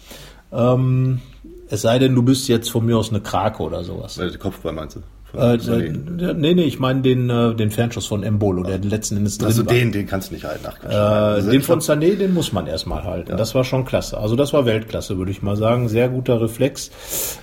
Ähm, 0.56 1.22
es 1.70 1.82
sei 1.82 2.00
denn, 2.00 2.15
du 2.15 2.24
bist 2.24 2.48
jetzt 2.48 2.70
von 2.70 2.86
mir 2.86 2.98
aus 2.98 3.10
eine 3.10 3.22
Krake 3.22 3.62
oder 3.62 3.84
sowas. 3.84 4.15
Der 4.15 4.36
Kopfball 4.38 4.74
meinst 4.74 4.98
du? 4.98 5.02
Äh, 5.38 5.56
äh, 5.56 6.34
nee, 6.36 6.54
nee, 6.54 6.63
ich 6.63 6.80
meine 6.80 7.02
den, 7.02 7.30
äh, 7.30 7.54
den 7.56 7.71
Fernschuss 7.71 8.06
von 8.08 8.24
Embolo, 8.24 8.63
der 8.63 8.80
letzten 8.80 9.17
Endes 9.17 9.38
drin 9.38 9.48
also 9.48 9.65
war. 9.65 9.74
den, 9.74 9.91
den 9.91 10.08
kannst 10.08 10.30
du 10.30 10.36
nicht 10.36 10.45
halten. 10.45 10.65
Ach. 10.67 10.84
Äh, 10.84 10.95
Also 10.95 11.52
den 11.52 11.62
von 11.62 11.80
Sané, 11.80 12.15
den 12.15 12.34
muss 12.34 12.54
man 12.54 12.67
erstmal 12.67 13.04
halten. 13.04 13.36
Das 13.38 13.56
war 13.56 13.63
schon 13.63 13.86
klasse. 13.86 14.17
Also 14.17 14.36
das 14.36 14.54
war 14.54 14.65
Weltklasse, 14.65 15.17
würde 15.17 15.32
ich 15.32 15.41
mal 15.41 15.58
sagen. 15.58 15.89
Sehr 15.89 16.10
guter 16.10 16.41
Reflex. 16.41 16.91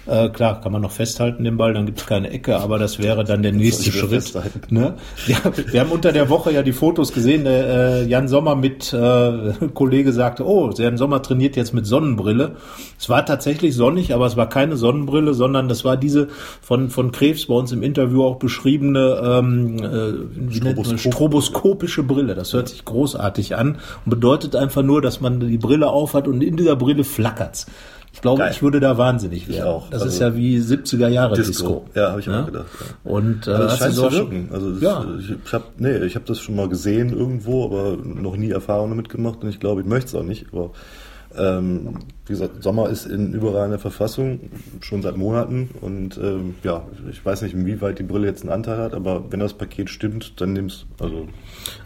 Äh, 0.07 0.28
klar, 0.31 0.61
kann 0.61 0.72
man 0.72 0.83
noch 0.83 0.92
festhalten 0.92 1.44
den 1.44 1.57
Ball, 1.57 1.74
dann 1.74 1.87
gibt 1.87 2.00
es 2.00 2.07
keine 2.07 2.31
Ecke, 2.31 2.57
aber 2.57 2.78
das 2.78 2.98
wäre 2.98 3.24
dann 3.24 3.42
der 3.42 3.52
nächste 3.52 3.92
Schritt. 3.92 4.33
Ne? 4.70 4.94
Ja, 5.26 5.38
wir 5.70 5.81
haben 5.81 5.90
unter 5.90 6.12
der 6.12 6.28
Woche 6.28 6.52
ja 6.52 6.62
die 6.62 6.72
Fotos 6.72 7.12
gesehen. 7.12 7.44
Der, 7.44 7.66
äh, 7.66 8.05
Jan 8.07 8.28
Sommer 8.28 8.57
mit 8.57 8.92
äh, 8.92 9.52
Kollege 9.74 10.12
sagte, 10.12 10.46
oh, 10.46 10.70
Jan 10.76 10.96
Sommer 10.96 11.22
trainiert 11.22 11.57
jetzt 11.57 11.74
mit 11.74 11.87
Sonnenbrille. 11.87 12.57
Es 12.98 13.09
war 13.09 13.24
tatsächlich 13.26 13.74
sonnig, 13.74 14.14
aber 14.14 14.26
es 14.26 14.37
war 14.37 14.48
keine 14.48 14.76
Sonnenbrille, 14.76 15.35
sondern 15.35 15.68
das 15.68 15.85
war 15.85 15.96
diese 15.96 16.28
von 16.61 16.90
von 16.90 17.12
Krebs 17.12 17.46
bei 17.46 17.55
uns 17.55 17.72
im 17.72 17.82
Interview 17.83 18.25
auch 18.25 18.37
beschriebene 18.37 19.21
ähm, 19.25 19.79
äh? 20.51 20.53
Stroboskop. 20.55 20.99
stroboskopische 21.01 22.03
Brille. 22.03 22.35
Das 22.35 22.53
hört 22.53 22.68
sich 22.68 22.85
großartig 22.85 23.57
an 23.57 23.77
und 24.05 24.11
bedeutet 24.11 24.57
einfach 24.57 24.83
nur, 24.83 25.03
dass 25.03 25.21
man 25.21 25.40
die 25.40 25.59
Brille 25.59 25.88
aufhat 25.88 26.29
und 26.29 26.42
in 26.42 26.57
dieser 26.57 26.77
Brille 26.77 27.05
flackert's. 27.05 27.66
Ich 28.14 28.21
glaube, 28.21 28.40
Geil. 28.40 28.51
ich 28.53 28.62
würde 28.62 28.79
da 28.79 28.99
wahnsinnig 28.99 29.49
werden. 29.49 29.62
auch. 29.62 29.88
Das 29.88 30.03
Also 30.03 30.14
ist 30.14 30.21
ja 30.21 30.37
wie 30.37 30.59
70er 30.59 31.09
Jahre 31.09 31.35
Disco. 31.35 31.51
Disco. 31.51 31.85
Ja, 31.95 32.11
habe 32.11 32.21
ich 32.21 32.27
Ja? 32.27 32.42
auch 32.42 32.47
gedacht. 32.47 32.66
Ja. 32.79 33.11
Und 33.11 33.47
äh, 33.47 33.51
Also 33.53 33.62
das 33.64 33.79
scheint 33.79 33.95
zu 33.95 34.12
wirken. 34.12 34.49
Also 34.53 34.71
das, 34.73 34.83
ja. 34.83 35.05
ich, 35.18 35.31
ich 35.47 35.53
habe 35.55 35.64
nee, 35.79 35.97
ich 36.05 36.14
habe 36.14 36.27
das 36.27 36.38
schon 36.38 36.55
mal 36.55 36.68
gesehen 36.68 37.11
irgendwo, 37.16 37.64
aber 37.64 37.97
noch 38.05 38.37
nie 38.37 38.51
Erfahrung 38.51 38.90
damit 38.90 39.09
gemacht 39.09 39.38
und 39.42 39.49
ich 39.49 39.61
glaube, 39.61 39.81
ich 39.81 39.87
möchte 39.87 40.09
es 40.09 40.14
auch 40.14 40.25
nicht. 40.25 40.47
Aber 40.53 40.73
ähm, 41.37 41.99
wie 42.27 42.35
gesagt, 42.35 42.62
Sommer 42.62 42.88
ist 42.88 43.07
in 43.07 43.33
überragender 43.33 43.79
Verfassung 43.79 44.40
schon 44.81 45.03
seit 45.03 45.16
Monaten 45.16 45.71
und 45.81 46.16
ähm, 46.18 46.55
ja, 46.62 46.85
ich 47.11 47.25
weiß 47.25 47.42
nicht, 47.42 47.55
inwieweit 47.55 47.99
die 47.99 48.05
Brille 48.05 48.29
jetzt 48.29 48.42
einen 48.42 48.53
Anteil 48.53 48.79
hat, 48.79 48.95
aber 48.95 49.25
wenn 49.31 49.40
das 49.40 49.55
Paket 49.55 49.90
stimmt, 49.90 50.40
dann 50.40 50.53
nimm's. 50.53 50.87
Also 51.01 51.27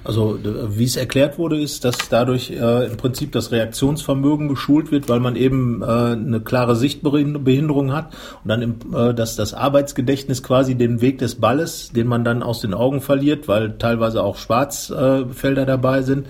Also 0.04 0.38
wie 0.42 0.84
es 0.84 0.96
erklärt 0.96 1.38
wurde, 1.38 1.58
ist, 1.58 1.84
dass 1.84 1.96
dadurch 2.10 2.50
äh, 2.50 2.86
im 2.86 2.96
Prinzip 2.98 3.32
das 3.32 3.50
Reaktionsvermögen 3.50 4.48
geschult 4.48 4.90
wird, 4.90 5.08
weil 5.08 5.20
man 5.20 5.36
eben 5.36 5.82
äh, 5.82 5.86
eine 5.86 6.40
klare 6.40 6.76
Sichtbehinderung 6.76 7.92
hat 7.92 8.14
und 8.44 8.48
dann 8.50 8.60
im, 8.62 8.74
äh, 8.94 9.14
dass 9.14 9.36
das 9.36 9.54
Arbeitsgedächtnis 9.54 10.42
quasi 10.42 10.74
den 10.74 11.00
Weg 11.00 11.18
des 11.18 11.36
Balles, 11.36 11.92
den 11.92 12.06
man 12.06 12.24
dann 12.24 12.42
aus 12.42 12.60
den 12.60 12.74
Augen 12.74 13.00
verliert, 13.00 13.48
weil 13.48 13.78
teilweise 13.78 14.22
auch 14.22 14.36
Schwarzfelder 14.36 15.28
Felder 15.32 15.66
dabei 15.66 16.02
sind, 16.02 16.26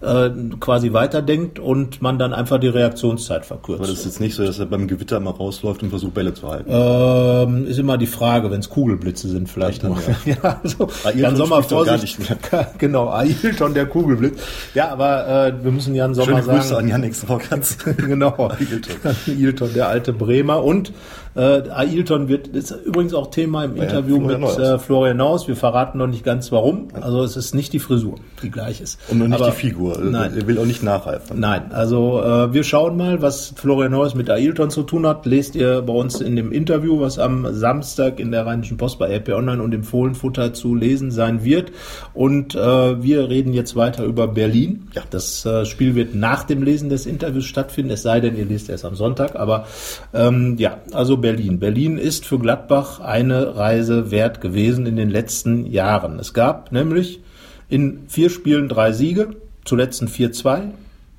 äh, 0.00 0.30
quasi 0.60 0.92
weiterdenkt 0.92 1.58
und 1.58 2.02
man 2.02 2.18
dann 2.18 2.34
einfach 2.34 2.58
die 2.58 2.68
Reaktionszeit 2.68 3.46
verkürzt. 3.46 3.80
aber 3.80 3.88
das 3.88 4.00
ist 4.00 4.04
jetzt 4.04 4.20
nicht 4.20 4.34
so, 4.34 4.44
dass 4.44 4.58
er 4.58 4.66
beim 4.66 4.88
Gewitter 4.88 5.20
mal 5.20 5.30
rausläuft 5.30 5.82
und 5.82 5.90
versucht 5.90 6.14
Bälle 6.14 6.34
zu 6.34 6.48
halten. 6.48 6.70
Ähm, 6.70 7.66
ist 7.66 7.78
immer 7.78 7.96
die 7.96 8.06
Frage, 8.06 8.50
wenn 8.50 8.60
es 8.60 8.68
Kugelblitze 8.68 9.28
sind, 9.28 9.48
vielleicht 9.48 9.84
Dann 9.84 9.92
noch. 9.92 10.00
Ja, 10.26 10.60
also, 10.62 10.88
Ailton 11.04 11.20
Jan 11.20 11.36
Sommer 11.36 11.62
Vorsicht. 11.62 12.18
genau, 12.78 13.10
Ailton, 13.10 13.74
der 13.74 13.86
Kugelblitz. 13.86 14.40
Ja, 14.74 14.90
aber 14.90 15.46
äh, 15.46 15.64
wir 15.64 15.70
müssen 15.70 15.94
Jan 15.94 16.14
Sommer 16.14 16.42
Schöne 16.42 16.42
Grüße 16.42 16.68
sagen. 16.68 16.84
an 16.84 16.88
Yannick 16.88 17.14
Sorgatz. 17.14 17.78
genau, 17.96 18.48
Ailton. 18.48 19.16
Ailton, 19.26 19.74
der 19.74 19.88
alte 19.88 20.12
Bremer. 20.12 20.62
Und 20.62 20.92
äh, 21.36 21.62
Ailton 21.70 22.28
wird 22.28 22.48
ist 22.48 22.70
übrigens 22.84 23.14
auch 23.14 23.30
Thema 23.30 23.64
im 23.64 23.76
Interview 23.76 24.16
Florian 24.18 24.40
mit 24.40 24.58
äh, 24.58 24.78
Florian 24.78 25.16
Naus. 25.18 25.46
Wir 25.48 25.56
verraten 25.56 25.98
noch 25.98 26.06
nicht 26.06 26.24
ganz 26.24 26.50
warum. 26.50 26.88
Also 27.00 27.22
es 27.22 27.36
ist 27.36 27.54
nicht 27.54 27.72
die 27.72 27.78
Frisur, 27.78 28.16
die 28.42 28.50
gleich 28.50 28.80
ist. 28.80 28.98
Und 29.08 29.18
noch 29.18 29.26
nicht 29.28 29.36
Aber- 29.40 29.50
die 29.50 29.56
Figur. 29.56 29.96
Also 29.96 30.08
Nein. 30.10 30.32
Er 30.36 30.46
will 30.46 30.58
auch 30.58 30.64
nicht 30.64 30.82
nacheifern. 30.82 31.38
Nein, 31.38 31.72
also 31.72 32.22
äh, 32.22 32.52
wir 32.54 32.64
schauen 32.64 32.96
mal, 32.96 33.20
was 33.22 33.52
Florian 33.56 33.92
Neuss 33.92 34.14
mit 34.14 34.30
Ailton 34.30 34.70
zu 34.70 34.82
tun 34.82 35.06
hat. 35.06 35.26
Lest 35.26 35.54
ihr 35.56 35.82
bei 35.82 35.92
uns 35.92 36.20
in 36.20 36.36
dem 36.36 36.52
Interview, 36.52 37.00
was 37.00 37.18
am 37.18 37.46
Samstag 37.54 38.18
in 38.18 38.30
der 38.30 38.46
Rheinischen 38.46 38.78
Post 38.78 38.98
bei 38.98 39.14
RP 39.14 39.30
Online 39.30 39.62
und 39.62 39.74
im 39.74 39.84
Fohlenfutter 39.84 40.54
zu 40.54 40.74
lesen 40.74 41.10
sein 41.10 41.44
wird. 41.44 41.70
Und 42.14 42.54
äh, 42.54 43.02
wir 43.02 43.28
reden 43.28 43.52
jetzt 43.52 43.76
weiter 43.76 44.04
über 44.04 44.26
Berlin. 44.28 44.88
Ja. 44.94 45.02
Das 45.10 45.44
äh, 45.44 45.66
Spiel 45.66 45.94
wird 45.94 46.14
nach 46.14 46.44
dem 46.44 46.62
Lesen 46.62 46.88
des 46.88 47.04
Interviews 47.04 47.44
stattfinden, 47.44 47.90
es 47.92 48.02
sei 48.02 48.20
denn, 48.20 48.36
ihr 48.36 48.46
lest 48.46 48.70
erst 48.70 48.84
am 48.86 48.94
Sonntag. 48.94 49.36
Aber 49.36 49.66
ähm, 50.14 50.56
ja, 50.58 50.78
also 50.92 51.16
Berlin. 51.16 51.25
Berlin 51.32 51.98
ist 51.98 52.24
für 52.26 52.38
Gladbach 52.38 53.00
eine 53.00 53.56
Reise 53.56 54.10
wert 54.10 54.40
gewesen 54.40 54.86
in 54.86 54.96
den 54.96 55.10
letzten 55.10 55.66
Jahren. 55.66 56.18
Es 56.18 56.34
gab 56.34 56.72
nämlich 56.72 57.20
in 57.68 58.00
vier 58.08 58.30
Spielen 58.30 58.68
drei 58.68 58.92
Siege, 58.92 59.36
zuletzt 59.64 60.02
ein 60.02 60.08
4-2, 60.08 60.70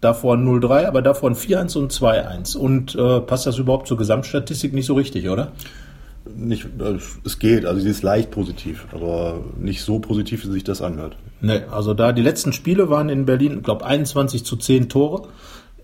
davor 0.01 0.35
ein 0.35 0.47
0-3, 0.47 0.85
aber 0.85 1.01
davor 1.01 1.29
ein 1.29 1.35
4-1 1.35 1.77
und 1.77 1.91
2-1. 1.91 2.57
Und 2.57 2.95
äh, 2.95 3.19
passt 3.21 3.45
das 3.45 3.57
überhaupt 3.57 3.87
zur 3.87 3.97
Gesamtstatistik 3.97 4.73
nicht 4.73 4.85
so 4.85 4.93
richtig, 4.93 5.29
oder? 5.29 5.51
Nicht, 6.35 6.65
äh, 6.79 6.97
es 7.25 7.39
geht, 7.39 7.65
also 7.65 7.81
sie 7.81 7.89
ist 7.89 8.03
leicht 8.03 8.31
positiv, 8.31 8.85
aber 8.91 9.39
nicht 9.59 9.81
so 9.81 9.99
positiv, 9.99 10.45
wie 10.45 10.51
sich 10.51 10.63
das 10.63 10.81
anhört. 10.81 11.15
Ne, 11.41 11.65
also 11.71 11.93
da 11.93 12.11
die 12.11 12.21
letzten 12.21 12.53
Spiele 12.53 12.89
waren 12.89 13.09
in 13.09 13.25
Berlin, 13.25 13.57
ich 13.57 13.63
glaube 13.63 13.85
21 13.85 14.43
zu 14.43 14.55
10 14.55 14.89
Tore. 14.89 15.27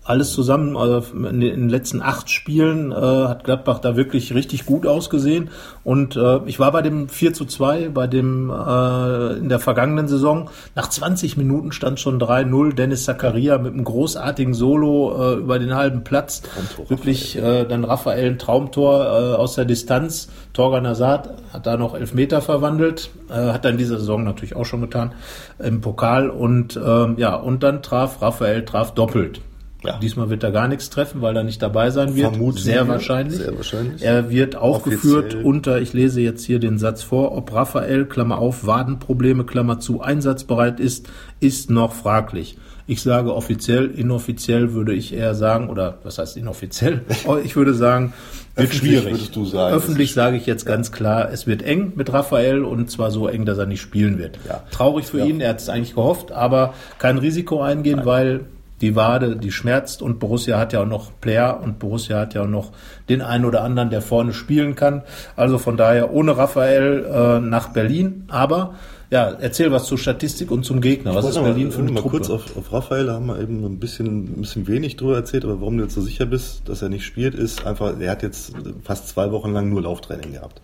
Alles 0.04 0.32
zusammen, 0.32 0.76
also 0.76 1.02
in 1.14 1.40
den 1.40 1.68
letzten 1.70 2.02
acht 2.02 2.28
Spielen 2.28 2.92
äh, 2.92 2.94
hat 2.94 3.44
Gladbach 3.44 3.78
da 3.78 3.96
wirklich 3.96 4.34
richtig 4.34 4.66
gut 4.66 4.86
ausgesehen. 4.86 5.48
Und 5.82 6.16
äh, 6.16 6.40
ich 6.44 6.60
war 6.60 6.72
bei 6.72 6.82
dem 6.82 7.08
4 7.08 7.32
zu 7.32 7.46
2, 7.46 7.88
bei 7.88 8.06
dem 8.06 8.50
äh, 8.50 9.32
in 9.38 9.48
der 9.48 9.58
vergangenen 9.58 10.06
Saison. 10.06 10.50
Nach 10.74 10.88
20 10.88 11.38
Minuten 11.38 11.72
stand 11.72 12.00
schon 12.00 12.20
3-0. 12.20 12.74
Dennis 12.74 13.04
Zakaria 13.04 13.56
mit 13.56 13.72
einem 13.72 13.84
großartigen 13.84 14.52
Solo 14.52 15.32
äh, 15.32 15.38
über 15.38 15.58
den 15.58 15.74
halben 15.74 16.04
Platz. 16.04 16.42
Traumtor, 16.42 16.90
wirklich 16.90 17.36
äh, 17.36 17.64
dann 17.64 17.84
Raphael 17.84 18.32
ein 18.32 18.38
Traumtor 18.38 19.04
äh, 19.04 19.34
aus 19.36 19.54
der 19.54 19.64
Distanz. 19.64 20.28
Torgan 20.52 20.84
Azad 20.84 21.30
hat 21.52 21.66
da 21.66 21.78
noch 21.78 21.94
elf 21.94 22.12
Meter 22.12 22.42
verwandelt. 22.42 23.10
Äh, 23.30 23.52
hat 23.52 23.64
dann 23.64 23.78
diese 23.78 23.98
Saison 23.98 24.22
natürlich 24.22 24.54
auch 24.54 24.66
schon 24.66 24.82
getan 24.82 25.12
im 25.58 25.80
Pokal. 25.80 26.28
Und 26.28 26.76
äh, 26.76 27.14
ja, 27.16 27.36
und 27.36 27.62
dann 27.62 27.82
traf 27.82 28.20
Raphael 28.20 28.66
traf 28.66 28.92
doppelt. 28.92 29.40
Ja. 29.84 29.98
Diesmal 29.98 30.30
wird 30.30 30.42
er 30.42 30.50
gar 30.50 30.68
nichts 30.68 30.90
treffen, 30.90 31.20
weil 31.20 31.36
er 31.36 31.44
nicht 31.44 31.60
dabei 31.62 31.90
sein 31.90 32.14
wird. 32.14 32.30
Vermuten 32.30 32.58
sehr 32.58 32.88
wahrscheinlich. 32.88 33.38
Sehr 33.38 33.56
wahrscheinlich. 33.56 34.02
Er 34.02 34.30
wird 34.30 34.56
aufgeführt 34.56 35.26
Offiziell. 35.26 35.44
unter, 35.44 35.80
ich 35.80 35.92
lese 35.92 36.20
jetzt 36.20 36.44
hier 36.44 36.58
den 36.58 36.78
Satz 36.78 37.02
vor, 37.02 37.36
ob 37.36 37.52
Raphael, 37.52 38.06
Klammer 38.06 38.38
auf, 38.38 38.66
Wadenprobleme, 38.66 39.44
Klammer 39.44 39.80
zu, 39.80 40.00
einsatzbereit 40.00 40.80
ist, 40.80 41.08
ist 41.40 41.70
noch 41.70 41.92
fraglich. 41.92 42.56
Ich 42.86 43.02
sage 43.02 43.34
offiziell, 43.34 43.86
inoffiziell 43.86 44.74
würde 44.74 44.92
ich 44.92 45.14
eher 45.14 45.34
sagen, 45.34 45.70
oder 45.70 45.98
was 46.02 46.18
heißt 46.18 46.36
inoffiziell? 46.36 47.00
Ich 47.44 47.56
würde 47.56 47.72
sagen, 47.72 48.12
wird 48.54 48.68
Öffentlich 48.68 48.98
schwierig. 49.00 49.30
Du 49.32 49.44
sagen, 49.46 49.74
Öffentlich 49.74 50.12
sage 50.12 50.36
ich 50.36 50.46
jetzt 50.46 50.66
ganz 50.66 50.92
klar, 50.92 51.30
es 51.32 51.46
wird 51.46 51.62
eng 51.62 51.94
mit 51.96 52.12
Raphael 52.12 52.62
und 52.62 52.90
zwar 52.90 53.10
so 53.10 53.26
eng, 53.26 53.46
dass 53.46 53.58
er 53.58 53.66
nicht 53.66 53.80
spielen 53.80 54.18
wird. 54.18 54.38
Ja. 54.46 54.62
Traurig 54.70 55.06
für 55.06 55.20
ja. 55.20 55.24
ihn, 55.24 55.40
er 55.40 55.50
hat 55.50 55.60
es 55.60 55.68
eigentlich 55.68 55.94
gehofft, 55.94 56.30
aber 56.30 56.74
kein 56.98 57.16
Risiko 57.18 57.62
eingehen, 57.62 57.96
Nein. 57.96 58.06
weil 58.06 58.40
die 58.80 58.96
Wade, 58.96 59.36
die 59.36 59.52
schmerzt 59.52 60.02
und 60.02 60.18
Borussia 60.18 60.58
hat 60.58 60.72
ja 60.72 60.82
auch 60.82 60.86
noch 60.86 61.12
Player 61.20 61.60
und 61.62 61.78
Borussia 61.78 62.18
hat 62.18 62.34
ja 62.34 62.42
auch 62.42 62.48
noch 62.48 62.72
den 63.08 63.22
einen 63.22 63.44
oder 63.44 63.62
anderen, 63.62 63.90
der 63.90 64.02
vorne 64.02 64.32
spielen 64.32 64.74
kann. 64.74 65.02
Also 65.36 65.58
von 65.58 65.76
daher 65.76 66.12
ohne 66.12 66.36
Raphael 66.36 67.04
äh, 67.04 67.40
nach 67.40 67.68
Berlin. 67.68 68.24
Aber 68.28 68.74
ja, 69.10 69.30
erzähl 69.30 69.70
was 69.70 69.86
zur 69.86 69.98
Statistik 69.98 70.50
und 70.50 70.64
zum 70.64 70.80
Gegner. 70.80 71.14
Was 71.14 71.28
ist 71.28 71.34
Berlin 71.40 71.70
für 71.70 71.82
eine 71.82 71.92
mal 71.92 72.00
Truppe? 72.00 72.16
kurz 72.16 72.30
auf, 72.30 72.56
auf 72.56 72.72
Raphael, 72.72 73.06
da 73.06 73.14
haben 73.14 73.26
wir 73.26 73.38
eben 73.40 73.64
ein 73.64 73.78
bisschen, 73.78 74.24
ein 74.24 74.40
bisschen 74.40 74.66
wenig 74.66 74.96
drüber 74.96 75.16
erzählt, 75.16 75.44
aber 75.44 75.60
warum 75.60 75.76
du 75.76 75.84
jetzt 75.84 75.94
so 75.94 76.00
sicher 76.00 76.26
bist, 76.26 76.68
dass 76.68 76.82
er 76.82 76.88
nicht 76.88 77.04
spielt, 77.04 77.34
ist 77.34 77.64
einfach, 77.64 77.98
er 78.00 78.10
hat 78.10 78.22
jetzt 78.22 78.52
fast 78.82 79.08
zwei 79.08 79.30
Wochen 79.30 79.52
lang 79.52 79.68
nur 79.68 79.82
Lauftraining 79.82 80.32
gehabt 80.32 80.60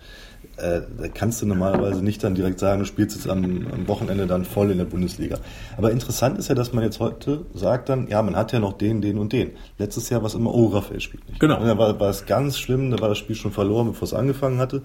äh, 0.62 0.82
da 0.98 1.08
kannst 1.08 1.42
du 1.42 1.46
normalerweise 1.46 2.02
nicht 2.02 2.22
dann 2.22 2.34
direkt 2.34 2.58
sagen, 2.58 2.80
du 2.80 2.86
spielst 2.86 3.16
jetzt 3.16 3.28
am, 3.28 3.44
am, 3.44 3.88
Wochenende 3.88 4.26
dann 4.26 4.44
voll 4.44 4.70
in 4.70 4.78
der 4.78 4.84
Bundesliga. 4.84 5.38
Aber 5.76 5.90
interessant 5.90 6.38
ist 6.38 6.48
ja, 6.48 6.54
dass 6.54 6.72
man 6.72 6.84
jetzt 6.84 7.00
heute 7.00 7.46
sagt 7.54 7.88
dann, 7.88 8.08
ja, 8.08 8.22
man 8.22 8.36
hat 8.36 8.52
ja 8.52 8.60
noch 8.60 8.74
den, 8.74 9.00
den 9.00 9.18
und 9.18 9.32
den. 9.32 9.52
Letztes 9.78 10.10
Jahr 10.10 10.22
war 10.22 10.28
es 10.28 10.34
immer, 10.34 10.54
oh, 10.54 10.66
Raphael 10.66 11.00
spielt 11.00 11.28
nicht. 11.28 11.40
Genau. 11.40 11.60
Und 11.60 11.66
dann 11.66 11.78
war, 11.78 11.98
war 11.98 12.10
es 12.10 12.26
ganz 12.26 12.58
schlimm, 12.58 12.90
da 12.90 13.00
war 13.00 13.08
das 13.08 13.18
Spiel 13.18 13.36
schon 13.36 13.52
verloren, 13.52 13.88
bevor 13.88 14.06
es 14.06 14.14
angefangen 14.14 14.58
hatte. 14.58 14.82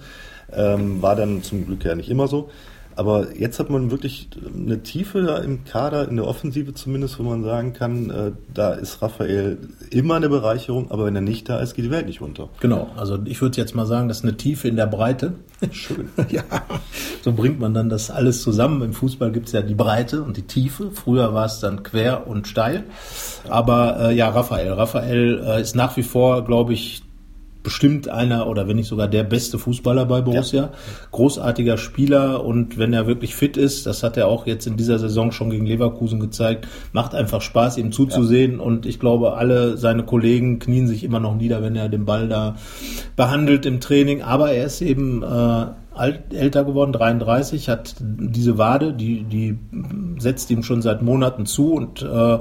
Ähm, 0.51 1.01
war 1.01 1.15
dann 1.15 1.43
zum 1.43 1.65
Glück 1.65 1.83
ja 1.83 1.95
nicht 1.95 2.09
immer 2.09 2.27
so. 2.27 2.49
Aber 2.95 3.35
jetzt 3.35 3.59
hat 3.59 3.69
man 3.69 3.91
wirklich 3.91 4.29
eine 4.55 4.81
Tiefe 4.83 5.21
da 5.21 5.37
im 5.37 5.65
Kader, 5.65 6.07
in 6.07 6.15
der 6.15 6.27
Offensive 6.27 6.73
zumindest, 6.73 7.19
wo 7.19 7.23
man 7.23 7.43
sagen 7.43 7.73
kann, 7.73 8.09
äh, 8.09 8.31
da 8.53 8.73
ist 8.73 9.01
Raphael 9.01 9.57
immer 9.89 10.15
eine 10.15 10.29
Bereicherung, 10.29 10.91
aber 10.91 11.05
wenn 11.05 11.15
er 11.15 11.21
nicht 11.21 11.49
da 11.49 11.59
ist, 11.59 11.75
geht 11.75 11.85
die 11.85 11.91
Welt 11.91 12.07
nicht 12.07 12.21
runter. 12.21 12.49
Genau, 12.61 12.89
also 12.95 13.19
ich 13.25 13.41
würde 13.41 13.57
jetzt 13.57 13.75
mal 13.75 13.85
sagen, 13.85 14.07
das 14.07 14.19
ist 14.19 14.23
eine 14.23 14.37
Tiefe 14.37 14.67
in 14.67 14.75
der 14.75 14.87
Breite. 14.87 15.33
Schön. 15.71 16.09
ja, 16.29 16.43
so 17.21 17.33
bringt 17.33 17.59
man 17.59 17.73
dann 17.73 17.89
das 17.89 18.09
alles 18.09 18.41
zusammen. 18.41 18.81
Im 18.81 18.93
Fußball 18.93 19.31
gibt 19.31 19.47
es 19.47 19.53
ja 19.53 19.61
die 19.61 19.75
Breite 19.75 20.23
und 20.23 20.37
die 20.37 20.43
Tiefe. 20.43 20.91
Früher 20.91 21.33
war 21.33 21.45
es 21.45 21.59
dann 21.59 21.83
quer 21.83 22.27
und 22.27 22.47
steil. 22.47 22.83
Aber 23.49 24.09
äh, 24.09 24.15
ja, 24.15 24.29
Raphael. 24.29 24.73
Raphael 24.73 25.43
äh, 25.45 25.61
ist 25.61 25.75
nach 25.75 25.97
wie 25.97 26.03
vor, 26.03 26.43
glaube 26.45 26.73
ich, 26.73 27.04
bestimmt 27.65 28.07
einer 28.07 28.47
oder 28.47 28.69
wenn 28.69 28.77
nicht 28.77 28.87
sogar 28.87 29.09
der 29.09 29.23
beste 29.23 29.59
Fußballer 29.59 30.05
bei 30.05 30.21
Borussia. 30.21 30.61
Ja. 30.61 30.71
Großartiger 31.11 31.77
Spieler 31.77 32.45
und 32.45 32.77
wenn 32.77 32.93
er 32.93 33.07
wirklich 33.07 33.35
fit 33.35 33.57
ist, 33.57 33.85
das 33.85 34.03
hat 34.03 34.15
er 34.15 34.27
auch 34.29 34.47
jetzt 34.47 34.67
in 34.67 34.77
dieser 34.77 34.99
Saison 34.99 35.33
schon 35.33 35.49
gegen 35.49 35.65
Leverkusen 35.65 36.21
gezeigt, 36.21 36.67
macht 36.93 37.13
einfach 37.13 37.41
Spaß, 37.41 37.77
ihm 37.77 37.91
zuzusehen 37.91 38.59
ja. 38.59 38.59
und 38.59 38.85
ich 38.85 38.99
glaube, 38.99 39.33
alle 39.33 39.77
seine 39.77 40.03
Kollegen 40.03 40.59
knien 40.59 40.87
sich 40.87 41.03
immer 41.03 41.19
noch 41.19 41.35
nieder, 41.35 41.61
wenn 41.61 41.75
er 41.75 41.89
den 41.89 42.05
Ball 42.05 42.29
da 42.29 42.55
behandelt 43.17 43.65
im 43.65 43.81
Training. 43.81 44.21
Aber 44.21 44.51
er 44.51 44.65
ist 44.65 44.81
eben 44.81 45.23
äh, 45.23 45.65
alt, 45.95 46.33
älter 46.33 46.63
geworden, 46.63 46.91
33, 46.91 47.69
hat 47.69 47.95
diese 47.99 48.57
Wade, 48.57 48.93
die, 48.93 49.23
die 49.23 49.57
setzt 50.19 50.49
ihm 50.51 50.63
schon 50.63 50.81
seit 50.81 51.01
Monaten 51.01 51.45
zu 51.45 51.73
und 51.73 52.01
äh, 52.01 52.39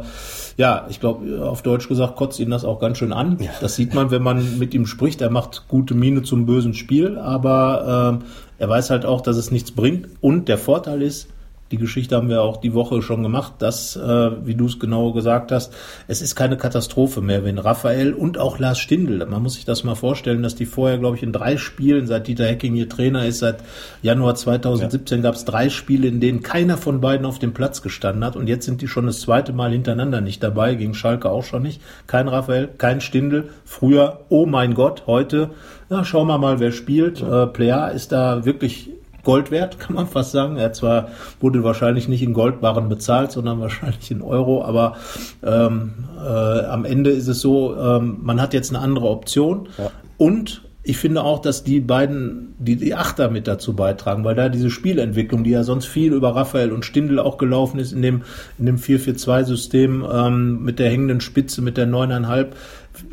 ja, 0.57 0.87
ich 0.89 1.01
glaube, 1.01 1.49
auf 1.49 1.63
Deutsch 1.63 1.89
gesagt, 1.89 2.17
kotzt 2.17 2.39
ihn 2.39 2.51
das 2.51 2.65
auch 2.65 2.81
ganz 2.81 2.99
schön 2.99 3.13
an. 3.13 3.39
Ja. 3.41 3.51
Das 3.61 3.75
sieht 3.77 3.95
man, 3.95 4.11
wenn 4.11 4.23
man 4.23 4.59
mit 4.59 4.75
ihm 4.75 4.87
spricht. 4.87 5.21
Er 5.21 5.31
macht 5.31 5.65
gute 5.69 5.95
Miene 5.95 6.23
zum 6.23 6.47
bösen 6.47 6.75
Spiel, 6.75 7.19
aber 7.19 8.21
äh, 8.21 8.63
er 8.63 8.69
weiß 8.69 8.91
halt 8.91 9.05
auch, 9.05 9.21
dass 9.21 9.37
es 9.37 9.51
nichts 9.51 9.73
bringt. 9.73 10.09
Und 10.21 10.49
der 10.49 10.59
Vorteil 10.59 11.03
ist, 11.03 11.29
die 11.71 11.79
Geschichte 11.79 12.15
haben 12.15 12.29
wir 12.29 12.43
auch 12.43 12.59
die 12.59 12.75
Woche 12.75 13.01
schon 13.01 13.23
gemacht, 13.23 13.55
dass, 13.59 13.97
äh, 13.97 14.47
wie 14.47 14.55
du 14.55 14.67
es 14.67 14.79
genau 14.79 15.13
gesagt 15.13 15.51
hast, 15.51 15.73
es 16.09 16.21
ist 16.21 16.37
keine 16.37 16.57
Katastrophe 16.57 17.21
mehr, 17.21 17.43
wenn 17.45 17.59
Raphael 17.59 18.13
und 18.13 18.39
auch 18.39 18.59
Lars 18.59 18.79
Stindl, 18.79 19.25
man 19.27 19.43
muss 19.43 19.55
sich 19.55 19.65
das 19.65 19.83
mal 19.83 19.95
vorstellen, 19.95 20.43
dass 20.43 20.55
die 20.55 20.67
vorher, 20.67 20.99
glaube 20.99 21.17
ich, 21.17 21.23
in 21.23 21.33
drei 21.33 21.57
Spielen, 21.57 22.07
seit 22.07 22.29
Dieter 22.29 22.47
Hecking 22.47 22.75
hier 22.75 22.89
Trainer 22.89 23.25
ist, 23.27 23.39
seit 23.39 23.57
Januar 24.03 24.35
2017 24.35 25.19
ja. 25.19 25.23
gab 25.23 25.35
es 25.35 25.45
drei 25.45 25.71
Spiele, 25.71 26.07
in 26.07 26.21
denen 26.21 26.43
keiner 26.43 26.77
von 26.77 27.01
beiden 27.01 27.27
auf 27.27 27.39
dem 27.39 27.55
Platz 27.55 27.81
gestanden 27.81 28.25
hat 28.25 28.37
und 28.37 28.47
jetzt 28.47 28.67
sind 28.67 28.83
die 28.83 28.89
schon 28.89 29.07
das 29.07 29.21
zweite 29.21 29.53
Mal 29.53 29.73
hintereinander 29.73 30.21
nicht 30.21 30.43
dabei, 30.43 30.75
gegen 30.75 30.95
Schalke 30.95 31.31
auch 31.31 31.45
schon 31.45 31.63
nicht. 31.63 31.81
Kein 32.07 32.29
Raphael, 32.29 32.69
kein 32.79 33.01
Stindl. 33.01 33.49
Früher, 33.65 34.21
oh 34.29 34.47
mein 34.47 34.75
Gott, 34.75 35.05
heute, 35.07 35.51
ja, 35.89 36.05
schauen 36.05 36.29
wir 36.29 36.39
mal, 36.39 36.61
wer 36.61 36.73
spielt. 36.73 37.21
Ja. 37.21 37.45
Äh, 37.45 37.47
Plea 37.47 37.89
ist 37.95 38.13
da 38.13 38.45
wirklich 38.45 38.91
Gold 39.25 39.51
wert, 39.51 39.79
kann 39.79 39.97
man 39.97 40.07
fast 40.07 40.33
sagen. 40.33 40.57
Er 40.57 40.73
zwar 40.73 41.09
wurde 41.41 41.65
wahrscheinlich 41.65 42.09
nicht 42.09 42.23
in 42.23 42.33
Goldbarren 42.33 42.89
bezahlt, 42.89 43.33
sondern 43.33 43.61
wahrscheinlich 43.61 44.11
in 44.11 44.23
Euro, 44.23 44.65
aber 44.65 44.97
ähm, 45.43 45.95
äh, 46.19 46.65
am 46.67 46.85
Ende 46.85 47.11
ist 47.11 47.29
es 47.29 47.41
so, 47.41 47.77
ähm, 47.77 48.19
man 48.23 48.41
hat 48.41 48.55
jetzt 48.55 48.71
eine 48.71 48.83
andere 48.83 49.09
Option 49.09 49.69
ja. 49.79 49.91
und 50.19 50.63
ich 50.87 50.99
finde 50.99 51.25
auch, 51.25 51.41
dass 51.41 51.65
die 51.65 51.81
beiden, 51.81 52.55
die, 52.59 52.77
die 52.77 52.95
Achter 52.95 53.31
mit 53.31 53.49
dazu 53.49 53.75
beitragen, 53.75 54.23
weil 54.23 54.35
da 54.35 54.51
diese 54.51 54.71
Spielentwicklung, 54.71 55.43
die 55.43 55.51
ja 55.51 55.65
sonst 55.65 55.87
viel 55.87 56.13
über 56.13 56.37
Raphael 56.37 56.73
und 56.73 56.85
Stindl 56.85 57.19
auch 57.19 57.39
gelaufen 57.39 57.81
ist 57.81 57.93
in 57.93 58.03
dem, 58.03 58.23
in 58.59 58.67
dem 58.67 58.77
4-4-2-System 58.77 60.05
ähm, 60.13 60.63
mit 60.63 60.79
der 60.79 60.91
hängenden 60.91 61.23
Spitze, 61.23 61.63
mit 61.63 61.79
der 61.79 61.89
9,5, 61.89 62.49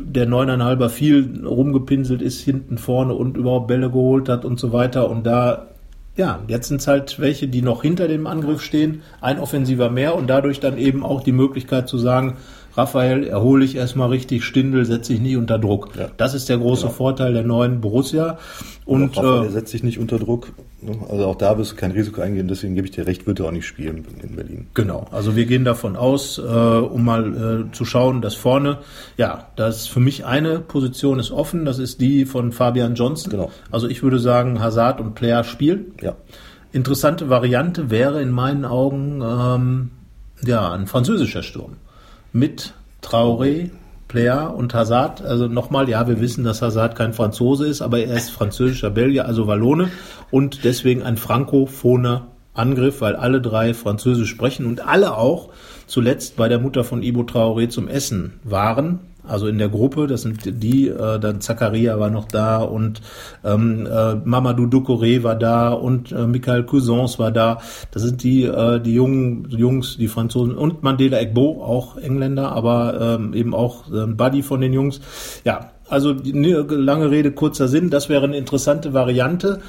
der 0.02 0.28
9,5er 0.28 0.90
viel 0.90 1.46
rumgepinselt 1.46 2.22
ist 2.22 2.42
hinten 2.42 2.78
vorne 2.78 3.14
und 3.14 3.38
überhaupt 3.38 3.68
Bälle 3.68 3.90
geholt 3.90 4.28
hat 4.28 4.44
und 4.44 4.60
so 4.60 4.74
weiter. 4.74 5.10
Und 5.10 5.26
da 5.26 5.71
ja, 6.16 6.44
jetzt 6.48 6.68
sind 6.68 6.82
es 6.82 6.88
halt 6.88 7.20
welche, 7.20 7.48
die 7.48 7.62
noch 7.62 7.82
hinter 7.82 8.08
dem 8.08 8.28
Angriff 8.28 8.62
stehen, 8.62 9.02
ein 9.22 9.40
Offensiver 9.40 9.90
mehr 9.90 10.16
und 10.16 10.28
dadurch 10.28 10.60
dann 10.60 10.78
eben 10.78 11.06
auch 11.06 11.24
die 11.24 11.32
Möglichkeit 11.32 11.88
zu 11.88 11.98
sagen, 11.98 12.38
Raphael, 12.76 13.28
erhole 13.28 13.66
ich 13.66 13.76
erstmal 13.76 14.10
richtig, 14.10 14.44
Stindel 14.44 14.86
setze 14.86 15.14
ich 15.14 15.20
nie 15.20 15.36
unter 15.36 15.60
Druck. 15.60 15.90
Ja. 15.98 16.10
Das 16.18 16.34
ist 16.34 16.50
der 16.50 16.58
große 16.58 16.84
genau. 16.84 16.94
Vorteil 16.94 17.34
der 17.34 17.44
neuen 17.44 17.82
Borussia. 17.82 18.38
Und, 18.86 19.04
und 19.04 19.18
Raphael 19.18 19.48
äh, 19.48 19.52
setzt 19.52 19.72
sich 19.72 19.84
nicht 19.84 20.00
unter 20.00 20.20
Druck. 20.20 20.54
Ne? 20.82 20.98
Also 21.10 21.26
auch 21.26 21.36
da 21.36 21.58
wirst 21.58 21.74
du 21.74 21.76
kein 21.76 21.92
Risiko 21.92 22.22
eingehen, 22.22 22.48
deswegen 22.48 22.76
gebe 22.76 22.88
ich 22.88 22.92
dir 22.92 23.06
recht, 23.06 23.28
wird 23.28 23.40
er 23.40 23.48
auch 23.48 23.52
nicht 23.52 23.68
spielen 23.68 24.06
in 24.22 24.36
Berlin. 24.36 24.68
Genau, 24.74 25.06
also 25.12 25.36
wir 25.36 25.46
gehen 25.46 25.64
davon 25.64 25.96
aus, 25.96 26.38
äh, 26.40 26.42
um 26.42 27.06
mal 27.06 27.68
äh, 27.68 27.72
zu 27.72 27.86
schauen, 27.86 28.22
dass 28.22 28.36
vorne, 28.36 28.80
ja, 29.18 29.50
das 29.56 29.88
für 29.88 30.00
mich 30.00 30.26
eine 30.26 30.60
Position 30.60 31.20
ist 31.20 31.32
offen, 31.32 31.66
das 31.66 31.78
ist 31.78 32.02
die 32.02 32.26
von 32.26 32.52
Fabian 32.52 32.96
Johnson. 32.96 33.32
Genau. 33.32 33.52
Also 33.70 33.88
ich 33.88 34.02
würde 34.02 34.20
sagen, 34.20 34.60
Hazard 34.60 35.00
und 35.00 35.14
Player 35.14 35.44
spielen. 35.44 35.94
Ja. 36.02 36.16
Interessante 36.72 37.30
Variante 37.30 37.92
wäre 37.92 38.22
in 38.22 38.32
meinen 38.32 38.66
Augen 38.66 39.22
ähm, 39.22 39.92
ja 40.46 40.72
ein 40.72 40.88
französischer 40.88 41.44
Sturm 41.44 41.76
mit 42.32 42.74
Traoré, 43.02 43.70
Player 44.08 44.54
und 44.54 44.74
Hazard. 44.74 45.22
Also 45.22 45.48
nochmal, 45.48 45.90
ja, 45.90 46.08
wir 46.08 46.20
wissen, 46.20 46.44
dass 46.44 46.62
Hazard 46.62 46.96
kein 46.96 47.14
Franzose 47.14 47.68
ist, 47.68 47.82
aber 47.82 48.00
er 48.00 48.16
ist 48.16 48.30
französischer 48.30 48.90
Belgier, 48.90 49.26
also 49.26 49.48
Wallone 49.48 49.90
und 50.32 50.64
deswegen 50.64 51.04
ein 51.04 51.18
frankophoner 51.18 52.28
Angriff, 52.54 53.00
weil 53.00 53.16
alle 53.16 53.42
drei 53.42 53.74
Französisch 53.74 54.30
sprechen 54.30 54.66
und 54.66 54.86
alle 54.86 55.18
auch 55.18 55.50
zuletzt 55.88 56.36
bei 56.36 56.50
der 56.50 56.60
Mutter 56.60 56.84
von 56.84 57.04
Ibo 57.04 57.22
Traoré 57.22 57.70
zum 57.70 57.88
Essen 57.88 58.40
waren 58.44 59.00
also 59.28 59.48
in 59.48 59.58
der 59.58 59.70
Gruppe, 59.70 60.08
das 60.08 60.24
sind 60.24 60.64
die, 60.64 60.88
äh, 60.88 61.20
dann 61.20 61.42
Zakaria 61.42 62.00
war 62.00 62.10
noch 62.10 62.26
da 62.26 62.58
und 62.58 63.02
ähm, 63.44 63.86
äh, 63.86 64.16
Mamadou 64.16 64.66
Ducouré 64.66 65.24
war 65.24 65.36
da 65.36 65.70
und 65.70 66.12
äh, 66.12 66.28
Michael 66.28 66.64
Cousins 66.64 67.20
war 67.20 67.32
da. 67.32 67.60
Das 67.92 68.04
sind 68.04 68.24
die, 68.24 68.44
äh, 68.44 68.80
die 68.80 68.94
jungen 68.94 69.48
Jungs, 69.50 69.98
die 69.98 70.08
Franzosen 70.08 70.56
und 70.56 70.84
Mandela 70.84 71.20
Egbo, 71.20 71.64
auch 71.64 71.98
Engländer, 71.98 72.52
aber 72.52 73.18
ähm, 73.20 73.34
eben 73.34 73.54
auch 73.54 73.92
äh, 73.92 74.08
Buddy 74.08 74.42
von 74.42 74.62
den 74.62 74.74
Jungs. 74.74 75.02
Ja, 75.44 75.72
also 75.90 76.16
lange 76.24 77.12
Rede, 77.12 77.32
kurzer 77.32 77.68
Sinn, 77.68 77.90
das 77.90 78.08
wäre 78.08 78.24
eine 78.24 78.38
interessante 78.38 78.94
Variante. 78.94 79.60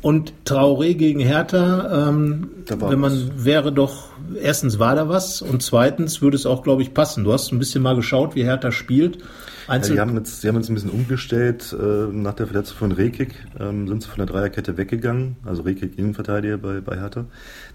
Und 0.00 0.32
Traoré 0.44 0.94
gegen 0.94 1.20
Hertha, 1.20 2.08
ähm, 2.08 2.50
wenn 2.68 2.98
man 2.98 3.12
was. 3.12 3.44
wäre 3.44 3.72
doch, 3.72 4.08
erstens 4.40 4.78
war 4.78 4.94
da 4.94 5.08
was 5.08 5.42
und 5.42 5.62
zweitens 5.62 6.22
würde 6.22 6.36
es 6.36 6.46
auch, 6.46 6.62
glaube 6.62 6.82
ich, 6.82 6.94
passen. 6.94 7.24
Du 7.24 7.32
hast 7.32 7.52
ein 7.52 7.58
bisschen 7.58 7.82
mal 7.82 7.96
geschaut, 7.96 8.34
wie 8.34 8.44
Hertha 8.44 8.72
spielt. 8.72 9.18
Einzel 9.66 9.96
ja, 9.96 10.04
die 10.04 10.10
haben 10.10 10.16
jetzt, 10.18 10.42
die 10.42 10.48
haben 10.48 10.56
jetzt 10.56 10.68
ein 10.68 10.74
bisschen 10.74 10.90
umgestellt. 10.90 11.74
Äh, 11.78 12.12
nach 12.12 12.34
der 12.34 12.46
Verletzung 12.46 12.76
von 12.76 12.92
Rekik 12.92 13.34
ähm, 13.58 13.88
sind 13.88 14.02
sie 14.02 14.08
von 14.08 14.18
der 14.18 14.26
Dreierkette 14.26 14.76
weggegangen. 14.76 15.36
Also 15.44 15.62
Rekik 15.62 15.98
Innenverteidiger 15.98 16.58
bei, 16.58 16.80
bei 16.80 16.96
Hertha. 16.96 17.26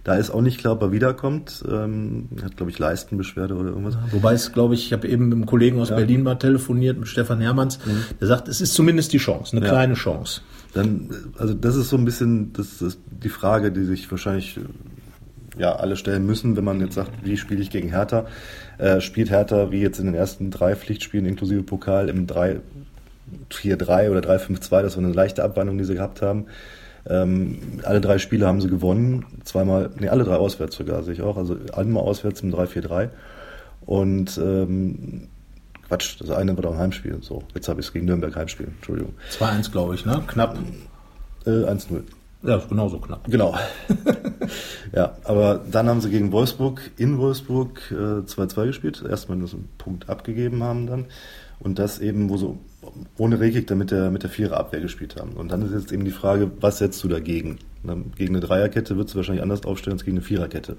Da 0.03 0.15
ist 0.15 0.29
auch 0.29 0.41
nicht 0.41 0.60
klar, 0.60 0.73
ob 0.73 0.82
er 0.82 0.91
wiederkommt. 0.91 1.63
Ähm, 1.70 2.30
hat, 2.43 2.57
glaube 2.57 2.72
ich, 2.72 2.80
Leistenbeschwerde 2.80 3.55
oder 3.55 3.70
irgendwas. 3.70 3.95
Ja, 3.95 4.03
wobei 4.11 4.34
es, 4.34 4.51
glaube 4.51 4.76
ich, 4.76 4.86
ich 4.86 4.93
habe 4.93 5.07
eben 5.07 5.30
mit 5.30 5.36
einem 5.36 5.45
Kollegen 5.45 5.80
aus 5.80 5.89
ja. 5.89 5.95
Berlin 5.95 6.24
mal 6.24 6.36
telefoniert, 6.36 6.97
mit 6.99 7.07
Stefan 7.07 7.41
Hermanns. 7.41 7.80
Mhm. 7.86 8.03
Der 8.20 8.28
sagt, 8.28 8.47
es 8.47 8.61
ist 8.61 8.74
zumindest 8.76 9.11
die 9.13 9.17
Chance, 9.17 9.57
eine 9.57 9.65
kleine 9.65 9.95
Chance. 9.95 10.41
Dann, 10.74 11.09
also 11.38 11.53
das 11.53 11.76
ist 11.76 11.89
so 11.89 11.97
ein 11.97 12.05
bisschen 12.05 12.53
das 12.53 12.82
ist 12.82 12.99
die 13.09 13.30
Frage, 13.30 13.72
die 13.72 13.84
sich 13.84 14.09
wahrscheinlich 14.11 14.59
ja 15.57 15.76
alle 15.76 15.95
stellen 15.95 16.26
müssen, 16.26 16.55
wenn 16.55 16.63
man 16.63 16.80
jetzt 16.80 16.95
sagt, 16.95 17.11
wie 17.24 17.38
spiele 17.38 17.61
ich 17.61 17.70
gegen 17.70 17.89
Hertha? 17.89 18.28
Äh, 18.78 19.01
spielt 19.01 19.32
Hertha 19.32 19.72
wie 19.72 19.82
jetzt 19.82 19.99
in 19.99 20.05
den 20.05 20.15
ersten 20.15 20.51
drei 20.51 20.76
Pflichtspielen 20.76 21.26
inklusive 21.26 21.63
Pokal 21.63 22.07
im 22.09 22.28
3 22.28 22.61
4-3 23.51 24.09
oder 24.09 24.22
3-5-2, 24.22 24.82
das 24.82 24.97
war 24.97 25.03
eine 25.03 25.13
leichte 25.13 25.43
Abwandlung, 25.43 25.78
die 25.78 25.84
sie 25.84 25.95
gehabt 25.95 26.22
haben. 26.22 26.45
Ähm, 27.07 27.59
alle 27.84 28.01
drei 28.01 28.17
Spiele 28.17 28.45
haben 28.45 28.61
sie 28.61 28.70
gewonnen, 28.70 29.26
zweimal, 29.43 29.89
nee, 29.99 30.09
alle 30.09 30.24
drei 30.24 30.36
auswärts 30.36 30.76
sogar, 30.76 31.03
sehe 31.03 31.13
ich 31.13 31.22
auch, 31.22 31.38
also 31.38 31.57
einmal 31.74 32.03
auswärts 32.03 32.41
im 32.41 32.53
3-4-3. 32.53 33.09
Und 33.86 34.38
ähm, 34.38 35.30
Quatsch, 35.90 36.22
das 36.22 36.30
eine 36.30 36.56
war 36.56 36.64
doch 36.64 36.74
ein 36.74 36.80
Heimspiel. 36.80 37.18
So, 37.22 37.44
jetzt 37.54 37.68
habe 37.68 37.82
ich 37.82 37.88
es 37.88 37.94
gegen 37.94 38.06
Nürnberg 38.06 38.36
Heimspiel, 38.36 38.68
Entschuldigung. 38.68 39.14
2-1, 39.38 39.72
glaube 39.72 39.96
ich, 39.96 40.06
ne? 40.06 40.24
Knapp. 40.28 40.58
Äh, 41.46 41.50
1-0. 41.50 42.04
Ja, 42.42 42.56
ist 42.56 42.70
genauso 42.70 43.00
knapp. 43.00 43.30
Genau. 43.30 43.54
ja, 44.96 45.18
aber 45.26 45.60
dann 45.70 45.90
haben 45.90 46.00
sie 46.00 46.10
gegen 46.10 46.32
Wolfsburg 46.32 46.80
in 46.96 47.18
Wolfsburg 47.18 47.82
2-2 47.92 48.64
äh, 48.64 48.68
gespielt. 48.68 49.04
Erstmal 49.08 49.38
nur 49.38 49.50
so 49.50 49.58
einen 49.58 49.68
Punkt 49.78 50.08
abgegeben 50.10 50.64
haben 50.64 50.88
dann. 50.88 51.06
Und 51.60 51.80
das 51.80 52.00
eben, 52.00 52.30
wo 52.30 52.38
sie 52.38 52.58
ohne 53.18 53.42
Rekik 53.42 53.68
dann 53.68 53.78
mit 53.78 53.92
der, 53.92 54.10
mit 54.10 54.24
der 54.24 54.30
Viererabwehr 54.30 54.80
gespielt 54.80 55.18
haben. 55.18 55.34
Und 55.34 55.52
dann 55.52 55.62
ist 55.64 55.74
jetzt 55.74 55.92
eben 55.92 56.06
die 56.06 56.12
Frage, 56.12 56.50
was 56.62 56.78
setzt 56.78 57.04
du 57.04 57.10
dagegen? 57.10 57.60
Gegen 58.16 58.36
eine 58.36 58.46
Dreierkette 58.46 58.96
wird 58.96 59.12
du 59.12 59.18
wahrscheinlich 59.18 59.44
anders 59.44 59.66
aufstellen 59.66 59.96
als 59.98 60.06
gegen 60.06 60.18
eine 60.18 60.26
Viererkette. 60.26 60.78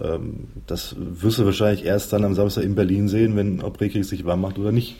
Ähm, 0.00 0.48
das 0.66 0.96
wirst 0.98 1.38
du 1.38 1.44
wahrscheinlich 1.44 1.84
erst 1.84 2.12
dann 2.12 2.24
am 2.24 2.34
Samstag 2.34 2.64
in 2.64 2.74
Berlin 2.74 3.08
sehen, 3.08 3.36
wenn 3.36 3.62
ob 3.62 3.80
Rekik 3.80 4.04
sich 4.04 4.24
warm 4.24 4.40
macht 4.40 4.58
oder 4.58 4.72
nicht. 4.72 4.96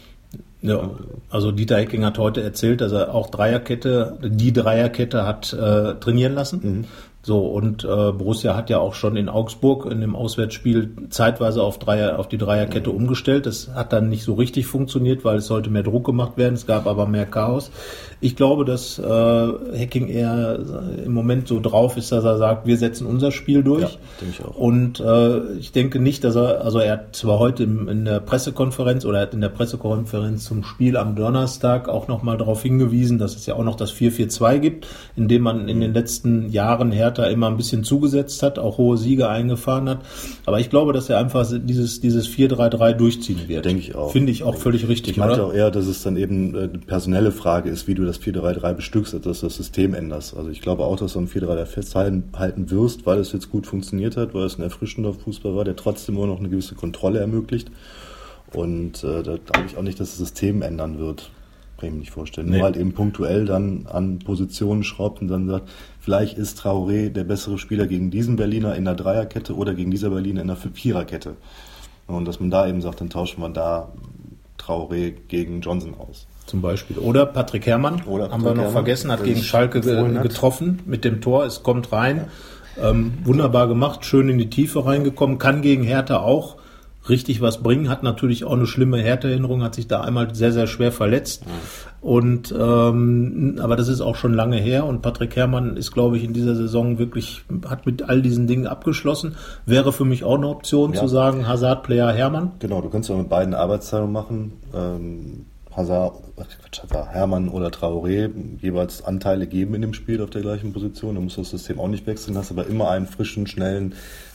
Ja, 0.62 0.90
also 1.28 1.51
Dieter 1.51 1.76
Hecking 1.76 2.05
hat 2.05 2.18
heute 2.18 2.43
erzählt, 2.43 2.80
dass 2.80 2.93
er 2.93 3.14
auch 3.14 3.30
Dreierkette, 3.30 4.18
die 4.22 4.53
Dreierkette 4.53 5.26
hat 5.26 5.53
äh, 5.53 5.95
trainieren 5.95 6.34
lassen. 6.34 6.61
Mhm. 6.62 6.84
So, 7.25 7.47
und 7.47 7.85
äh, 7.85 7.87
Borussia 7.87 8.57
hat 8.57 8.68
ja 8.68 8.79
auch 8.79 8.95
schon 8.95 9.14
in 9.14 9.29
Augsburg 9.29 9.87
in 9.87 10.01
dem 10.01 10.16
Auswärtsspiel 10.16 10.91
zeitweise 11.09 11.62
auf, 11.62 11.79
Dreier, 11.79 12.18
auf 12.18 12.27
die 12.27 12.37
Dreierkette 12.37 12.91
mhm. 12.91 12.97
umgestellt. 12.97 13.47
Das 13.47 13.73
hat 13.75 13.93
dann 13.93 14.09
nicht 14.09 14.25
so 14.25 14.35
richtig 14.35 14.66
funktioniert, 14.66 15.25
weil 15.25 15.37
es 15.37 15.47
sollte 15.47 15.70
mehr 15.70 15.85
Druck 15.85 16.05
gemacht 16.05 16.37
werden. 16.37 16.55
Es 16.55 16.66
gab 16.66 16.89
aber 16.89 17.07
mehr 17.07 17.27
Chaos. 17.27 17.70
Ich 18.20 18.35
glaube, 18.35 18.64
dass 18.64 18.99
äh, 18.99 19.03
Hacking 19.03 20.09
eher 20.09 20.59
im 21.05 21.12
Moment 21.12 21.47
so 21.47 21.61
drauf 21.61 21.97
ist, 21.97 22.11
dass 22.11 22.25
er 22.25 22.39
sagt, 22.39 22.66
wir 22.66 22.77
setzen 22.77 23.07
unser 23.07 23.31
Spiel 23.31 23.62
durch. 23.62 23.83
Ja, 23.83 23.91
denke 24.20 24.35
ich 24.41 24.45
auch. 24.45 24.57
Und 24.57 24.99
äh, 24.99 25.53
ich 25.59 25.70
denke 25.70 26.01
nicht, 26.01 26.25
dass 26.25 26.35
er, 26.35 26.64
also 26.64 26.81
er 26.81 26.93
hat 26.93 27.14
zwar 27.14 27.39
heute 27.39 27.62
im, 27.62 27.89
in 27.89 28.05
der 28.05 28.18
Pressekonferenz 28.18 29.05
oder 29.05 29.18
er 29.18 29.23
hat 29.23 29.35
in 29.35 29.41
der 29.41 29.49
Pressekonferenz 29.49 30.45
zum 30.45 30.64
Spiel 30.64 30.97
am 30.97 31.14
Donnerstag 31.14 31.89
auch 31.89 32.09
nochmal 32.09 32.37
darauf 32.37 32.62
hingewiesen, 32.62 33.18
dass 33.18 33.37
es 33.37 33.47
ja 33.47 33.55
auch 33.55 33.64
noch 33.64 33.77
das 33.77 33.93
4-4-2 33.93 34.59
gibt, 34.59 34.89
in 35.14 35.29
dem 35.29 35.43
man 35.43 35.68
in 35.68 35.81
den 35.81 35.95
letzten 35.95 36.51
Jahren 36.51 36.91
her 36.91 37.12
Hertha 37.13 37.31
immer 37.31 37.49
ein 37.49 37.57
bisschen 37.57 37.85
zugesetzt 37.85 38.43
hat, 38.43 38.59
auch 38.59 38.79
hohe 38.79 38.97
Siege 38.97 39.29
eingefahren 39.29 39.89
hat. 39.89 40.01
Aber 40.47 40.61
ich 40.61 40.71
glaube, 40.71 40.93
dass 40.93 41.09
er 41.09 41.19
einfach 41.19 41.47
dieses, 41.53 42.01
dieses 42.01 42.29
4-3-3 42.29 42.93
durchziehen 42.95 43.49
wird. 43.49 43.65
Denke 43.65 43.83
ich 43.83 43.95
auch. 43.95 44.13
Finde 44.13 44.33
ich 44.33 44.43
auch 44.43 44.57
völlig 44.57 44.89
richtig. 44.89 45.13
Ich 45.13 45.17
meinte 45.19 45.37
oder? 45.37 45.47
auch 45.47 45.55
eher, 45.55 45.71
dass 45.71 45.87
es 45.87 46.03
dann 46.03 46.17
eben 46.17 46.57
eine 46.57 46.69
personelle 46.69 47.33
Frage 47.33 47.71
ist, 47.71 47.87
wie 47.87 47.95
du 47.95 48.05
das 48.05 48.21
4-3-3 48.21 48.75
bestückst, 48.75 49.15
dass 49.15 49.41
du 49.41 49.47
das 49.47 49.57
System 49.57 49.95
änderst. 49.95 50.37
Also 50.37 50.51
ich 50.51 50.61
glaube 50.61 50.85
auch, 50.85 50.97
dass 50.97 51.13
du 51.13 51.19
am 51.19 51.27
4-3-3 51.27 51.67
festhalten 51.67 52.71
wirst, 52.71 53.07
weil 53.07 53.19
es 53.19 53.33
jetzt 53.33 53.51
gut 53.51 53.67
funktioniert 53.67 54.17
hat, 54.17 54.35
weil 54.35 54.45
es 54.45 54.59
ein 54.59 54.63
erfrischender 54.63 55.13
Fußball 55.13 55.55
war, 55.55 55.65
der 55.65 55.77
trotzdem 55.77 56.17
immer 56.17 56.27
noch 56.27 56.39
eine 56.39 56.49
gewisse 56.49 56.75
Kontrolle 56.75 57.21
ermöglicht. 57.21 57.71
Und 58.53 59.03
äh, 59.03 59.23
da 59.23 59.37
glaube 59.37 59.67
ich 59.67 59.77
auch 59.77 59.83
nicht, 59.83 59.99
dass 59.99 60.11
das 60.11 60.19
System 60.19 60.63
ändern 60.63 60.99
wird 60.99 61.31
kann 61.83 61.89
ich 61.89 61.95
mir 61.95 62.01
nicht 62.01 62.12
vorstellen. 62.12 62.49
Nee. 62.49 62.59
Nur 62.59 62.64
halt 62.66 62.76
eben 62.76 62.93
punktuell 62.93 63.45
dann 63.45 63.89
an 63.91 64.20
Positionen 64.20 64.85
schraubt 64.85 65.20
und 65.20 65.26
dann 65.26 65.49
sagt, 65.49 65.68
vielleicht 65.99 66.39
ist 66.39 66.61
Traoré 66.61 67.11
der 67.11 67.24
bessere 67.24 67.59
Spieler 67.59 67.89
gegen 67.89 68.12
diesen 68.12 68.37
Berliner 68.37 68.76
in 68.76 68.85
der 68.85 68.95
Dreierkette 68.95 69.57
oder 69.57 69.74
gegen 69.74 69.91
dieser 69.91 70.11
Berliner 70.11 70.43
in 70.43 70.47
der 70.47 70.57
Viererkette. 70.57 71.35
Und 72.07 72.24
dass 72.26 72.39
man 72.39 72.51
da 72.51 72.68
eben 72.68 72.80
sagt, 72.83 73.01
dann 73.01 73.11
tauschen 73.11 73.41
wir 73.41 73.49
da 73.49 73.89
Traoré 74.61 75.12
gegen 75.26 75.61
Johnson 75.61 75.95
aus. 75.99 76.28
Zum 76.47 76.62
Beispiel. 76.62 76.99
Oder 76.99 77.26
Patrick 77.26 77.66
Herrmann, 77.66 78.03
Oder 78.07 78.30
haben 78.30 78.45
wir 78.45 78.51
noch 78.51 78.59
Herrmann, 78.59 78.72
vergessen, 78.72 79.11
hat 79.11 79.24
gegen 79.24 79.43
Schalke 79.43 79.80
getroffen 79.80 80.83
mit 80.87 81.05
dem 81.05 81.20
Tor. 81.20 81.45
Es 81.47 81.64
kommt 81.64 81.91
rein. 81.91 82.28
Ja. 82.76 82.91
Ähm, 82.91 83.14
wunderbar 83.24 83.66
gemacht, 83.66 84.05
schön 84.05 84.28
in 84.28 84.39
die 84.39 84.51
Tiefe 84.51 84.87
reingekommen, 84.87 85.39
kann 85.39 85.62
gegen 85.62 85.83
Hertha 85.83 86.20
auch 86.20 86.57
richtig 87.09 87.40
was 87.40 87.62
bringen, 87.62 87.88
hat 87.88 88.03
natürlich 88.03 88.44
auch 88.44 88.53
eine 88.53 88.66
schlimme 88.66 89.00
Härteerinnerung, 89.00 89.62
hat 89.62 89.74
sich 89.74 89.88
da 89.88 90.00
einmal 90.03 90.34
sehr, 90.34 90.53
sehr 90.53 90.66
schwer 90.66 90.92
verletzt. 90.92 91.46
Mhm. 91.46 91.50
Und 92.00 92.55
ähm, 92.59 93.61
aber 93.61 93.76
das 93.76 93.88
ist 93.88 94.00
auch 94.00 94.16
schon 94.16 94.34
lange 94.34 94.57
her 94.57 94.86
und 94.86 95.03
Patrick 95.03 95.36
Herrmann 95.36 95.76
ist, 95.76 95.92
glaube 95.92 96.16
ich, 96.16 96.24
in 96.24 96.32
dieser 96.32 96.57
Saison 96.57 96.98
wirklich, 96.98 97.44
hat 97.68 97.86
mit 97.86 98.09
all 98.09 98.22
diesen 98.22 98.48
Dingen 98.48 98.66
abgeschlossen. 98.66 99.36
Wäre 99.66 99.92
für 99.92 100.05
mich 100.05 100.24
auch 100.24 100.36
eine 100.36 100.48
Option 100.48 100.94
ja. 100.94 101.00
zu 101.00 101.07
sagen, 101.07 101.46
Hazard-Player 101.46 102.12
Hermann. 102.12 102.53
Genau, 102.59 102.80
du 102.80 102.88
kannst 102.88 103.09
ja 103.09 103.16
mit 103.16 103.28
beiden 103.28 103.55
Arbeitsteilungen 103.55 104.12
machen. 104.12 104.53
Ähm, 104.74 105.46
Hazard, 105.77 106.20
Hazard, 106.37 107.12
Hermann 107.12 107.49
oder 107.49 107.68
Traoré 107.68 108.31
jeweils 108.61 109.05
Anteile 109.05 109.47
geben 109.47 109.75
in 109.75 109.83
dem 109.83 109.95
Spiel 109.95 110.20
auf 110.20 110.31
der 110.31 110.43
gleichen 110.43 110.73
Position. 110.73 111.14
Da 111.14 111.20
musst 111.20 111.37
du 111.37 111.41
das 111.43 111.51
System 111.51 111.81
auch 111.81 111.89
nicht 111.89 112.07
wechseln, 112.07 112.37
hast 112.37 112.51
aber 112.51 112.66
immer 112.66 112.91
einen 112.91 113.07
frischen, 113.07 113.47
schnellen 113.47 113.95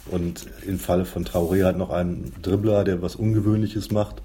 und 0.10 0.46
im 0.66 0.80
Falle 0.80 1.06
von 1.06 1.26
Traoré 1.26 1.64
halt 1.64 1.78
noch 1.78 1.90
einen 1.90 2.34
Dribbler, 2.42 2.84
der 2.84 3.02
was 3.02 3.16
Ungewöhnliches 3.16 3.92
macht. 3.92 4.22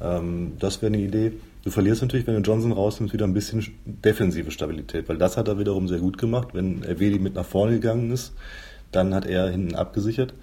Ähm, 0.00 0.52
das 0.58 0.82
wäre 0.82 0.92
eine 0.92 1.02
Idee. 1.02 1.32
Du 1.62 1.70
verlierst 1.70 2.02
natürlich, 2.02 2.26
wenn 2.26 2.34
du 2.34 2.40
Johnson 2.40 2.72
rausnimmst, 2.72 3.12
wieder 3.12 3.26
ein 3.26 3.34
bisschen 3.34 3.66
defensive 3.84 4.50
Stabilität, 4.50 5.08
weil 5.08 5.18
das 5.18 5.36
hat 5.36 5.48
er 5.48 5.58
wiederum 5.58 5.88
sehr 5.88 5.98
gut 5.98 6.16
gemacht. 6.16 6.48
Wenn 6.52 6.82
Erwedi 6.82 7.18
mit 7.18 7.34
nach 7.34 7.44
vorne 7.44 7.74
gegangen 7.74 8.10
ist, 8.10 8.32
dann 8.92 9.14
hat 9.14 9.26
er 9.26 9.50
hinten 9.50 9.74
abgesichert. 9.74 10.34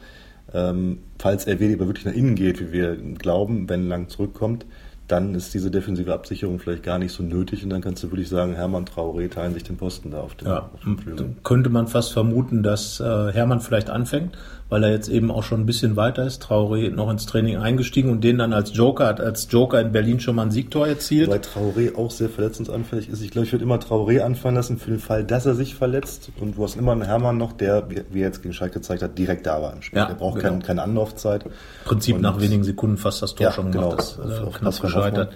Ähm, 0.54 1.00
falls 1.20 1.46
Erwedi 1.46 1.74
aber 1.74 1.88
wirklich 1.88 2.06
nach 2.06 2.14
innen 2.14 2.36
geht, 2.36 2.62
wie 2.62 2.72
wir 2.72 2.96
glauben, 2.96 3.68
wenn 3.68 3.90
Lang 3.90 4.10
zurückkommt, 4.10 4.66
dann 5.08 5.36
ist 5.36 5.54
diese 5.54 5.72
defensive 5.72 6.14
Absicherung 6.14 6.60
vielleicht 6.60 6.84
gar 6.84 7.00
nicht 7.00 7.14
so 7.14 7.24
nötig 7.24 7.64
und 7.64 7.70
dann 7.70 7.82
kannst 7.82 8.04
du 8.04 8.12
wirklich 8.12 8.30
sagen, 8.30 8.54
Hermann 8.54 8.86
Traoré 8.86 9.30
teilen 9.30 9.54
sich 9.54 9.64
den 9.64 9.78
Posten 9.78 10.12
da 10.12 10.20
auf 10.20 10.36
dem, 10.36 10.48
ja, 10.48 10.70
auf 10.74 10.82
dem. 10.82 11.44
Könnte 11.44 11.70
man 11.70 11.88
fast 11.88 12.12
vermuten, 12.12 12.62
dass 12.62 13.00
äh, 13.00 13.32
Hermann 13.32 13.62
vielleicht 13.62 13.90
anfängt, 13.90 14.38
weil 14.70 14.84
er 14.84 14.92
jetzt 14.92 15.08
eben 15.08 15.32
auch 15.32 15.44
schon 15.44 15.62
ein 15.62 15.66
bisschen 15.66 15.96
weiter 15.96 16.26
ist. 16.26 16.44
Traoré 16.44 16.90
noch 16.90 17.10
ins 17.10 17.26
Training 17.26 17.58
eingestiegen 17.58 18.10
und 18.10 18.24
den 18.24 18.38
dann 18.38 18.54
als 18.54 18.76
Joker 18.76 19.08
hat, 19.08 19.22
als 19.22 19.48
Joker 19.50 19.80
in 19.80 19.92
Berlin 19.92 20.20
schon 20.20 20.36
mal 20.36 20.44
ein 20.44 20.52
Siegtor 20.52 20.88
erzielt. 20.88 21.30
Weil 21.30 21.40
Traoré 21.40 21.96
auch 21.96 22.12
sehr 22.12 22.30
verletzungsanfällig 22.30 23.10
ist. 23.10 23.22
Ich 23.22 23.32
glaube, 23.32 23.46
ich 23.46 23.54
würde 23.54 23.64
immer 23.64 23.78
Traoré 23.78 24.22
anfangen 24.22 24.56
lassen 24.56 24.78
für 24.78 24.92
den 24.92 25.00
Fall, 25.00 25.24
dass 25.24 25.46
er 25.46 25.56
sich 25.56 25.76
verletzt 25.76 26.30
und 26.40 26.58
du 26.58 26.64
hast 26.64 26.76
immer 26.76 26.92
einen 26.92 27.04
Hermann 27.04 27.38
noch, 27.38 27.54
der, 27.54 27.90
wie 27.90 28.20
er 28.20 28.28
jetzt 28.28 28.42
gegen 28.42 28.54
Schalke 28.54 28.76
gezeigt 28.76 29.02
hat, 29.02 29.18
direkt 29.18 29.46
da 29.46 29.62
war 29.62 29.74
im 29.74 29.82
Spiel. 29.82 30.00
Ja, 30.00 30.06
der 30.06 30.16
braucht 30.16 30.40
genau. 30.40 30.50
keine, 30.50 30.64
keine 30.64 30.84
Anlaufzeit. 30.84 31.46
Prinzip 31.86 32.16
und 32.16 32.22
nach 32.22 32.40
wenigen 32.42 32.64
Sekunden 32.64 32.98
fast 32.98 33.22
das 33.22 33.36
Tor 33.36 33.48
ja, 33.48 33.52
schon 33.54 33.72
gemacht. 33.72 34.18
Genau, 34.18 34.30
das, 34.30 34.56
äh, 34.56 34.60
knapp 34.60 34.82
gescheitert. 34.82 35.34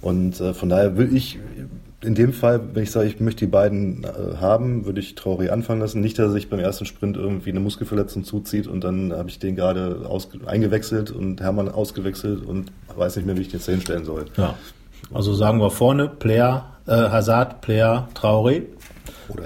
Und 0.00 0.40
äh, 0.40 0.54
von 0.54 0.68
daher 0.68 0.96
will 0.96 1.14
ich 1.16 1.38
in 2.02 2.14
dem 2.14 2.32
Fall, 2.32 2.60
wenn 2.74 2.82
ich 2.82 2.90
sage, 2.90 3.08
ich 3.08 3.20
möchte 3.20 3.46
die 3.46 3.50
beiden 3.50 4.04
äh, 4.04 4.36
haben, 4.38 4.84
würde 4.84 5.00
ich 5.00 5.14
Traoré 5.14 5.48
anfangen 5.48 5.80
lassen. 5.80 6.00
Nicht, 6.00 6.18
dass 6.18 6.26
er 6.26 6.32
sich 6.32 6.50
beim 6.50 6.60
ersten 6.60 6.84
Sprint 6.84 7.16
irgendwie 7.16 7.50
eine 7.50 7.60
Muskelverletzung 7.60 8.24
zuzieht 8.24 8.66
und 8.66 8.84
dann 8.84 9.12
habe 9.12 9.28
ich 9.28 9.38
den 9.38 9.56
gerade 9.56 10.08
eingewechselt 10.46 11.10
und 11.10 11.40
Hermann 11.40 11.68
ausgewechselt 11.70 12.44
und 12.44 12.70
weiß 12.94 13.16
nicht 13.16 13.26
mehr, 13.26 13.36
wie 13.36 13.42
ich 13.42 13.48
den 13.48 13.58
jetzt 13.58 13.68
hinstellen 13.68 14.04
soll. 14.04 14.26
Ja. 14.36 14.54
Also 15.12 15.34
sagen 15.34 15.58
wir 15.60 15.70
vorne, 15.70 16.08
Player, 16.08 16.76
äh, 16.86 16.92
Hazard, 16.92 17.60
Player, 17.60 18.08
Traoré. 18.14 18.62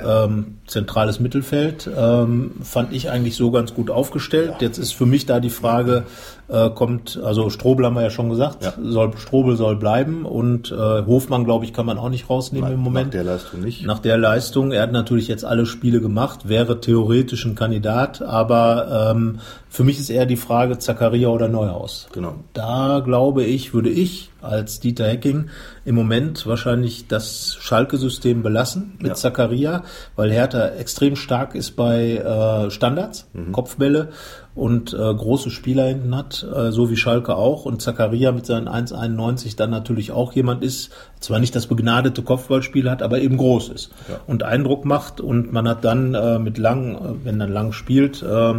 Ähm, 0.04 0.58
zentrales 0.66 1.20
Mittelfeld 1.20 1.88
ähm, 1.96 2.52
fand 2.62 2.92
ich 2.92 3.08
eigentlich 3.08 3.34
so 3.34 3.50
ganz 3.50 3.72
gut 3.72 3.90
aufgestellt. 3.90 4.50
Ja. 4.52 4.66
Jetzt 4.66 4.76
ist 4.76 4.92
für 4.92 5.06
mich 5.06 5.24
da 5.24 5.40
die 5.40 5.48
Frage, 5.48 6.04
äh, 6.50 6.70
kommt, 6.70 7.20
also 7.22 7.48
Strobel 7.50 7.86
haben 7.86 7.94
wir 7.94 8.02
ja 8.02 8.10
schon 8.10 8.28
gesagt, 8.28 8.64
Ja. 8.64 8.72
soll, 8.82 9.16
Strobel 9.16 9.56
soll 9.56 9.76
bleiben 9.76 10.24
und 10.24 10.70
äh, 10.72 10.74
Hofmann, 11.06 11.44
glaube 11.44 11.64
ich, 11.64 11.72
kann 11.72 11.86
man 11.86 11.98
auch 11.98 12.08
nicht 12.08 12.28
rausnehmen 12.28 12.68
Nein, 12.68 12.78
im 12.78 12.82
Moment. 12.84 13.06
Nach 13.08 13.12
der 13.12 13.24
Leistung 13.24 13.60
nicht. 13.60 13.86
Nach 13.86 13.98
der 14.00 14.18
Leistung, 14.18 14.72
er 14.72 14.82
hat 14.82 14.92
natürlich 14.92 15.28
jetzt 15.28 15.44
alle 15.44 15.66
Spiele 15.66 16.00
gemacht, 16.00 16.48
wäre 16.48 16.80
theoretisch 16.80 17.44
ein 17.44 17.54
Kandidat, 17.54 18.22
aber 18.22 19.12
ähm, 19.14 19.38
für 19.68 19.84
mich 19.84 19.98
ist 20.00 20.10
eher 20.10 20.26
die 20.26 20.36
Frage 20.36 20.78
Zakaria 20.78 21.28
oder 21.28 21.48
Neuhaus. 21.48 22.08
Genau. 22.12 22.34
Da 22.52 23.00
glaube 23.04 23.44
ich, 23.44 23.72
würde 23.72 23.90
ich 23.90 24.30
als 24.42 24.80
Dieter 24.80 25.06
Hecking 25.06 25.50
im 25.84 25.94
Moment 25.94 26.46
wahrscheinlich 26.46 27.06
das 27.08 27.56
Schalke-System 27.60 28.42
belassen 28.42 28.94
mit 28.98 29.08
Ja. 29.08 29.14
Zakaria, 29.14 29.84
weil 30.16 30.32
Hertha 30.32 30.68
extrem 30.70 31.14
stark 31.14 31.54
ist 31.54 31.76
bei 31.76 32.16
äh, 32.16 32.70
Standards, 32.70 33.28
Kopfbälle 33.52 34.08
und 34.54 34.92
äh, 34.92 34.96
große 34.96 35.50
Spieler 35.50 35.86
hinten 35.86 36.16
hat, 36.16 36.44
äh, 36.54 36.72
so 36.72 36.90
wie 36.90 36.96
Schalke 36.96 37.36
auch. 37.36 37.64
Und 37.64 37.80
Zakaria 37.82 38.32
mit 38.32 38.46
seinen 38.46 38.68
1,91 38.68 39.56
dann 39.56 39.70
natürlich 39.70 40.10
auch 40.10 40.32
jemand 40.32 40.64
ist, 40.64 40.90
zwar 41.20 41.38
nicht 41.38 41.54
das 41.54 41.66
begnadete 41.66 42.22
Kopfballspiel 42.22 42.90
hat, 42.90 43.02
aber 43.02 43.20
eben 43.20 43.36
groß 43.36 43.68
ist 43.68 43.90
und 44.26 44.42
Eindruck 44.42 44.84
macht. 44.84 45.20
Und 45.20 45.52
man 45.52 45.68
hat 45.68 45.84
dann 45.84 46.14
äh, 46.14 46.38
mit 46.38 46.58
Lang, 46.58 46.94
äh, 46.96 47.24
wenn 47.24 47.38
dann 47.38 47.52
Lang 47.52 47.72
spielt 47.72 48.22
äh, 48.22 48.54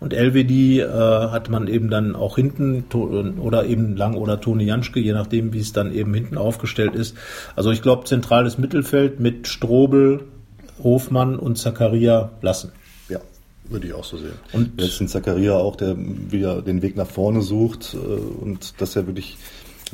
und 0.00 0.12
LWD 0.12 0.50
äh, 0.50 0.88
hat 0.88 1.48
man 1.48 1.68
eben 1.68 1.90
dann 1.90 2.16
auch 2.16 2.36
hinten 2.36 2.84
oder 3.40 3.66
eben 3.66 3.96
Lang 3.96 4.14
oder 4.14 4.40
Toni 4.40 4.64
Janschke, 4.64 4.98
je 5.00 5.12
nachdem, 5.12 5.52
wie 5.52 5.60
es 5.60 5.72
dann 5.72 5.92
eben 5.92 6.12
hinten 6.12 6.38
aufgestellt 6.38 6.94
ist. 6.94 7.16
Also 7.54 7.70
ich 7.70 7.82
glaube, 7.82 8.04
zentrales 8.04 8.58
Mittelfeld 8.58 9.20
mit 9.20 9.46
Strobel, 9.46 10.24
Hofmann 10.82 11.38
und 11.38 11.56
Zakaria 11.56 12.30
lassen. 12.40 12.72
Würde 13.68 13.86
ich 13.88 13.94
auch 13.94 14.04
so 14.04 14.16
sehen. 14.16 14.32
Und- 14.52 14.80
jetzt 14.80 15.00
ein 15.00 15.08
Zakaria 15.08 15.54
auch, 15.54 15.76
der 15.76 15.96
wieder 15.96 16.62
den 16.62 16.82
Weg 16.82 16.96
nach 16.96 17.06
vorne 17.06 17.42
sucht 17.42 17.94
äh, 17.94 17.96
und 17.96 18.80
das 18.80 18.94
ja 18.94 19.06
wirklich 19.06 19.36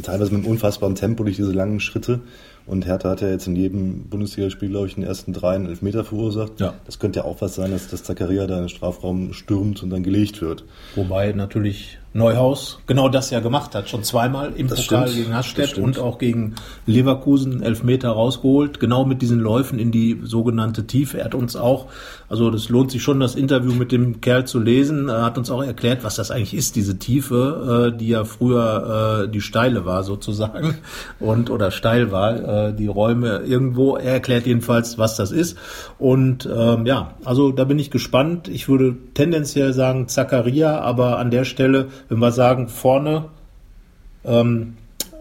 teilweise 0.02 0.32
mit 0.32 0.44
einem 0.44 0.52
unfassbaren 0.52 0.94
Tempo 0.94 1.22
durch 1.24 1.36
diese 1.36 1.52
langen 1.52 1.80
Schritte. 1.80 2.20
Und 2.64 2.86
Hertha 2.86 3.10
hat 3.10 3.20
ja 3.20 3.28
jetzt 3.28 3.46
in 3.48 3.56
jedem 3.56 4.04
Bundesligaspiel, 4.04 4.68
glaube 4.68 4.86
ich, 4.86 4.96
in 4.96 5.02
den 5.02 5.08
ersten 5.08 5.32
drei 5.32 5.56
einen 5.56 5.66
Elfmeter 5.66 6.04
verursacht. 6.04 6.60
Ja. 6.60 6.74
Das 6.86 6.98
könnte 7.00 7.20
ja 7.20 7.24
auch 7.24 7.40
was 7.40 7.56
sein, 7.56 7.72
dass 7.72 7.88
das 7.88 8.04
Zakaria 8.04 8.46
da 8.46 8.54
in 8.54 8.62
den 8.64 8.68
Strafraum 8.68 9.32
stürmt 9.32 9.82
und 9.82 9.90
dann 9.90 10.02
gelegt 10.04 10.40
wird. 10.40 10.64
Wobei 10.94 11.32
natürlich 11.32 11.98
Neuhaus 12.14 12.78
genau 12.86 13.08
das 13.08 13.30
ja 13.30 13.40
gemacht 13.40 13.74
hat, 13.74 13.88
schon 13.88 14.04
zweimal 14.04 14.52
im 14.54 14.68
Das 14.68 14.86
Pokal 14.86 15.08
stimmt, 15.08 15.24
gegen 15.24 15.34
Hasstedt 15.34 15.78
und 15.78 15.98
auch 15.98 16.18
gegen 16.18 16.54
Leverkusen 16.84 17.62
Elfmeter 17.62 18.10
rausgeholt, 18.10 18.80
genau 18.80 19.06
mit 19.06 19.22
diesen 19.22 19.40
Läufen 19.40 19.78
in 19.78 19.90
die 19.92 20.20
sogenannte 20.22 20.86
Tiefe. 20.86 21.18
Er 21.18 21.26
hat 21.26 21.34
uns 21.34 21.56
auch, 21.56 21.86
also 22.28 22.50
das 22.50 22.68
lohnt 22.68 22.90
sich 22.90 23.02
schon, 23.02 23.18
das 23.18 23.34
Interview 23.34 23.72
mit 23.72 23.92
dem 23.92 24.20
Kerl 24.20 24.46
zu 24.46 24.58
lesen, 24.58 25.08
er 25.08 25.24
hat 25.24 25.38
uns 25.38 25.50
auch 25.50 25.62
erklärt, 25.62 26.04
was 26.04 26.16
das 26.16 26.30
eigentlich 26.30 26.54
ist, 26.54 26.76
diese 26.76 26.98
Tiefe, 26.98 27.92
äh, 27.94 27.96
die 27.96 28.08
ja 28.08 28.24
früher 28.24 29.24
äh, 29.24 29.28
die 29.30 29.40
steile 29.40 29.86
war 29.86 30.02
sozusagen 30.02 30.74
und 31.18 31.48
oder 31.48 31.70
steil 31.70 32.12
war, 32.12 32.68
äh, 32.68 32.74
die 32.74 32.88
Räume 32.88 33.38
irgendwo. 33.46 33.96
Er 33.96 34.12
erklärt 34.12 34.46
jedenfalls, 34.46 34.98
was 34.98 35.16
das 35.16 35.32
ist 35.32 35.56
und 35.98 36.46
ähm, 36.54 36.84
ja, 36.84 37.14
also 37.24 37.52
da 37.52 37.64
bin 37.64 37.78
ich 37.78 37.90
gespannt. 37.90 38.48
Ich 38.48 38.68
würde 38.68 38.96
tendenziell 39.14 39.72
sagen 39.72 40.08
Zakaria, 40.08 40.80
aber 40.80 41.18
an 41.18 41.30
der 41.30 41.44
Stelle, 41.44 41.88
wenn 42.08 42.18
wir 42.18 42.32
sagen 42.32 42.68
vorne 42.68 43.26
ähm, 44.24 44.76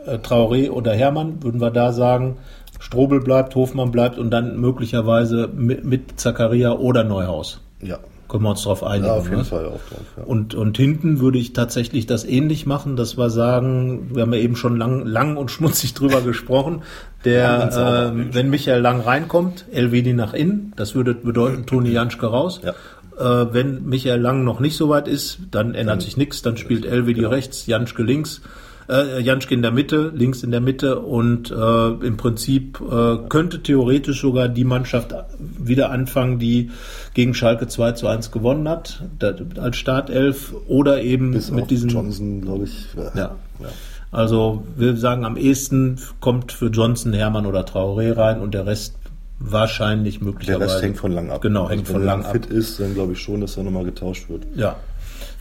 äh, 0.05 0.17
Traoré 0.17 0.69
oder 0.69 0.93
Hermann, 0.93 1.43
würden 1.43 1.61
wir 1.61 1.71
da 1.71 1.93
sagen, 1.93 2.37
Strobel 2.79 3.19
bleibt, 3.21 3.55
Hofmann 3.55 3.91
bleibt 3.91 4.17
und 4.17 4.31
dann 4.31 4.59
möglicherweise 4.59 5.47
mit, 5.47 5.85
mit 5.85 6.19
Zakaria 6.19 6.73
oder 6.73 7.03
Neuhaus. 7.03 7.61
Ja, 7.81 7.99
Können 8.27 8.43
wir 8.43 8.49
uns 8.49 8.63
darauf 8.63 8.83
einigen. 8.83 9.05
ja 9.05 9.13
auf 9.13 9.25
jeden 9.25 9.37
ne? 9.37 9.45
Fall 9.45 9.65
auch 9.65 9.71
drauf. 9.71 10.05
Ja. 10.17 10.23
Und, 10.23 10.55
und 10.55 10.77
hinten 10.77 11.19
würde 11.19 11.37
ich 11.37 11.53
tatsächlich 11.53 12.07
das 12.07 12.25
ähnlich 12.25 12.65
machen, 12.65 12.95
dass 12.95 13.17
wir 13.17 13.29
sagen, 13.29 14.15
wir 14.15 14.23
haben 14.23 14.33
ja 14.33 14.39
eben 14.39 14.55
schon 14.55 14.77
lang, 14.77 15.05
lang 15.05 15.37
und 15.37 15.51
schmutzig 15.51 15.93
drüber 15.93 16.21
gesprochen, 16.25 16.81
der, 17.23 18.11
äh, 18.13 18.33
wenn 18.33 18.49
Michael 18.49 18.81
Lang 18.81 19.01
reinkommt, 19.01 19.65
LWD 19.71 20.15
nach 20.15 20.33
innen, 20.33 20.73
das 20.75 20.95
würde 20.95 21.13
bedeuten 21.13 21.67
Toni 21.67 21.91
Janschke 21.91 22.25
raus. 22.25 22.61
Ja. 22.63 22.73
Äh, 23.21 23.53
wenn 23.53 23.85
Michael 23.85 24.19
Lang 24.19 24.43
noch 24.43 24.59
nicht 24.59 24.75
so 24.75 24.89
weit 24.89 25.07
ist, 25.07 25.39
dann 25.51 25.75
ändert 25.75 26.01
sich 26.01 26.17
nichts, 26.17 26.41
dann 26.41 26.57
spielt 26.57 26.85
LWD 26.85 27.15
genau. 27.15 27.29
rechts, 27.29 27.67
Janschke 27.67 28.01
links, 28.01 28.41
äh, 28.89 29.21
Janschke 29.21 29.53
in 29.53 29.61
der 29.61 29.71
Mitte, 29.71 30.11
links 30.15 30.41
in 30.41 30.49
der 30.49 30.61
Mitte 30.61 30.99
und 30.99 31.51
äh, 31.51 31.87
im 32.05 32.17
Prinzip 32.17 32.81
äh, 32.81 33.17
könnte 33.29 33.61
theoretisch 33.61 34.21
sogar 34.21 34.49
die 34.49 34.63
Mannschaft 34.63 35.13
wieder 35.39 35.91
anfangen, 35.91 36.39
die 36.39 36.71
gegen 37.13 37.33
Schalke 37.33 37.67
2 37.67 37.91
zu 37.91 38.07
1 38.07 38.31
gewonnen 38.31 38.67
hat, 38.67 39.03
da, 39.19 39.35
als 39.57 39.77
Startelf 39.77 40.53
oder 40.67 41.01
eben 41.01 41.31
Bis 41.31 41.51
mit 41.51 41.69
diesen 41.69 41.89
Johnson, 41.89 42.41
glaube 42.41 42.65
ich. 42.65 42.87
ja. 43.15 43.35
ja. 43.59 43.69
Also 44.11 44.65
wir 44.75 44.97
sagen 44.97 45.23
am 45.23 45.37
ehesten 45.37 45.99
kommt 46.19 46.51
für 46.51 46.67
Johnson, 46.67 47.13
Hermann 47.13 47.45
oder 47.45 47.61
Traoré 47.61 48.15
rein 48.17 48.41
und 48.41 48.53
der 48.53 48.65
Rest 48.65 48.95
wahrscheinlich 49.43 50.19
Der 50.19 50.27
möglicherweise. 50.27 50.73
Rest 50.75 50.83
hängt 50.83 50.97
von 50.97 51.11
lang 51.11 51.29
ab. 51.31 51.41
Genau, 51.41 51.69
hängt 51.69 51.81
Also 51.81 51.93
von 51.93 52.01
wenn 52.01 52.07
lang 52.07 52.25
ab. 52.25 52.31
fit 52.31 52.45
ist, 52.47 52.79
dann 52.79 52.93
glaube 52.93 53.13
ich 53.13 53.19
schon, 53.19 53.41
dass 53.41 53.57
er 53.57 53.63
nochmal 53.63 53.85
getauscht 53.85 54.29
wird. 54.29 54.45
Ja. 54.55 54.75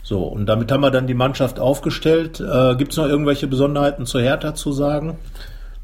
So, 0.03 0.23
und 0.23 0.47
damit 0.47 0.71
haben 0.71 0.81
wir 0.81 0.91
dann 0.91 1.07
die 1.07 1.13
Mannschaft 1.13 1.59
aufgestellt. 1.59 2.39
Äh, 2.39 2.75
Gibt 2.75 2.91
es 2.91 2.97
noch 2.97 3.05
irgendwelche 3.07 3.47
Besonderheiten 3.47 4.05
zu 4.05 4.19
Hertha 4.19 4.55
zu 4.55 4.71
sagen? 4.73 5.17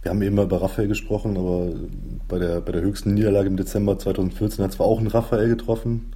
Wir 0.02 0.12
haben 0.12 0.22
eben 0.22 0.36
mal 0.36 0.46
über 0.46 0.62
Raphael 0.62 0.88
gesprochen, 0.88 1.38
aber 1.38 1.68
bei 2.28 2.40
der, 2.40 2.62
bei 2.62 2.72
der 2.72 2.82
höchsten 2.82 3.14
Niederlage 3.14 3.48
im 3.48 3.58
Dezember 3.58 3.98
2014 4.00 4.64
hat 4.64 4.74
zwar 4.74 4.88
auch 4.88 5.00
ein 5.00 5.08
Raphael 5.08 5.50
getroffen. 5.50 6.14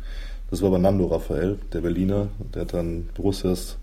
Das 0.49 0.61
war 0.61 0.67
aber 0.69 0.79
Nando 0.79 1.05
Raphael, 1.07 1.57
der 1.73 1.81
Berliner. 1.81 2.27
Der 2.53 2.63
hat 2.63 2.73
dann 2.73 3.05
Borussias 3.15 3.77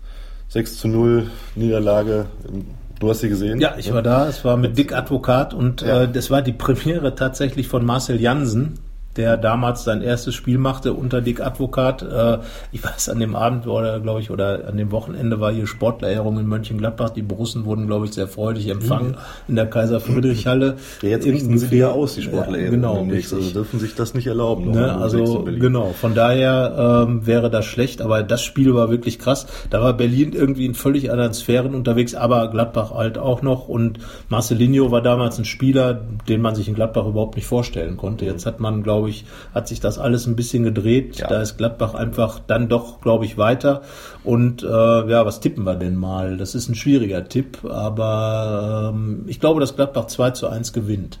6 0.49 0.77
zu 0.77 0.87
0 0.87 1.27
Niederlage. 1.55 2.25
im- 2.47 2.65
Du 2.99 3.09
hast 3.09 3.21
sie 3.21 3.29
gesehen? 3.29 3.59
Ja, 3.61 3.75
ich 3.77 3.93
war 3.93 4.01
da. 4.01 4.27
Es 4.27 4.43
war 4.43 4.57
mit 4.57 4.77
Dick 4.77 4.93
Advokat 4.93 5.53
und 5.53 5.81
Ja. 5.81 6.03
äh, 6.03 6.11
das 6.11 6.29
war 6.29 6.41
die 6.41 6.51
Premiere 6.51 7.15
tatsächlich 7.15 7.67
von 7.67 7.85
Marcel 7.85 8.19
Jansen, 8.19 8.73
der 9.15 9.37
damals 9.37 9.83
sein 9.83 10.01
erstes 10.01 10.35
Spiel 10.35 10.57
machte 10.57 10.93
unter 10.93 11.21
Dick 11.21 11.41
Advokat. 11.41 12.01
Äh, 12.03 12.39
ich 12.71 12.83
weiß, 12.83 13.09
an 13.09 13.19
dem 13.19 13.35
Abend 13.35 13.67
oder 13.67 13.99
glaube 13.99 14.21
ich 14.21 14.31
oder 14.31 14.67
an 14.67 14.77
dem 14.77 14.91
Wochenende 14.91 15.39
war 15.39 15.51
hier 15.51 15.67
Sportlerehrung 15.67 16.39
in 16.39 16.47
Mönchengladbach. 16.47 17.09
Die 17.09 17.21
Borussen 17.21 17.65
wurden, 17.65 17.87
glaube 17.87 18.05
ich, 18.05 18.13
sehr 18.13 18.27
freudig 18.27 18.69
empfangen 18.69 19.17
in 19.47 19.55
der 19.55 19.65
Kaiser-Friedrich-Halle. 19.65 20.77
Ja, 21.01 21.09
jetzt 21.09 21.25
richten 21.25 21.57
sie 21.57 21.67
die 21.67 21.77
ja 21.77 21.89
aus, 21.91 22.15
die 22.15 22.21
Sportler. 22.21 22.59
Ja, 22.59 22.69
genau, 22.69 23.01
richtig. 23.03 23.33
Also 23.33 23.51
dürfen 23.51 23.79
sich 23.79 23.95
das 23.95 24.13
nicht 24.13 24.27
erlauben. 24.27 24.71
Ne, 24.71 24.95
also 24.95 25.43
genau, 25.43 25.93
von 25.93 26.13
daher 26.13 27.05
ähm, 27.07 27.25
wäre 27.25 27.49
das 27.49 27.65
schlecht, 27.65 28.01
aber 28.01 28.23
das 28.23 28.41
Spiel 28.43 28.73
war 28.75 28.89
wirklich 28.89 29.19
krass. 29.19 29.47
Da 29.69 29.81
war 29.81 29.93
Berlin 29.93 30.33
irgendwie 30.33 30.65
in 30.65 30.75
völlig 30.75 31.11
anderen 31.11 31.33
Sphären 31.33 31.75
unterwegs, 31.75 32.15
aber 32.15 32.49
Gladbach 32.49 32.91
halt 32.93 33.17
auch 33.17 33.41
noch 33.41 33.67
und 33.67 33.99
Marcelinho 34.29 34.91
war 34.91 35.01
damals 35.01 35.37
ein 35.39 35.45
Spieler, 35.45 36.01
den 36.27 36.41
man 36.41 36.55
sich 36.55 36.67
in 36.67 36.75
Gladbach 36.75 37.05
überhaupt 37.05 37.35
nicht 37.35 37.47
vorstellen 37.47 37.97
konnte. 37.97 38.25
Jetzt 38.25 38.45
hat 38.45 38.59
man, 38.59 38.83
glaube 38.83 38.98
ich, 39.07 39.25
hat 39.53 39.67
sich 39.67 39.79
das 39.79 39.97
alles 39.97 40.27
ein 40.27 40.35
bisschen 40.35 40.63
gedreht. 40.63 41.17
Ja. 41.17 41.27
Da 41.27 41.41
ist 41.41 41.57
Gladbach 41.57 41.93
einfach 41.93 42.39
dann 42.39 42.67
doch, 42.67 43.01
glaube 43.01 43.25
ich, 43.25 43.37
weiter. 43.37 43.81
Und 44.23 44.63
äh, 44.63 44.67
ja, 44.67 45.25
was 45.25 45.39
tippen 45.39 45.63
wir 45.63 45.75
denn 45.75 45.95
mal? 45.95 46.37
Das 46.37 46.55
ist 46.55 46.69
ein 46.69 46.75
schwieriger 46.75 47.27
Tipp, 47.27 47.63
aber 47.63 48.91
ähm, 48.93 49.23
ich 49.27 49.39
glaube, 49.39 49.59
dass 49.59 49.75
Gladbach 49.75 50.07
2 50.07 50.31
zu 50.31 50.47
1 50.47 50.73
gewinnt. 50.73 51.19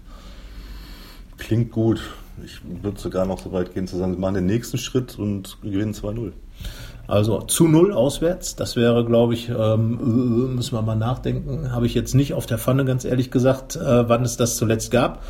Klingt 1.37 1.71
gut. 1.71 2.01
Ich 2.43 2.61
würde 2.83 2.99
sogar 2.99 3.25
noch 3.25 3.39
so 3.39 3.51
weit 3.51 3.73
gehen 3.73 3.87
zu 3.87 3.97
sagen, 3.97 4.13
wir 4.13 4.19
machen 4.19 4.35
den 4.35 4.45
nächsten 4.45 4.77
Schritt 4.77 5.19
und 5.19 5.57
gewinnen 5.61 5.93
2-0. 5.93 6.31
Also 7.09 7.41
zu 7.41 7.67
null 7.67 7.91
auswärts, 7.91 8.55
das 8.55 8.75
wäre, 8.75 9.03
glaube 9.03 9.33
ich, 9.33 9.49
ähm, 9.49 9.99
äh, 9.99 10.55
müssen 10.55 10.75
wir 10.75 10.83
mal 10.83 10.95
nachdenken. 10.95 11.71
Habe 11.71 11.87
ich 11.87 11.95
jetzt 11.95 12.13
nicht 12.13 12.35
auf 12.35 12.45
der 12.45 12.59
Pfanne, 12.59 12.85
ganz 12.85 13.03
ehrlich 13.03 13.31
gesagt, 13.31 13.75
äh, 13.75 14.07
wann 14.07 14.23
es 14.23 14.37
das 14.37 14.57
zuletzt 14.57 14.91
gab. 14.91 15.23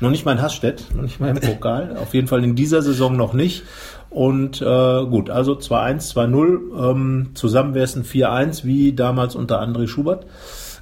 Noch 0.00 0.10
nicht 0.10 0.24
mal 0.24 0.32
in 0.32 0.42
Hastedt, 0.42 0.94
noch 0.94 1.02
nicht 1.02 1.20
mal 1.20 1.30
im 1.30 1.40
Pokal. 1.40 1.96
auf 1.96 2.12
jeden 2.12 2.26
Fall 2.26 2.44
in 2.44 2.54
dieser 2.54 2.82
Saison 2.82 3.16
noch 3.16 3.32
nicht. 3.32 3.62
Und 4.10 4.60
äh, 4.62 5.04
gut, 5.06 5.30
also 5.30 5.54
2-1, 5.54 6.12
2-0. 6.14 6.90
Ähm, 6.90 7.30
zusammen 7.34 7.74
wäre 7.74 7.84
es 7.84 7.96
ein 7.96 8.04
4-1, 8.04 8.64
wie 8.64 8.92
damals 8.92 9.34
unter 9.34 9.60
André 9.60 9.88
Schubert. 9.88 10.26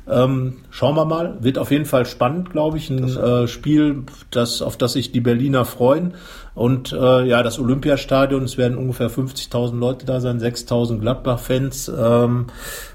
Ähm, 0.08 0.58
schauen 0.70 0.96
wir 0.96 1.04
mal. 1.04 1.38
Wird 1.40 1.58
auf 1.58 1.70
jeden 1.70 1.86
Fall 1.86 2.06
spannend, 2.06 2.50
glaube 2.50 2.76
ich. 2.76 2.90
Ein 2.90 3.08
äh, 3.16 3.48
Spiel, 3.48 4.04
das, 4.30 4.60
auf 4.62 4.76
das 4.76 4.92
sich 4.92 5.12
die 5.12 5.20
Berliner 5.20 5.64
freuen. 5.64 6.14
Und 6.54 6.92
äh, 6.92 7.26
ja, 7.26 7.42
das 7.42 7.58
Olympiastadion, 7.58 8.44
es 8.44 8.56
werden 8.56 8.78
ungefähr 8.78 9.10
50.000 9.10 9.76
Leute 9.78 10.06
da 10.06 10.20
sein, 10.20 10.40
6.000 10.40 11.00
Gladbach-Fans. 11.00 11.90
Ähm, 11.98 12.46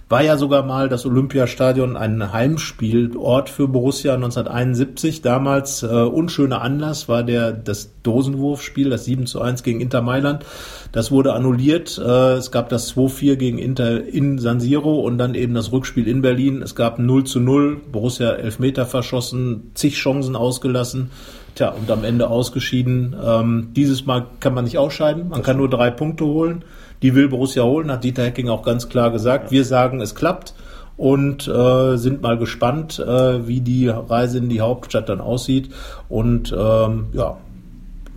war 0.10 0.24
ja 0.24 0.38
sogar 0.38 0.64
mal 0.64 0.90
das 0.90 1.06
Olympiastadion 1.06 1.96
ein 1.96 2.34
Heimspielort 2.34 3.48
für 3.48 3.68
Borussia 3.68 4.16
1971. 4.16 5.22
Damals 5.22 5.84
äh, 5.84 5.88
unschöner 5.88 6.62
Anlass 6.62 7.08
war 7.08 7.22
der 7.22 7.52
das 7.52 7.92
Dosenwurfspiel, 8.02 8.90
das 8.90 9.06
7 9.06 9.28
zu 9.28 9.40
1 9.40 9.62
gegen 9.62 9.82
Inter 9.82 10.02
Mailand. 10.02 10.46
Das 10.92 11.12
wurde 11.12 11.34
annulliert. 11.34 12.02
Äh, 12.04 12.34
es 12.38 12.52
gab 12.52 12.70
das 12.70 12.96
2-4 12.96 13.36
gegen 13.36 13.60
Inter 13.60 14.04
in 14.04 14.40
San 14.40 14.60
Siro 14.60 15.02
und 15.02 15.20
dann 15.20 15.36
eben 15.36 15.54
das 15.54 15.72
Rückspiel 15.72 16.08
in 16.08 16.24
Berlin. 16.24 16.64
Es 16.64 16.74
gab 16.76 16.98
0 16.98 17.26
zu 17.26 17.40
0, 17.40 17.80
Borussia 17.92 18.32
Elfmeter 18.32 18.88
verschossen, 18.88 19.72
zig 19.76 19.96
Chancen 19.96 20.36
ausgelassen. 20.36 21.12
Tja, 21.56 21.70
und 21.70 21.90
am 21.92 22.04
Ende 22.04 22.30
ausgeschieden. 22.30 23.16
Ähm, 23.24 23.70
dieses 23.76 24.06
Mal 24.06 24.26
kann 24.40 24.54
man 24.54 24.66
nicht 24.66 24.78
ausscheiden. 24.78 25.30
Man 25.30 25.44
kann 25.44 25.58
nur 25.58 25.70
drei 25.70 25.92
Punkte 25.92 26.26
holen. 26.26 26.64
Die 27.02 27.16
will 27.16 27.30
Borussia 27.30 27.64
holen, 27.64 27.92
hat 27.92 28.04
Dieter 28.04 28.24
Hecking 28.24 28.50
auch 28.50 28.64
ganz 28.64 28.90
klar 28.90 29.12
gesagt. 29.12 29.52
Wir 29.52 29.64
sagen, 29.64 30.02
es 30.02 30.16
klappt 30.16 30.54
und 30.98 31.48
äh, 31.48 31.96
sind 31.96 32.22
mal 32.22 32.38
gespannt, 32.38 33.00
äh, 33.00 33.48
wie 33.48 33.62
die 33.62 33.88
Reise 33.88 34.40
in 34.40 34.50
die 34.50 34.60
Hauptstadt 34.60 35.08
dann 35.08 35.22
aussieht. 35.22 35.70
Und 36.10 36.54
ähm, 36.58 37.08
ja, 37.14 37.38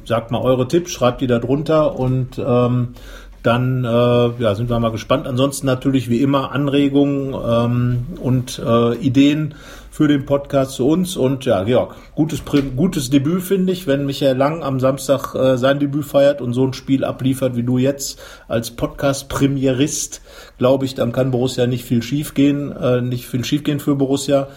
sagt 0.05 0.33
mal 0.33 0.43
eure 0.43 0.67
Tipps, 0.67 0.91
schreibt 0.91 1.21
die 1.21 1.29
da 1.29 1.39
drunter 1.39 1.97
und 1.97 2.41
ähm, 2.45 2.95
dann 3.43 3.85
äh, 3.85 4.43
ja, 4.43 4.55
sind 4.55 4.69
wir 4.69 4.79
mal 4.81 4.91
gespannt. 4.91 5.27
Ansonsten 5.27 5.67
natürlich 5.67 6.09
wie 6.09 6.23
immer 6.23 6.53
Anregungen 6.53 7.35
ähm, 7.35 8.07
und 8.21 8.61
äh, 8.65 8.97
Ideen 8.97 9.55
für 9.93 10.09
den 10.09 10.25
Podcast 10.25 10.73
zu 10.73 10.89
uns. 10.89 11.19
Und 11.19 11.45
ja, 11.45 11.65
Georg, 11.65 11.95
gutes, 12.15 12.43
gutes 12.75 13.11
Debüt 13.11 13.43
finde 13.43 13.75
ich, 13.75 13.87
wenn 13.87 14.07
Michael 14.07 14.39
Lang 14.39 14.63
am 14.63 14.81
Samstag 14.81 15.35
äh, 15.35 15.59
sein 15.59 15.81
Debüt 15.81 16.07
feiert 16.07 16.41
und 16.41 16.55
so 16.55 16.67
ein 16.67 16.73
Spiel 16.73 17.05
abliefert 17.05 17.57
wie 17.57 17.63
du 17.63 17.77
jetzt 17.77 18.19
als 18.49 18.71
Podcast-Premierist, 18.71 20.23
glaube 20.57 20.87
ich, 20.87 20.95
dann 20.95 21.13
kann 21.13 21.31
Borussia 21.31 21.67
nicht 21.67 21.85
viel 21.85 22.03
schief 22.03 22.33
gehen, 22.33 22.73
äh, 22.73 23.03
nicht 23.03 23.27
viel 23.27 23.45
schief 23.45 23.65
gehen 23.65 23.81
für 23.81 23.95
Borussia. 23.95 24.49